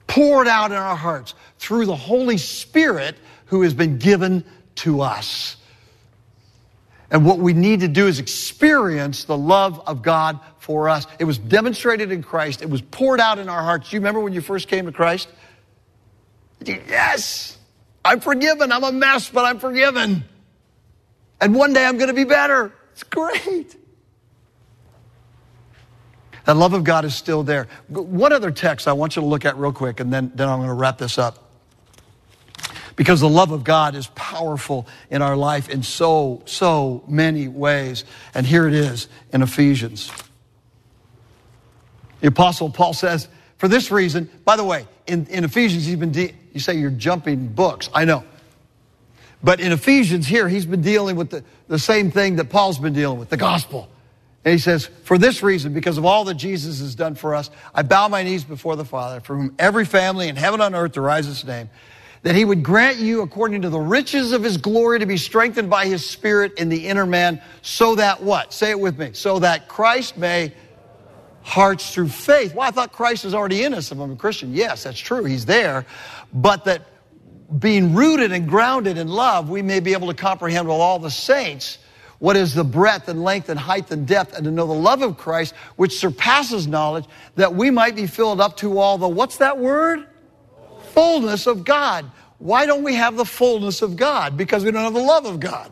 Poured 0.07 0.49
out 0.49 0.71
in 0.71 0.77
our 0.77 0.97
hearts 0.97 1.33
through 1.59 1.87
the 1.87 1.97
Holy 1.97 2.37
Spirit 2.37 3.17
who 3.47 3.63
has 3.63 3.73
been 3.73 3.97
given 3.97 4.45
to 4.75 5.01
us. 5.01 5.57
And 7.11 7.25
what 7.25 7.39
we 7.39 7.55
need 7.55 7.81
to 7.81 7.89
do 7.89 8.07
is 8.07 8.19
experience 8.19 9.25
the 9.25 9.39
love 9.39 9.81
of 9.87 10.03
God 10.03 10.41
for 10.59 10.91
us. 10.91 11.07
It 11.19 11.25
was 11.25 11.39
demonstrated 11.39 12.13
in 12.13 12.23
Christ. 12.23 12.61
It 12.61 12.69
was 12.69 12.83
poured 12.83 13.19
out 13.19 13.39
in 13.39 13.49
our 13.49 13.63
hearts. 13.63 13.89
Do 13.89 13.97
you 13.97 14.01
remember 14.01 14.21
when 14.21 14.35
you 14.35 14.43
first 14.43 14.69
came 14.69 14.85
to 14.85 14.93
Christ? 14.93 15.29
Yes, 16.65 17.59
I'm 18.05 18.21
forgiven. 18.21 18.73
I'm 18.73 18.85
a 18.85 18.93
mess, 18.93 19.29
but 19.29 19.45
I'm 19.45 19.59
forgiven. 19.59 20.25
And 21.41 21.55
one 21.55 21.73
day 21.73 21.85
I'm 21.85 21.97
going 21.97 22.09
to 22.09 22.15
be 22.15 22.25
better. 22.25 22.73
It's 22.93 23.05
great. 23.05 23.77
That 26.45 26.57
love 26.57 26.73
of 26.73 26.83
God 26.83 27.05
is 27.05 27.15
still 27.15 27.43
there. 27.43 27.69
One 27.89 28.33
other 28.33 28.51
text 28.51 28.89
I 28.89 28.93
want 28.95 29.17
you 29.17 29.23
to 29.23 29.29
look 29.29 29.45
at 29.45 29.57
real 29.59 29.73
quick, 29.73 30.01
and 30.01 30.13
then, 30.13 30.33
then 30.35 30.49
I'm 30.49 30.59
going 30.59 30.69
to 30.69 30.75
wrap 30.75 30.99
this 30.99 31.19
up. 31.19 31.45
Because 32.97 33.21
the 33.21 33.29
love 33.29 33.53
of 33.53 33.63
God 33.63 33.95
is 33.95 34.09
powerful 34.15 34.89
in 35.11 35.23
our 35.23 35.37
life 35.37 35.69
in 35.69 35.83
so, 35.83 36.43
so 36.47 37.05
many 37.07 37.47
ways. 37.47 38.05
And 38.35 38.45
here 38.45 38.67
it 38.67 38.75
is 38.75 39.09
in 39.33 39.43
Ephesians. 39.43 40.11
The 42.21 42.29
Apostle 42.29 42.71
Paul 42.71 42.95
says, 42.95 43.29
for 43.59 43.69
this 43.69 43.91
reason, 43.91 44.29
by 44.45 44.57
the 44.57 44.65
way, 44.65 44.87
in, 45.07 45.27
in 45.27 45.45
Ephesians, 45.45 45.85
he's 45.85 45.97
been, 45.97 46.13
de- 46.13 46.35
you 46.59 46.61
say 46.61 46.75
you're 46.75 46.91
jumping 46.91 47.47
books. 47.47 47.89
I 47.95 48.05
know. 48.05 48.25
But 49.45 49.61
in 49.61 49.71
Ephesians 49.71 50.27
here, 50.27 50.49
he's 50.49 50.67
been 50.67 50.83
dealing 50.83 51.15
with 51.15 51.31
the, 51.31 51.45
the 51.69 51.79
same 51.79 52.11
thing 52.11 52.37
that 52.37 52.51
Paul's 52.51 52.81
been 52.81 52.93
dealing 52.93 53.21
with, 53.21 53.29
the 53.29 53.37
gospel. 53.37 53.89
And 54.45 54.53
he 54.53 54.59
says, 54.59 54.87
For 55.05 55.17
this 55.17 55.41
reason, 55.41 55.73
because 55.73 55.97
of 55.97 56.05
all 56.05 56.25
that 56.25 56.35
Jesus 56.35 56.81
has 56.81 56.97
done 56.97 57.15
for 57.15 57.37
us, 57.37 57.49
I 57.73 57.83
bow 57.83 58.09
my 58.09 58.25
knees 58.25 58.43
before 58.43 58.75
the 58.75 58.85
Father, 58.85 59.21
for 59.21 59.37
whom 59.37 59.55
every 59.59 59.85
family 59.85 60.27
in 60.29 60.35
heaven 60.35 60.61
and 60.61 60.75
on 60.75 60.81
earth 60.81 60.93
derives 60.93 61.29
its 61.29 61.45
name, 61.45 61.71
that 62.23 62.35
he 62.35 62.45
would 62.45 62.65
grant 62.65 62.97
you, 62.97 63.23
according 63.23 63.63
to 63.63 63.71
the 63.71 63.79
riches 63.79 64.33
of 64.33 64.43
his 64.43 64.57
glory, 64.57 64.99
to 64.99 65.07
be 65.07 65.17
strengthened 65.17 65.71
by 65.71 65.87
his 65.87 66.05
Spirit 66.05 66.55
in 66.59 66.69
the 66.69 66.89
inner 66.89 67.07
man, 67.07 67.41
so 67.63 67.95
that 67.95 68.21
what? 68.21 68.53
Say 68.53 68.71
it 68.71 68.81
with 68.81 68.99
me. 68.99 69.11
So 69.13 69.39
that 69.39 69.69
Christ 69.69 70.17
may 70.17 70.53
hearts 71.49 71.95
through 71.95 72.09
faith. 72.09 72.55
Well, 72.55 72.69
I 72.69 72.71
thought 72.71 72.93
Christ 72.93 73.25
is 73.25 73.33
already 73.33 73.65
in 73.65 73.73
us 73.73 73.91
if 73.91 73.99
I'm 73.99 74.13
a 74.13 74.17
Christian. 74.17 74.53
Yes, 74.53 74.85
that's 74.85 74.99
true. 74.99 75.25
He's 75.25 75.47
there. 75.47 75.87
But 76.33 76.65
that 76.67 76.83
being 77.59 77.95
rooted 77.95 78.33
and 78.33 78.49
grounded 78.49 78.99
in 78.99 79.09
love, 79.09 79.49
we 79.49 79.63
may 79.63 79.81
be 79.81 79.93
able 79.93 80.09
to 80.09 80.15
comprehend 80.15 80.69
with 80.69 80.77
all 80.77 80.99
the 80.99 81.11
saints 81.11 81.79
what 82.19 82.37
is 82.37 82.55
the 82.55 82.65
breadth 82.65 83.09
and 83.09 83.23
length 83.23 83.49
and 83.49 83.59
height 83.59 83.91
and 83.91 84.07
depth, 84.07 84.35
and 84.35 84.45
to 84.45 84.51
know 84.51 84.67
the 84.67 84.73
love 84.73 85.03
of 85.03 85.17
Christ, 85.17 85.55
which 85.77 85.99
surpasses 85.99 86.67
knowledge, 86.67 87.05
that 87.37 87.55
we 87.55 87.71
might 87.71 87.95
be 87.95 88.07
filled 88.07 88.41
up 88.41 88.57
to 88.59 88.79
all 88.79 88.99
the, 88.99 89.09
what's 89.09 89.37
that 89.37 89.59
word? 89.59 90.07
Fullness 90.93 91.47
of 91.47 91.65
God. 91.65 92.11
Why 92.39 92.67
don't 92.67 92.83
we 92.83 92.95
have 92.95 93.17
the 93.17 93.25
fullness 93.25 93.83
of 93.83 93.97
God? 93.97 94.37
Because 94.37 94.65
we 94.65 94.73
don't 94.73 94.83
have 94.83 94.95
the 94.95 95.01
love 95.01 95.27
of 95.27 95.39
God. 95.39 95.71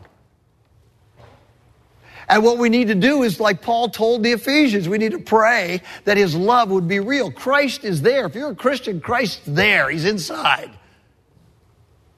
And 2.29 2.43
what 2.43 2.57
we 2.57 2.67
need 2.67 2.89
to 2.89 2.95
do 2.95 3.23
is, 3.23 3.39
like 3.39 3.61
Paul 3.61 3.89
told 3.89 4.23
the 4.23 4.33
Ephesians, 4.33 4.89
we 4.89 4.97
need 4.97 5.13
to 5.13 5.19
pray 5.19 5.81
that 6.03 6.17
his 6.17 6.35
love 6.35 6.69
would 6.69 6.87
be 6.87 6.99
real. 6.99 7.31
Christ 7.31 7.85
is 7.85 8.01
there. 8.01 8.25
If 8.25 8.35
you're 8.35 8.51
a 8.51 8.55
Christian, 8.55 8.99
Christ's 8.99 9.41
there. 9.47 9.89
He's 9.89 10.03
inside. 10.03 10.71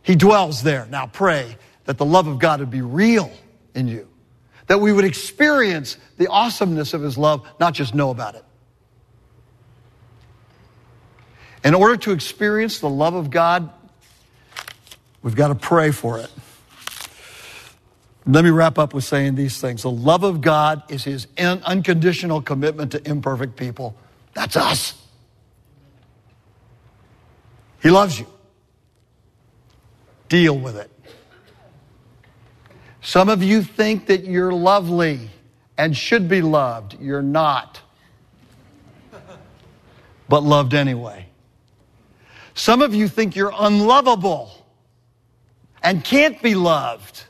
He 0.01 0.15
dwells 0.15 0.63
there. 0.63 0.87
Now 0.89 1.05
pray 1.05 1.57
that 1.85 1.97
the 1.97 2.05
love 2.05 2.25
of 2.25 2.39
God 2.39 2.59
would 2.59 2.71
be 2.71 2.81
real 2.81 3.31
in 3.75 3.87
you, 3.87 4.07
that 4.65 4.79
we 4.79 4.91
would 4.91 5.05
experience 5.05 5.97
the 6.17 6.27
awesomeness 6.27 6.95
of 6.95 7.01
his 7.01 7.17
love, 7.17 7.47
not 7.59 7.75
just 7.75 7.93
know 7.93 8.09
about 8.09 8.33
it. 8.33 8.45
In 11.63 11.75
order 11.75 11.97
to 11.97 12.11
experience 12.11 12.79
the 12.79 12.89
love 12.89 13.13
of 13.13 13.29
God, 13.29 13.69
we've 15.21 15.35
got 15.35 15.49
to 15.49 15.55
pray 15.55 15.91
for 15.91 16.17
it. 16.17 16.31
Let 18.31 18.43
me 18.43 18.51
wrap 18.51 18.77
up 18.77 18.93
with 18.93 19.03
saying 19.03 19.35
these 19.35 19.59
things. 19.59 19.81
The 19.81 19.89
love 19.89 20.23
of 20.23 20.41
God 20.41 20.83
is 20.91 21.03
his 21.03 21.25
unconditional 21.35 22.43
commitment 22.43 22.91
to 22.91 23.09
imperfect 23.09 23.55
people. 23.55 23.95
That's 24.35 24.55
us. 24.55 24.93
He 27.81 27.89
loves 27.89 28.19
you. 28.19 28.27
Deal 30.27 30.55
with 30.55 30.77
it. 30.77 30.91
Some 33.01 33.29
of 33.29 33.41
you 33.41 33.63
think 33.63 34.05
that 34.07 34.25
you're 34.25 34.53
lovely 34.53 35.31
and 35.75 35.97
should 35.97 36.29
be 36.29 36.43
loved. 36.43 37.01
You're 37.01 37.23
not, 37.23 37.81
but 40.27 40.43
loved 40.43 40.75
anyway. 40.75 41.25
Some 42.53 42.83
of 42.83 42.93
you 42.93 43.07
think 43.07 43.35
you're 43.35 43.53
unlovable 43.57 44.51
and 45.81 46.03
can't 46.03 46.39
be 46.43 46.53
loved 46.53 47.23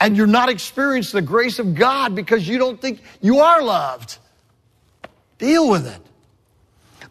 and 0.00 0.16
you're 0.16 0.26
not 0.26 0.48
experiencing 0.48 1.18
the 1.18 1.26
grace 1.26 1.58
of 1.58 1.74
God 1.74 2.14
because 2.14 2.46
you 2.46 2.58
don't 2.58 2.80
think 2.80 3.00
you 3.20 3.40
are 3.40 3.62
loved. 3.62 4.18
Deal 5.38 5.68
with 5.68 5.86
it. 5.86 6.00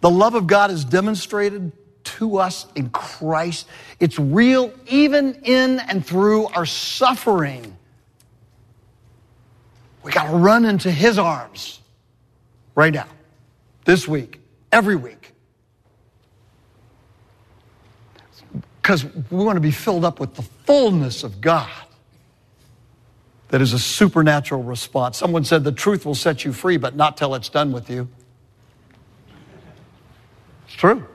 The 0.01 0.09
love 0.09 0.35
of 0.35 0.47
God 0.47 0.71
is 0.71 0.85
demonstrated 0.85 1.71
to 2.03 2.37
us 2.37 2.67
in 2.75 2.89
Christ. 2.89 3.67
It's 3.99 4.19
real 4.19 4.71
even 4.87 5.35
in 5.43 5.79
and 5.79 6.05
through 6.05 6.47
our 6.47 6.65
suffering. 6.65 7.75
We 10.03 10.11
got 10.11 10.31
to 10.31 10.37
run 10.37 10.65
into 10.65 10.91
His 10.91 11.17
arms 11.17 11.81
right 12.75 12.93
now, 12.93 13.07
this 13.85 14.07
week, 14.07 14.39
every 14.71 14.95
week. 14.95 15.33
Because 18.81 19.03
we 19.03 19.43
want 19.43 19.57
to 19.57 19.61
be 19.61 19.71
filled 19.71 20.05
up 20.05 20.19
with 20.19 20.35
the 20.35 20.43
fullness 20.43 21.23
of 21.25 21.41
God 21.41 21.86
that 23.49 23.61
is 23.61 23.73
a 23.73 23.79
supernatural 23.79 24.63
response. 24.63 25.17
Someone 25.17 25.43
said 25.43 25.63
the 25.63 25.71
truth 25.71 26.05
will 26.05 26.15
set 26.15 26.43
you 26.43 26.51
free, 26.51 26.77
but 26.77 26.95
not 26.95 27.17
till 27.17 27.33
it's 27.35 27.49
done 27.49 27.71
with 27.71 27.89
you. 27.89 28.09
It's 30.65 30.75
true. 30.75 31.07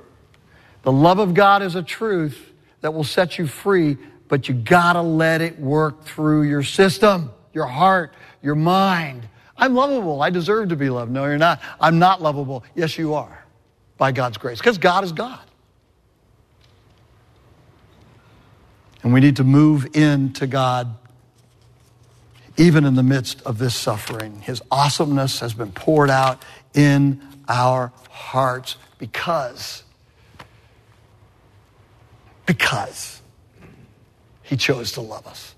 The 0.83 0.93
love 0.93 1.19
of 1.19 1.35
God 1.35 1.63
is 1.63 1.75
a 1.75 1.83
truth 1.83 2.53
that 2.81 2.95
will 2.95 3.05
set 3.05 3.39
you 3.39 3.47
free, 3.47 3.97
but 4.29 4.49
you 4.49 4.55
gotta 4.55 5.03
let 5.03 5.41
it 5.41 5.59
work 5.59 6.05
through 6.05 6.43
your 6.43 6.63
system, 6.63 7.31
your 7.53 7.67
heart, 7.67 8.15
your 8.43 8.55
mind. 8.55 9.29
I'm 9.57 9.75
lovable. 9.75 10.23
I 10.23 10.31
deserve 10.31 10.71
to 10.71 10.77
be 10.77 10.91
loved. 10.91 11.13
No, 11.13 11.25
you're 11.25 11.39
not. 11.39 11.61
I'm 11.81 11.99
not 11.99 12.23
lovable. 12.23 12.65
Yes, 12.75 12.99
you 12.99 13.15
are 13.15 13.45
by 13.99 14.11
God's 14.11 14.39
grace 14.39 14.59
because 14.59 14.79
God 14.79 15.05
is 15.05 15.13
God. 15.13 15.39
And 19.03 19.13
we 19.13 19.21
need 19.21 19.37
to 19.37 19.45
move 19.45 19.95
into 19.95 20.47
God 20.47 20.97
even 22.57 22.85
in 22.85 22.95
the 22.95 23.03
midst 23.03 23.43
of 23.43 23.59
this 23.59 23.75
suffering. 23.75 24.41
His 24.41 24.63
awesomeness 24.71 25.41
has 25.41 25.55
been 25.55 25.73
poured 25.73 26.11
out 26.11 26.43
in 26.75 27.21
our 27.49 27.93
hearts 28.11 28.77
because, 28.99 29.83
because 32.47 33.21
he 34.43 34.57
chose 34.57 34.93
to 34.93 35.01
love 35.01 35.27
us. 35.27 35.55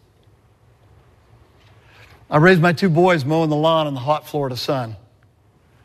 I 2.31 2.39
raised 2.39 2.61
my 2.61 2.73
two 2.73 2.89
boys 2.89 3.25
mowing 3.25 3.51
the 3.51 3.57
lawn 3.57 3.87
in 3.87 3.95
the 3.95 4.01
hot 4.01 4.27
Florida 4.27 4.57
sun. 4.57 4.97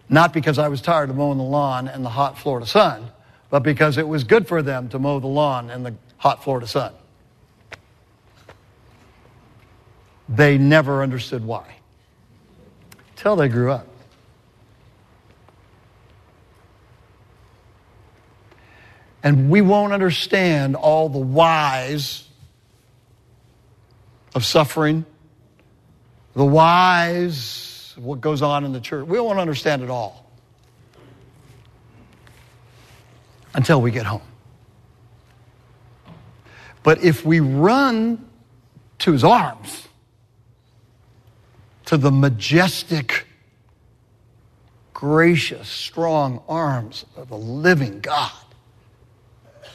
Not 0.07 0.33
because 0.33 0.57
I 0.57 0.67
was 0.67 0.81
tired 0.81 1.09
of 1.09 1.15
mowing 1.15 1.37
the 1.37 1.43
lawn 1.43 1.87
in 1.87 2.01
the 2.01 2.09
hot 2.09 2.37
Florida 2.37 2.65
sun, 2.65 3.11
but 3.49 3.59
because 3.61 3.97
it 3.97 4.07
was 4.07 4.23
good 4.23 4.47
for 4.47 4.61
them 4.61 4.89
to 4.89 4.99
mow 4.99 5.19
the 5.19 5.27
lawn 5.27 5.69
in 5.69 5.83
the 5.83 5.93
hot 6.17 6.43
Florida 6.43 6.65
sun. 6.65 6.93
They 10.29 10.59
never 10.59 11.01
understood 11.01 11.43
why. 11.43 11.65
Till 13.15 13.35
they 13.35 13.47
grew 13.47 13.71
up. 13.71 13.87
And 19.23 19.49
we 19.49 19.61
won't 19.61 19.91
understand 19.91 20.75
all 20.75 21.09
the 21.09 21.19
whys 21.19 22.23
of 24.33 24.45
suffering, 24.45 25.05
the 26.35 26.45
whys 26.45 27.93
of 27.97 28.05
what 28.05 28.21
goes 28.21 28.41
on 28.41 28.63
in 28.63 28.71
the 28.71 28.79
church. 28.79 29.05
We 29.05 29.19
won't 29.19 29.39
understand 29.39 29.81
it 29.81 29.89
all 29.89 30.25
until 33.53 33.81
we 33.81 33.91
get 33.91 34.05
home. 34.05 34.21
But 36.83 37.03
if 37.03 37.25
we 37.25 37.41
run 37.41 38.25
to 38.99 39.11
his 39.11 39.25
arms, 39.25 39.88
to 41.89 41.97
the 41.97 42.11
majestic, 42.11 43.25
gracious, 44.93 45.67
strong 45.67 46.39
arms 46.47 47.03
of 47.15 47.29
the 47.29 47.35
living 47.35 47.99
God 47.99 48.31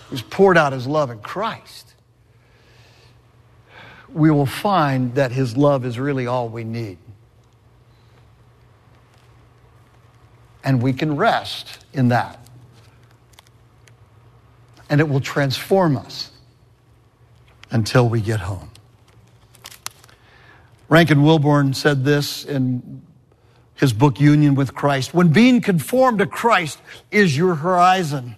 who's 0.09 0.23
poured 0.23 0.57
out 0.57 0.73
his 0.73 0.87
love 0.87 1.11
in 1.11 1.19
Christ, 1.19 1.93
we 4.13 4.31
will 4.31 4.47
find 4.47 5.17
that 5.17 5.33
his 5.33 5.57
love 5.57 5.85
is 5.85 5.99
really 5.99 6.25
all 6.25 6.49
we 6.49 6.63
need. 6.63 6.99
And 10.63 10.81
we 10.81 10.93
can 10.93 11.17
rest 11.17 11.85
in 11.93 12.11
that. 12.11 12.49
And 14.89 15.01
it 15.01 15.09
will 15.09 15.19
transform 15.19 15.97
us 15.97 16.31
until 17.73 18.09
we 18.09 18.21
get 18.21 18.39
home. 18.39 18.71
Rankin 20.89 21.23
Wilbourne 21.23 21.75
said 21.75 22.05
this 22.05 22.45
in 22.45 23.03
his 23.75 23.93
book, 23.93 24.21
Union 24.21 24.55
with 24.55 24.75
Christ. 24.75 25.15
When 25.15 25.29
being 25.29 25.61
conformed 25.61 26.19
to 26.19 26.27
Christ 26.27 26.81
is 27.11 27.37
your 27.37 27.55
horizon, 27.55 28.37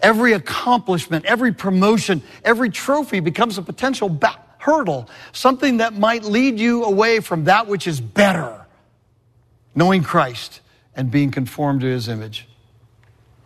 every 0.00 0.32
accomplishment, 0.32 1.24
every 1.24 1.52
promotion, 1.52 2.22
every 2.44 2.70
trophy 2.70 3.20
becomes 3.20 3.58
a 3.58 3.62
potential 3.62 4.08
back 4.08 4.60
hurdle, 4.60 5.08
something 5.32 5.78
that 5.78 5.94
might 5.94 6.24
lead 6.24 6.58
you 6.58 6.84
away 6.84 7.20
from 7.20 7.44
that 7.44 7.66
which 7.66 7.86
is 7.86 8.00
better, 8.00 8.66
knowing 9.74 10.02
Christ 10.02 10.60
and 10.94 11.10
being 11.10 11.30
conformed 11.30 11.82
to 11.82 11.86
his 11.86 12.08
image. 12.08 12.48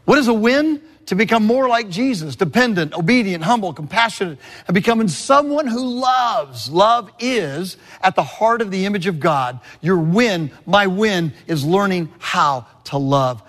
What 0.07 0.18
is 0.18 0.28
a 0.28 0.34
win? 0.34 0.82
To 1.11 1.16
become 1.16 1.44
more 1.44 1.68
like 1.68 1.88
Jesus, 1.88 2.36
dependent, 2.36 2.94
obedient, 2.94 3.42
humble, 3.42 3.72
compassionate, 3.72 4.38
and 4.68 4.74
becoming 4.76 5.08
someone 5.08 5.66
who 5.66 5.84
loves. 6.00 6.70
Love 6.70 7.11
is 7.18 7.76
at 8.00 8.14
the 8.14 8.22
heart 8.22 8.62
of 8.62 8.70
the 8.70 8.86
image 8.86 9.08
of 9.08 9.18
God. 9.18 9.58
Your 9.80 9.98
win, 9.98 10.52
my 10.66 10.86
win, 10.86 11.32
is 11.48 11.64
learning 11.64 12.12
how 12.20 12.64
to 12.84 12.96
love. 12.96 13.42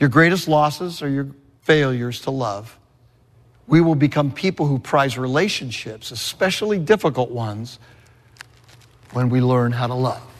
Your 0.00 0.08
greatest 0.08 0.48
losses 0.48 1.02
are 1.02 1.10
your 1.10 1.28
failures 1.60 2.22
to 2.22 2.30
love. 2.30 2.78
We 3.66 3.82
will 3.82 3.94
become 3.94 4.32
people 4.32 4.64
who 4.64 4.78
prize 4.78 5.18
relationships, 5.18 6.10
especially 6.10 6.78
difficult 6.78 7.30
ones, 7.30 7.78
when 9.12 9.28
we 9.28 9.42
learn 9.42 9.72
how 9.72 9.88
to 9.88 9.94
love. 9.94 10.31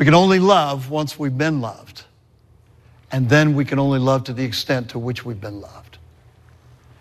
We 0.00 0.06
can 0.06 0.14
only 0.14 0.38
love 0.38 0.88
once 0.88 1.18
we've 1.18 1.36
been 1.36 1.60
loved. 1.60 2.04
And 3.12 3.28
then 3.28 3.54
we 3.54 3.66
can 3.66 3.78
only 3.78 3.98
love 3.98 4.24
to 4.24 4.32
the 4.32 4.44
extent 4.44 4.88
to 4.90 4.98
which 4.98 5.26
we've 5.26 5.42
been 5.42 5.60
loved. 5.60 5.98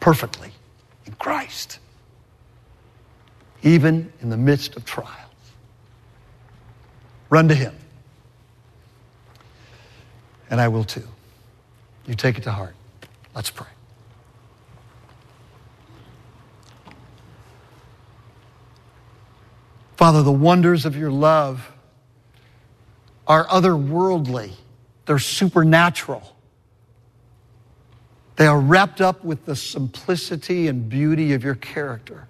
Perfectly 0.02 0.52
in 1.06 1.14
Christ. 1.14 1.80
Even 3.64 4.12
in 4.22 4.30
the 4.30 4.36
midst 4.36 4.76
of 4.76 4.84
trials. 4.84 5.16
Run 7.30 7.48
to 7.48 7.56
Him. 7.56 7.74
And 10.50 10.60
I 10.60 10.68
will 10.68 10.84
too. 10.84 11.08
You 12.06 12.16
take 12.16 12.38
it 12.38 12.44
to 12.44 12.52
heart. 12.52 12.76
Let's 13.34 13.50
pray. 13.50 13.68
Father, 19.96 20.22
the 20.22 20.34
wonders 20.34 20.86
of 20.86 20.98
your 20.98 21.12
love 21.12 21.72
are 23.30 23.46
otherworldly, 23.46 24.52
they're 25.06 25.20
supernatural. 25.20 26.36
They 28.38 28.48
are 28.48 28.60
wrapped 28.60 29.02
up 29.02 29.24
with 29.24 29.46
the 29.46 29.56
simplicity 29.56 30.68
and 30.68 30.90
beauty 30.90 31.34
of 31.34 31.44
your 31.44 31.56
character. 31.56 32.28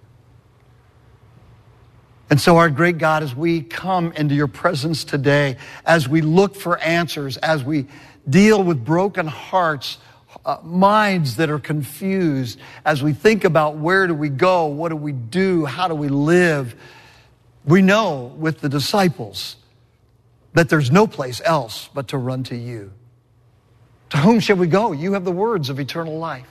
And 2.28 2.40
so, 2.40 2.58
our 2.58 2.68
great 2.68 2.98
God, 2.98 3.22
as 3.22 3.34
we 3.34 3.62
come 3.62 4.12
into 4.12 4.34
your 4.34 4.46
presence 4.46 5.02
today, 5.04 5.56
as 5.86 6.08
we 6.08 6.20
look 6.20 6.54
for 6.54 6.78
answers, 6.78 7.36
as 7.38 7.64
we 7.64 7.86
deal 8.28 8.62
with 8.62 8.84
broken 8.84 9.26
hearts, 9.26 9.98
uh, 10.44 10.58
minds 10.62 11.36
that 11.36 11.48
are 11.50 11.58
confused, 11.58 12.60
as 12.84 13.02
we 13.02 13.12
think 13.12 13.44
about 13.44 13.76
where 13.76 14.06
do 14.06 14.14
we 14.14 14.28
go, 14.28 14.66
what 14.66 14.90
do 14.90 14.96
we 14.96 15.12
do, 15.12 15.64
how 15.64 15.88
do 15.88 15.94
we 15.94 16.08
live, 16.08 16.76
we 17.64 17.82
know 17.82 18.32
with 18.36 18.60
the 18.60 18.68
disciples 18.68 19.56
that 20.52 20.68
there's 20.68 20.90
no 20.90 21.06
place 21.06 21.40
else 21.44 21.88
but 21.94 22.08
to 22.08 22.18
run 22.18 22.42
to 22.44 22.56
you. 22.56 22.92
To 24.10 24.16
whom 24.18 24.40
shall 24.40 24.56
we 24.56 24.66
go? 24.66 24.92
You 24.92 25.12
have 25.12 25.24
the 25.24 25.32
words 25.32 25.70
of 25.70 25.78
eternal 25.78 26.18
life. 26.18 26.48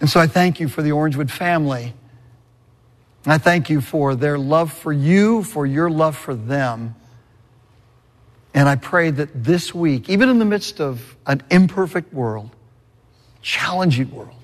And 0.00 0.08
so 0.08 0.20
I 0.20 0.26
thank 0.26 0.60
you 0.60 0.68
for 0.68 0.82
the 0.82 0.90
Orangewood 0.90 1.30
family. 1.30 1.94
I 3.24 3.38
thank 3.38 3.70
you 3.70 3.80
for 3.80 4.14
their 4.14 4.38
love 4.38 4.72
for 4.72 4.92
you, 4.92 5.44
for 5.44 5.64
your 5.64 5.90
love 5.90 6.16
for 6.16 6.34
them. 6.34 6.96
And 8.54 8.68
I 8.68 8.76
pray 8.76 9.10
that 9.10 9.44
this 9.44 9.74
week, 9.74 10.08
even 10.08 10.28
in 10.28 10.38
the 10.38 10.44
midst 10.44 10.80
of 10.80 11.16
an 11.26 11.42
imperfect 11.50 12.12
world, 12.12 12.50
challenging 13.40 14.10
world, 14.10 14.34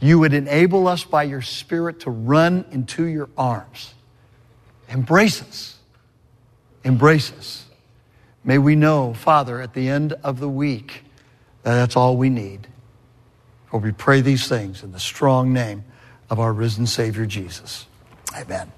you 0.00 0.18
would 0.18 0.34
enable 0.34 0.86
us 0.86 1.04
by 1.04 1.22
your 1.22 1.42
Spirit 1.42 2.00
to 2.00 2.10
run 2.10 2.66
into 2.70 3.04
your 3.04 3.28
arms. 3.36 3.94
Embrace 4.88 5.42
us. 5.42 5.73
Embrace 6.84 7.32
us. 7.32 7.64
May 8.44 8.58
we 8.58 8.76
know, 8.76 9.14
Father, 9.14 9.60
at 9.60 9.72
the 9.72 9.88
end 9.88 10.12
of 10.22 10.38
the 10.38 10.48
week, 10.48 11.02
that 11.62 11.74
that's 11.74 11.96
all 11.96 12.16
we 12.16 12.28
need. 12.28 12.68
For 13.70 13.80
we 13.80 13.90
pray 13.90 14.20
these 14.20 14.46
things 14.46 14.82
in 14.82 14.92
the 14.92 15.00
strong 15.00 15.52
name 15.52 15.84
of 16.30 16.38
our 16.38 16.52
risen 16.52 16.86
Savior 16.86 17.26
Jesus. 17.26 17.86
Amen. 18.36 18.70